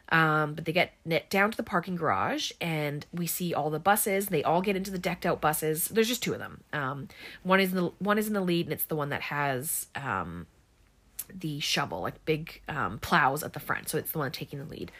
Um, 0.09 0.53
but 0.53 0.65
they 0.65 0.73
get 0.73 0.93
down 1.29 1.49
to 1.51 1.57
the 1.57 1.63
parking 1.63 1.95
garage 1.95 2.51
and 2.59 3.05
we 3.13 3.25
see 3.25 3.53
all 3.53 3.69
the 3.69 3.79
buses. 3.79 4.27
They 4.27 4.43
all 4.43 4.61
get 4.61 4.75
into 4.75 4.91
the 4.91 4.99
decked 4.99 5.25
out 5.25 5.41
buses. 5.41 5.87
There's 5.87 6.07
just 6.07 6.21
two 6.21 6.33
of 6.33 6.39
them. 6.39 6.61
Um, 6.71 7.07
one 7.41 7.59
is 7.59 7.71
in 7.71 7.77
the 7.77 7.91
one 7.99 8.17
is 8.17 8.27
in 8.27 8.33
the 8.33 8.41
lead 8.41 8.65
and 8.65 8.73
it's 8.73 8.83
the 8.83 8.95
one 8.95 9.09
that 9.09 9.21
has 9.21 9.87
um, 9.95 10.45
the 11.33 11.59
shovel, 11.61 12.01
like 12.01 12.23
big 12.25 12.61
um, 12.67 12.99
plows 12.99 13.43
at 13.43 13.53
the 13.53 13.59
front. 13.59 13.89
So 13.89 13.97
it's 13.97 14.11
the 14.11 14.19
one 14.19 14.31
taking 14.31 14.59
the 14.59 14.65
lead. 14.65 14.91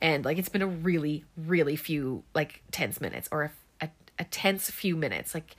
And 0.00 0.24
like 0.24 0.38
it's 0.38 0.48
been 0.48 0.62
a 0.62 0.66
really, 0.66 1.24
really 1.36 1.76
few 1.76 2.24
like 2.34 2.62
tense 2.70 3.00
minutes 3.00 3.28
or 3.30 3.44
a, 3.44 3.50
a, 3.82 3.90
a 4.18 4.24
tense 4.24 4.70
few 4.70 4.96
minutes. 4.96 5.34
Like 5.34 5.54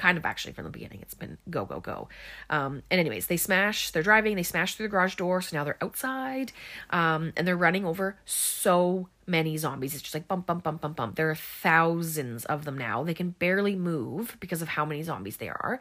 kind 0.00 0.16
of 0.16 0.24
actually 0.24 0.54
from 0.54 0.64
the 0.64 0.70
beginning. 0.70 1.00
It's 1.02 1.12
been 1.12 1.36
go, 1.50 1.66
go, 1.66 1.78
go. 1.78 2.08
Um, 2.48 2.82
and 2.90 2.98
anyways, 2.98 3.26
they 3.26 3.36
smash, 3.36 3.90
they're 3.90 4.02
driving, 4.02 4.34
they 4.34 4.42
smash 4.42 4.74
through 4.74 4.86
the 4.86 4.90
garage 4.90 5.14
door. 5.14 5.42
So 5.42 5.54
now 5.54 5.62
they're 5.62 5.82
outside 5.82 6.52
um, 6.88 7.34
and 7.36 7.46
they're 7.46 7.54
running 7.54 7.84
over 7.84 8.16
so 8.24 9.08
many 9.26 9.58
zombies. 9.58 9.92
It's 9.92 10.02
just 10.02 10.14
like 10.14 10.26
bump, 10.26 10.46
bump, 10.46 10.64
bump, 10.64 10.80
bump, 10.80 10.96
bump. 10.96 11.16
There 11.16 11.28
are 11.28 11.34
thousands 11.34 12.46
of 12.46 12.64
them 12.64 12.78
now. 12.78 13.04
They 13.04 13.12
can 13.12 13.30
barely 13.32 13.76
move 13.76 14.38
because 14.40 14.62
of 14.62 14.68
how 14.68 14.86
many 14.86 15.02
zombies 15.02 15.36
there 15.36 15.56
are. 15.62 15.80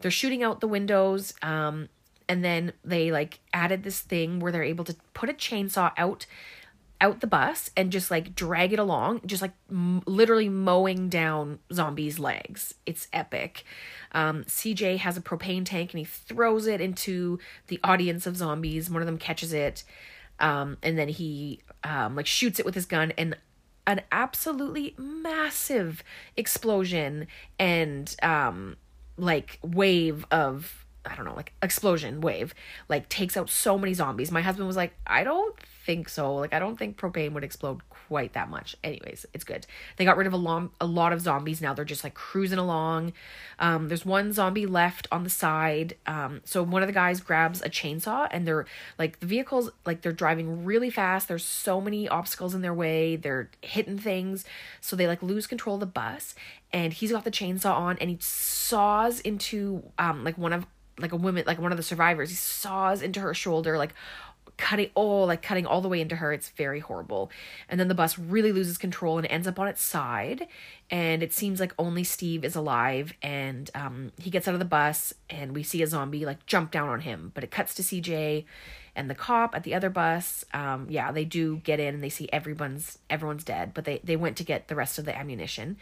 They're 0.00 0.10
shooting 0.10 0.42
out 0.42 0.60
the 0.60 0.66
windows. 0.66 1.32
Um, 1.40 1.88
and 2.28 2.44
then 2.44 2.72
they 2.84 3.12
like 3.12 3.38
added 3.52 3.84
this 3.84 4.00
thing 4.00 4.40
where 4.40 4.50
they're 4.50 4.64
able 4.64 4.84
to 4.86 4.96
put 5.14 5.30
a 5.30 5.34
chainsaw 5.34 5.92
out 5.96 6.26
out 7.02 7.20
the 7.20 7.26
bus 7.26 7.70
and 7.76 7.92
just 7.92 8.10
like 8.10 8.34
drag 8.34 8.72
it 8.72 8.78
along, 8.78 9.20
just 9.26 9.42
like 9.42 9.52
m- 9.68 10.02
literally 10.06 10.48
mowing 10.48 11.08
down 11.08 11.58
zombies' 11.72 12.18
legs. 12.18 12.74
It's 12.86 13.08
epic. 13.12 13.64
Um, 14.12 14.44
CJ 14.44 14.98
has 14.98 15.16
a 15.16 15.20
propane 15.20 15.66
tank 15.66 15.92
and 15.92 15.98
he 15.98 16.04
throws 16.04 16.66
it 16.66 16.80
into 16.80 17.40
the 17.66 17.80
audience 17.82 18.26
of 18.26 18.36
zombies. 18.36 18.88
One 18.88 19.02
of 19.02 19.06
them 19.06 19.18
catches 19.18 19.52
it, 19.52 19.82
um, 20.38 20.78
and 20.82 20.96
then 20.96 21.08
he 21.08 21.60
um, 21.84 22.14
like 22.16 22.26
shoots 22.26 22.58
it 22.58 22.64
with 22.64 22.76
his 22.76 22.86
gun. 22.86 23.12
And 23.18 23.36
an 23.84 24.00
absolutely 24.12 24.94
massive 24.96 26.04
explosion 26.36 27.26
and 27.58 28.14
um 28.22 28.76
like 29.16 29.58
wave 29.60 30.24
of 30.30 30.81
I 31.04 31.16
don't 31.16 31.24
know, 31.24 31.34
like 31.34 31.52
explosion 31.62 32.20
wave, 32.20 32.54
like 32.88 33.08
takes 33.08 33.36
out 33.36 33.50
so 33.50 33.76
many 33.76 33.94
zombies. 33.94 34.30
My 34.30 34.40
husband 34.40 34.66
was 34.66 34.76
like, 34.76 34.94
I 35.06 35.24
don't 35.24 35.58
think 35.84 36.08
so. 36.08 36.36
Like, 36.36 36.54
I 36.54 36.60
don't 36.60 36.78
think 36.78 36.96
propane 36.96 37.32
would 37.32 37.42
explode 37.42 37.80
quite 37.88 38.34
that 38.34 38.48
much. 38.48 38.76
Anyways, 38.84 39.26
it's 39.34 39.42
good. 39.42 39.66
They 39.96 40.04
got 40.04 40.16
rid 40.16 40.28
of 40.28 40.32
a, 40.32 40.36
long, 40.36 40.70
a 40.80 40.86
lot 40.86 41.12
of 41.12 41.20
zombies. 41.20 41.60
Now 41.60 41.74
they're 41.74 41.84
just 41.84 42.04
like 42.04 42.14
cruising 42.14 42.58
along. 42.58 43.14
Um, 43.58 43.88
there's 43.88 44.06
one 44.06 44.32
zombie 44.32 44.66
left 44.66 45.08
on 45.10 45.24
the 45.24 45.30
side. 45.30 45.96
Um, 46.06 46.40
so 46.44 46.62
one 46.62 46.82
of 46.82 46.86
the 46.86 46.92
guys 46.92 47.20
grabs 47.20 47.62
a 47.62 47.68
chainsaw 47.68 48.28
and 48.30 48.46
they're 48.46 48.66
like, 48.98 49.18
the 49.18 49.26
vehicles, 49.26 49.70
like, 49.84 50.02
they're 50.02 50.12
driving 50.12 50.64
really 50.64 50.90
fast. 50.90 51.26
There's 51.26 51.44
so 51.44 51.80
many 51.80 52.08
obstacles 52.08 52.54
in 52.54 52.62
their 52.62 52.74
way. 52.74 53.16
They're 53.16 53.50
hitting 53.60 53.98
things. 53.98 54.44
So 54.80 54.94
they 54.94 55.08
like 55.08 55.22
lose 55.22 55.48
control 55.48 55.74
of 55.74 55.80
the 55.80 55.86
bus. 55.86 56.36
And 56.72 56.92
he's 56.92 57.10
got 57.12 57.24
the 57.24 57.30
chainsaw 57.30 57.74
on 57.74 57.98
and 57.98 58.08
he 58.08 58.18
saws 58.20 59.20
into 59.20 59.82
um, 59.98 60.24
like 60.24 60.38
one 60.38 60.52
of 60.52 60.64
like 60.98 61.12
a 61.12 61.16
woman 61.16 61.44
like 61.46 61.58
one 61.58 61.72
of 61.72 61.76
the 61.76 61.82
survivors 61.82 62.30
he 62.30 62.36
saws 62.36 63.02
into 63.02 63.20
her 63.20 63.32
shoulder 63.34 63.78
like 63.78 63.94
cutting 64.56 64.90
oh 64.94 65.24
like 65.24 65.42
cutting 65.42 65.66
all 65.66 65.80
the 65.80 65.88
way 65.88 66.00
into 66.00 66.16
her. 66.16 66.32
It's 66.32 66.50
very 66.50 66.80
horrible. 66.80 67.30
And 67.68 67.78
then 67.78 67.88
the 67.88 67.94
bus 67.94 68.18
really 68.18 68.52
loses 68.52 68.78
control 68.78 69.18
and 69.18 69.26
ends 69.26 69.46
up 69.46 69.58
on 69.58 69.68
its 69.68 69.82
side. 69.82 70.46
And 70.90 71.22
it 71.22 71.32
seems 71.32 71.60
like 71.60 71.74
only 71.78 72.04
steve 72.04 72.44
is 72.44 72.54
alive. 72.54 73.12
And 73.22 73.70
um, 73.74 74.12
he 74.18 74.30
gets 74.30 74.46
out 74.46 74.54
of 74.54 74.60
the 74.60 74.64
bus 74.64 75.12
and 75.30 75.54
we 75.54 75.62
see 75.62 75.82
a 75.82 75.86
zombie 75.86 76.24
like 76.24 76.46
jump 76.46 76.70
down 76.70 76.88
on 76.88 77.00
him. 77.00 77.32
But 77.34 77.44
it 77.44 77.50
cuts 77.50 77.74
to 77.74 77.82
cj 77.82 78.44
and 78.94 79.08
the 79.08 79.14
cop 79.14 79.54
at 79.54 79.62
the 79.62 79.74
other 79.74 79.90
bus. 79.90 80.44
Um, 80.52 80.86
yeah 80.88 81.12
they 81.12 81.24
do 81.24 81.56
get 81.64 81.80
in 81.80 81.94
and 81.94 82.02
they 82.02 82.08
see 82.08 82.28
everyone's 82.32 82.98
everyone's 83.10 83.44
dead 83.44 83.72
but 83.74 83.84
they 83.84 84.00
they 84.04 84.16
went 84.16 84.36
to 84.36 84.44
get 84.44 84.68
the 84.68 84.76
rest 84.76 84.98
of 84.98 85.04
the 85.04 85.16
ammunition. 85.16 85.76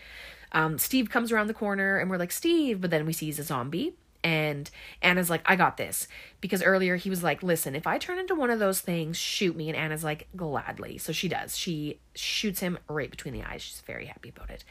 Um, 0.53 0.79
steve 0.79 1.11
comes 1.11 1.31
around 1.31 1.46
the 1.46 1.55
corner 1.55 1.99
and 1.99 2.11
we're 2.11 2.18
like 2.18 2.33
steve 2.33 2.81
but 2.81 2.90
then 2.90 3.07
we 3.07 3.12
see 3.12 3.27
he's 3.27 3.38
a 3.38 3.44
zombie 3.44 3.94
and 4.22 4.70
Anna's 5.02 5.30
like, 5.30 5.42
I 5.46 5.56
got 5.56 5.76
this. 5.76 6.09
Because 6.40 6.62
earlier 6.62 6.96
he 6.96 7.11
was 7.11 7.22
like, 7.22 7.42
listen, 7.42 7.74
if 7.74 7.87
I 7.87 7.98
turn 7.98 8.18
into 8.18 8.35
one 8.35 8.50
of 8.50 8.59
those 8.59 8.80
things, 8.80 9.16
shoot 9.16 9.56
me. 9.56 9.68
And 9.68 9.76
Anna's 9.76 10.04
like, 10.04 10.28
gladly. 10.37 10.98
So 10.98 11.12
she 11.12 11.28
does. 11.28 11.56
She 11.56 11.98
shoots 12.14 12.61
him 12.61 12.78
right 12.88 13.11
between 13.11 13.35
the 13.35 13.42
eyes. 13.42 13.62
She's 13.62 13.80
very 13.87 14.06
happy 14.06 14.30
about 14.30 14.50
it. 14.50 14.64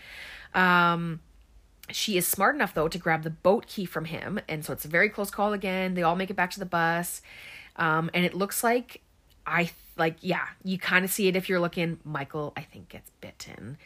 Um, 0.53 1.21
she 1.91 2.17
is 2.17 2.27
smart 2.27 2.55
enough, 2.55 2.73
though, 2.73 2.87
to 2.87 2.97
grab 2.97 3.23
the 3.23 3.29
boat 3.29 3.67
key 3.67 3.85
from 3.85 4.05
him. 4.05 4.39
And 4.47 4.63
so 4.63 4.73
it's 4.73 4.85
a 4.85 4.89
very 4.89 5.09
close 5.09 5.31
call 5.31 5.53
again. 5.53 5.95
They 5.95 6.03
all 6.03 6.15
make 6.15 6.29
it 6.29 6.35
back 6.35 6.51
to 6.51 6.59
the 6.59 6.65
bus. 6.65 7.21
Um, 7.75 8.09
and 8.13 8.25
it 8.25 8.33
looks 8.33 8.63
like 8.63 9.01
I 9.45 9.71
like, 9.97 10.17
yeah, 10.21 10.45
you 10.63 10.77
kind 10.77 11.03
of 11.03 11.11
see 11.11 11.27
it 11.27 11.35
if 11.35 11.49
you're 11.49 11.59
looking. 11.59 11.99
Michael, 12.03 12.53
I 12.55 12.61
think, 12.61 12.89
gets 12.89 13.09
bitten. 13.21 13.77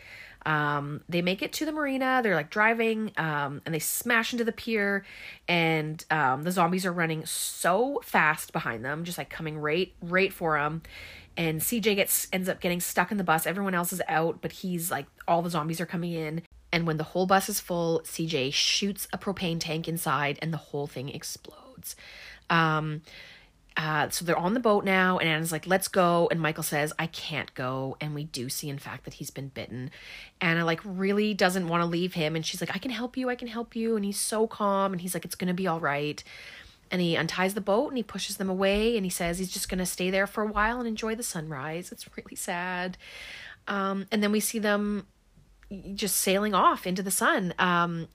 Um, 0.46 1.02
they 1.08 1.22
make 1.22 1.42
it 1.42 1.54
to 1.54 1.66
the 1.66 1.72
marina. 1.72 2.22
They're 2.24 2.36
like 2.36 2.50
driving, 2.50 3.12
um, 3.18 3.62
and 3.66 3.74
they 3.74 3.80
smash 3.80 4.34
into 4.34 4.44
the 4.44 4.52
pier, 4.52 5.06
and 5.48 6.04
um, 6.10 6.44
the 6.44 6.52
zombies 6.52 6.86
are 6.86 6.92
running 6.92 7.26
so 7.26 8.02
fast 8.04 8.54
behind 8.54 8.84
them, 8.84 9.04
just 9.04 9.18
like 9.18 9.30
coming 9.30 9.58
right, 9.58 9.94
right 10.02 10.34
for 10.34 10.58
them. 10.58 10.82
And 11.36 11.62
CJ 11.62 11.96
gets 11.96 12.28
ends 12.32 12.50
up 12.50 12.62
getting 12.62 12.80
stuck 12.80 13.12
in 13.12 13.18
the 13.18 13.24
bus. 13.24 13.48
Everyone 13.48 13.74
else 13.74 13.94
is 13.94 14.02
out, 14.08 14.40
but 14.42 14.52
he's 14.52 14.92
like, 14.92 15.06
all 15.28 15.42
the 15.42 15.50
zombies 15.50 15.82
are 15.82 15.86
coming 15.86 16.14
in. 16.14 16.44
And 16.72 16.88
when 16.88 16.98
the 16.98 17.04
whole 17.04 17.26
bus 17.26 17.50
is 17.50 17.60
full, 17.60 18.02
CJ 18.04 18.54
shoots 18.54 19.08
a 19.14 19.18
propane 19.18 19.60
tank 19.60 19.88
inside, 19.88 20.40
and 20.42 20.52
the 20.52 20.58
whole 20.58 20.88
thing 20.88 21.10
explodes. 21.10 21.96
Um, 22.50 23.02
uh, 23.76 24.10
so 24.10 24.24
they're 24.24 24.38
on 24.38 24.54
the 24.54 24.60
boat 24.60 24.86
now, 24.86 25.18
and 25.18 25.28
Anna's 25.28 25.52
like, 25.52 25.66
"Let's 25.66 25.88
go." 25.88 26.28
And 26.32 26.40
Michael 26.40 26.64
says, 26.64 26.94
"I 27.00 27.08
can't 27.08 27.54
go." 27.54 27.98
And 28.00 28.14
we 28.14 28.26
do 28.26 28.50
see, 28.50 28.70
in 28.70 28.78
fact, 28.78 29.06
that 29.06 29.16
he's 29.16 29.32
been 29.32 29.50
bitten. 29.50 29.92
Anna 30.40 30.64
like 30.66 30.82
really 30.84 31.34
doesn't 31.34 31.68
want 31.68 31.82
to 31.82 31.86
leave 31.86 32.14
him, 32.14 32.36
and 32.36 32.46
she's 32.46 32.62
like, 32.62 32.76
"I 32.76 32.80
can 32.80 32.92
help 32.92 33.18
you. 33.18 33.30
I 33.30 33.36
can 33.36 33.48
help 33.48 33.76
you." 33.76 33.96
And 33.96 34.06
he's 34.06 34.20
so 34.20 34.48
calm, 34.48 34.92
and 34.92 35.02
he's 35.02 35.14
like, 35.14 35.26
"It's 35.26 35.36
gonna 35.36 35.54
be 35.54 35.68
all 35.68 35.80
right." 35.80 36.24
And 36.92 37.02
he 37.02 37.18
unties 37.18 37.56
the 37.56 37.62
boat 37.62 37.88
and 37.88 37.98
he 37.98 38.04
pushes 38.04 38.38
them 38.38 38.50
away, 38.50 38.96
and 38.96 39.06
he 39.06 39.10
says 39.10 39.40
he's 39.40 39.52
just 39.52 39.70
gonna 39.70 39.86
stay 39.86 40.12
there 40.12 40.28
for 40.28 40.44
a 40.44 40.48
while 40.48 40.80
and 40.80 40.88
enjoy 40.88 41.16
the 41.16 41.24
sunrise. 41.24 41.92
It's 41.92 42.08
really 42.16 42.36
sad. 42.36 42.98
Um, 43.68 44.06
and 44.12 44.22
then 44.22 44.32
we 44.32 44.40
see 44.40 44.60
them 44.60 45.08
just 45.96 46.18
sailing 46.18 46.54
off 46.54 46.86
into 46.86 47.02
the 47.02 47.12
sun. 47.12 47.54
Um, 47.58 48.08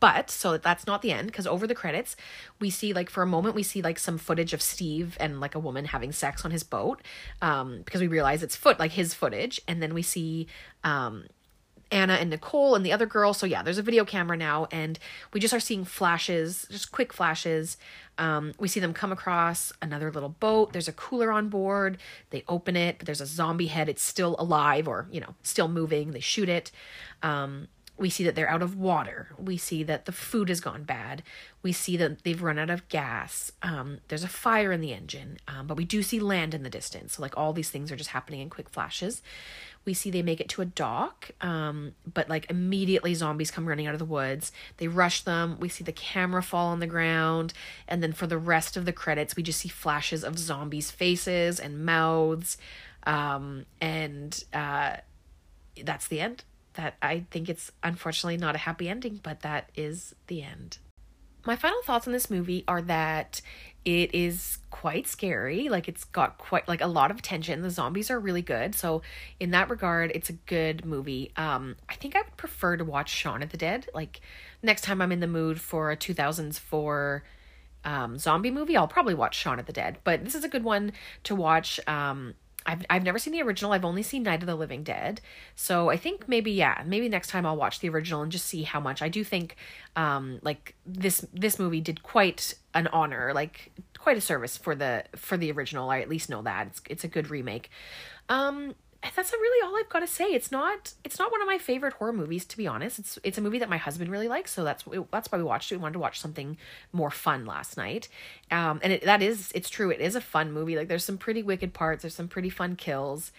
but 0.00 0.30
so 0.30 0.56
that's 0.56 0.86
not 0.86 1.02
the 1.02 1.12
end 1.12 1.28
because 1.28 1.46
over 1.46 1.66
the 1.66 1.74
credits 1.74 2.16
we 2.60 2.70
see 2.70 2.92
like 2.92 3.10
for 3.10 3.22
a 3.22 3.26
moment 3.26 3.54
we 3.54 3.62
see 3.62 3.82
like 3.82 3.98
some 3.98 4.18
footage 4.18 4.52
of 4.52 4.62
steve 4.62 5.16
and 5.20 5.40
like 5.40 5.54
a 5.54 5.58
woman 5.58 5.86
having 5.86 6.12
sex 6.12 6.44
on 6.44 6.50
his 6.50 6.62
boat 6.62 7.00
um 7.42 7.82
because 7.84 8.00
we 8.00 8.08
realize 8.08 8.42
it's 8.42 8.56
foot 8.56 8.78
like 8.78 8.92
his 8.92 9.14
footage 9.14 9.60
and 9.68 9.82
then 9.82 9.94
we 9.94 10.02
see 10.02 10.46
um 10.84 11.24
Anna 11.90 12.14
and 12.14 12.30
Nicole 12.30 12.74
and 12.74 12.84
the 12.84 12.92
other 12.92 13.06
girl. 13.06 13.32
So 13.32 13.46
yeah, 13.46 13.62
there's 13.62 13.78
a 13.78 13.82
video 13.82 14.04
camera 14.04 14.36
now, 14.36 14.68
and 14.70 14.98
we 15.32 15.40
just 15.40 15.54
are 15.54 15.60
seeing 15.60 15.84
flashes, 15.84 16.66
just 16.70 16.92
quick 16.92 17.12
flashes. 17.12 17.76
Um, 18.18 18.52
we 18.58 18.68
see 18.68 18.80
them 18.80 18.92
come 18.92 19.12
across 19.12 19.72
another 19.80 20.10
little 20.10 20.28
boat. 20.28 20.72
There's 20.72 20.88
a 20.88 20.92
cooler 20.92 21.30
on 21.30 21.48
board. 21.48 21.98
They 22.30 22.44
open 22.48 22.76
it, 22.76 22.98
but 22.98 23.06
there's 23.06 23.20
a 23.20 23.26
zombie 23.26 23.68
head. 23.68 23.88
It's 23.88 24.02
still 24.02 24.36
alive, 24.38 24.86
or 24.86 25.06
you 25.10 25.20
know, 25.20 25.34
still 25.42 25.68
moving. 25.68 26.10
They 26.10 26.20
shoot 26.20 26.48
it. 26.48 26.70
Um, 27.22 27.68
we 27.98 28.08
see 28.08 28.22
that 28.24 28.36
they're 28.36 28.48
out 28.48 28.62
of 28.62 28.76
water. 28.76 29.28
We 29.36 29.56
see 29.56 29.82
that 29.82 30.04
the 30.04 30.12
food 30.12 30.48
has 30.48 30.60
gone 30.60 30.84
bad. 30.84 31.22
We 31.62 31.72
see 31.72 31.96
that 31.96 32.22
they've 32.22 32.40
run 32.40 32.58
out 32.58 32.70
of 32.70 32.88
gas. 32.88 33.50
Um, 33.62 33.98
there's 34.06 34.22
a 34.22 34.28
fire 34.28 34.70
in 34.70 34.80
the 34.80 34.92
engine, 34.92 35.38
um, 35.48 35.66
but 35.66 35.76
we 35.76 35.84
do 35.84 36.02
see 36.02 36.20
land 36.20 36.54
in 36.54 36.62
the 36.62 36.70
distance. 36.70 37.14
So, 37.16 37.22
like, 37.22 37.36
all 37.36 37.52
these 37.52 37.70
things 37.70 37.90
are 37.90 37.96
just 37.96 38.10
happening 38.10 38.40
in 38.40 38.50
quick 38.50 38.68
flashes. 38.68 39.20
We 39.84 39.94
see 39.94 40.10
they 40.10 40.22
make 40.22 40.40
it 40.40 40.48
to 40.50 40.62
a 40.62 40.66
dock, 40.66 41.30
um, 41.40 41.94
but 42.12 42.28
like 42.28 42.50
immediately 42.50 43.14
zombies 43.14 43.50
come 43.50 43.66
running 43.66 43.86
out 43.86 43.94
of 43.94 43.98
the 43.98 44.04
woods. 44.04 44.52
They 44.76 44.86
rush 44.86 45.22
them. 45.22 45.56
We 45.58 45.68
see 45.68 45.82
the 45.82 45.92
camera 45.92 46.42
fall 46.42 46.68
on 46.68 46.80
the 46.80 46.86
ground. 46.86 47.54
And 47.88 48.02
then 48.02 48.12
for 48.12 48.26
the 48.26 48.38
rest 48.38 48.76
of 48.76 48.84
the 48.84 48.92
credits, 48.92 49.34
we 49.34 49.42
just 49.42 49.60
see 49.60 49.68
flashes 49.68 50.24
of 50.24 50.38
zombies' 50.38 50.90
faces 50.90 51.58
and 51.58 51.86
mouths. 51.86 52.58
Um, 53.04 53.64
and 53.80 54.44
uh, 54.52 54.96
that's 55.82 56.06
the 56.06 56.20
end 56.20 56.44
that 56.78 56.94
I 57.02 57.26
think 57.32 57.48
it's 57.48 57.72
unfortunately 57.82 58.36
not 58.38 58.54
a 58.54 58.58
happy 58.58 58.88
ending, 58.88 59.20
but 59.22 59.40
that 59.40 59.70
is 59.74 60.14
the 60.28 60.42
end. 60.42 60.78
My 61.44 61.56
final 61.56 61.82
thoughts 61.82 62.06
on 62.06 62.12
this 62.12 62.30
movie 62.30 62.64
are 62.68 62.82
that 62.82 63.40
it 63.84 64.14
is 64.14 64.58
quite 64.70 65.08
scary. 65.08 65.68
Like 65.68 65.88
it's 65.88 66.04
got 66.04 66.38
quite 66.38 66.68
like 66.68 66.80
a 66.80 66.86
lot 66.86 67.10
of 67.10 67.20
tension. 67.20 67.62
The 67.62 67.70
zombies 67.70 68.10
are 68.10 68.20
really 68.20 68.42
good. 68.42 68.76
So 68.76 69.02
in 69.40 69.50
that 69.50 69.70
regard, 69.70 70.12
it's 70.14 70.30
a 70.30 70.34
good 70.34 70.84
movie. 70.84 71.32
Um 71.36 71.74
I 71.88 71.94
think 71.94 72.14
I 72.14 72.22
would 72.22 72.36
prefer 72.36 72.76
to 72.76 72.84
watch 72.84 73.10
Shaun 73.10 73.42
of 73.42 73.50
the 73.50 73.56
Dead. 73.56 73.88
Like 73.92 74.20
next 74.62 74.82
time 74.82 75.02
I'm 75.02 75.10
in 75.10 75.20
the 75.20 75.26
mood 75.26 75.60
for 75.60 75.90
a 75.90 75.96
2004 75.96 77.24
um 77.84 78.18
zombie 78.18 78.50
movie, 78.52 78.76
I'll 78.76 78.86
probably 78.86 79.14
watch 79.14 79.36
Shaun 79.36 79.58
of 79.58 79.66
the 79.66 79.72
Dead. 79.72 79.98
But 80.04 80.24
this 80.24 80.36
is 80.36 80.44
a 80.44 80.48
good 80.48 80.64
one 80.64 80.92
to 81.24 81.34
watch 81.34 81.80
um 81.88 82.34
I've 82.68 82.84
I've 82.90 83.02
never 83.02 83.18
seen 83.18 83.32
the 83.32 83.42
original. 83.42 83.72
I've 83.72 83.84
only 83.84 84.02
seen 84.02 84.22
Night 84.22 84.42
of 84.42 84.46
the 84.46 84.54
Living 84.54 84.84
Dead. 84.84 85.22
So 85.54 85.88
I 85.88 85.96
think 85.96 86.28
maybe 86.28 86.52
yeah, 86.52 86.82
maybe 86.86 87.08
next 87.08 87.28
time 87.28 87.46
I'll 87.46 87.56
watch 87.56 87.80
the 87.80 87.88
original 87.88 88.22
and 88.22 88.30
just 88.30 88.44
see 88.46 88.62
how 88.62 88.78
much. 88.78 89.00
I 89.00 89.08
do 89.08 89.24
think 89.24 89.56
um 89.96 90.38
like 90.42 90.74
this 90.86 91.24
this 91.32 91.58
movie 91.58 91.80
did 91.80 92.02
quite 92.02 92.54
an 92.74 92.86
honor, 92.88 93.32
like 93.34 93.72
quite 93.98 94.18
a 94.18 94.20
service 94.20 94.56
for 94.56 94.74
the 94.74 95.04
for 95.16 95.38
the 95.38 95.50
original. 95.50 95.88
I 95.88 96.00
at 96.00 96.10
least 96.10 96.28
know 96.28 96.42
that. 96.42 96.66
It's 96.68 96.82
it's 96.90 97.04
a 97.04 97.08
good 97.08 97.30
remake. 97.30 97.70
Um 98.28 98.74
that's 99.02 99.32
really 99.32 99.66
all 99.66 99.76
I've 99.76 99.88
got 99.88 100.00
to 100.00 100.06
say. 100.06 100.24
It's 100.26 100.50
not 100.50 100.94
it's 101.04 101.18
not 101.18 101.30
one 101.30 101.40
of 101.40 101.46
my 101.46 101.58
favorite 101.58 101.94
horror 101.94 102.12
movies 102.12 102.44
to 102.46 102.56
be 102.56 102.66
honest. 102.66 102.98
It's 102.98 103.18
it's 103.22 103.38
a 103.38 103.40
movie 103.40 103.58
that 103.58 103.68
my 103.68 103.76
husband 103.76 104.10
really 104.10 104.28
likes, 104.28 104.50
so 104.52 104.64
that's 104.64 104.84
that's 105.12 105.30
why 105.30 105.38
we 105.38 105.44
watched 105.44 105.70
it. 105.70 105.76
We 105.76 105.82
wanted 105.82 105.94
to 105.94 105.98
watch 106.00 106.20
something 106.20 106.56
more 106.92 107.10
fun 107.10 107.46
last 107.46 107.76
night. 107.76 108.08
Um 108.50 108.80
and 108.82 108.94
it, 108.94 109.04
that 109.04 109.22
is 109.22 109.52
it's 109.54 109.70
true. 109.70 109.90
It 109.90 110.00
is 110.00 110.16
a 110.16 110.20
fun 110.20 110.52
movie. 110.52 110.76
Like 110.76 110.88
there's 110.88 111.04
some 111.04 111.18
pretty 111.18 111.42
wicked 111.42 111.74
parts, 111.74 112.02
there's 112.02 112.14
some 112.14 112.28
pretty 112.28 112.50
fun 112.50 112.76
kills. 112.76 113.32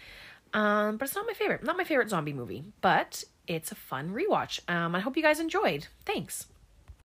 Um 0.54 0.98
but 0.98 1.08
it's 1.08 1.16
not 1.16 1.26
my 1.28 1.34
favorite. 1.34 1.64
Not 1.64 1.78
my 1.78 1.84
favorite 1.84 2.10
zombie 2.10 2.34
movie, 2.34 2.64
but 2.82 3.24
it's 3.48 3.72
a 3.72 3.76
fun 3.76 4.12
rewatch. 4.12 4.60
Um 4.70 4.96
I 4.96 5.00
hope 5.02 5.18
you 5.18 5.24
guys 5.24 5.40
enjoyed. 5.40 5.88
Thanks. 6.06 6.48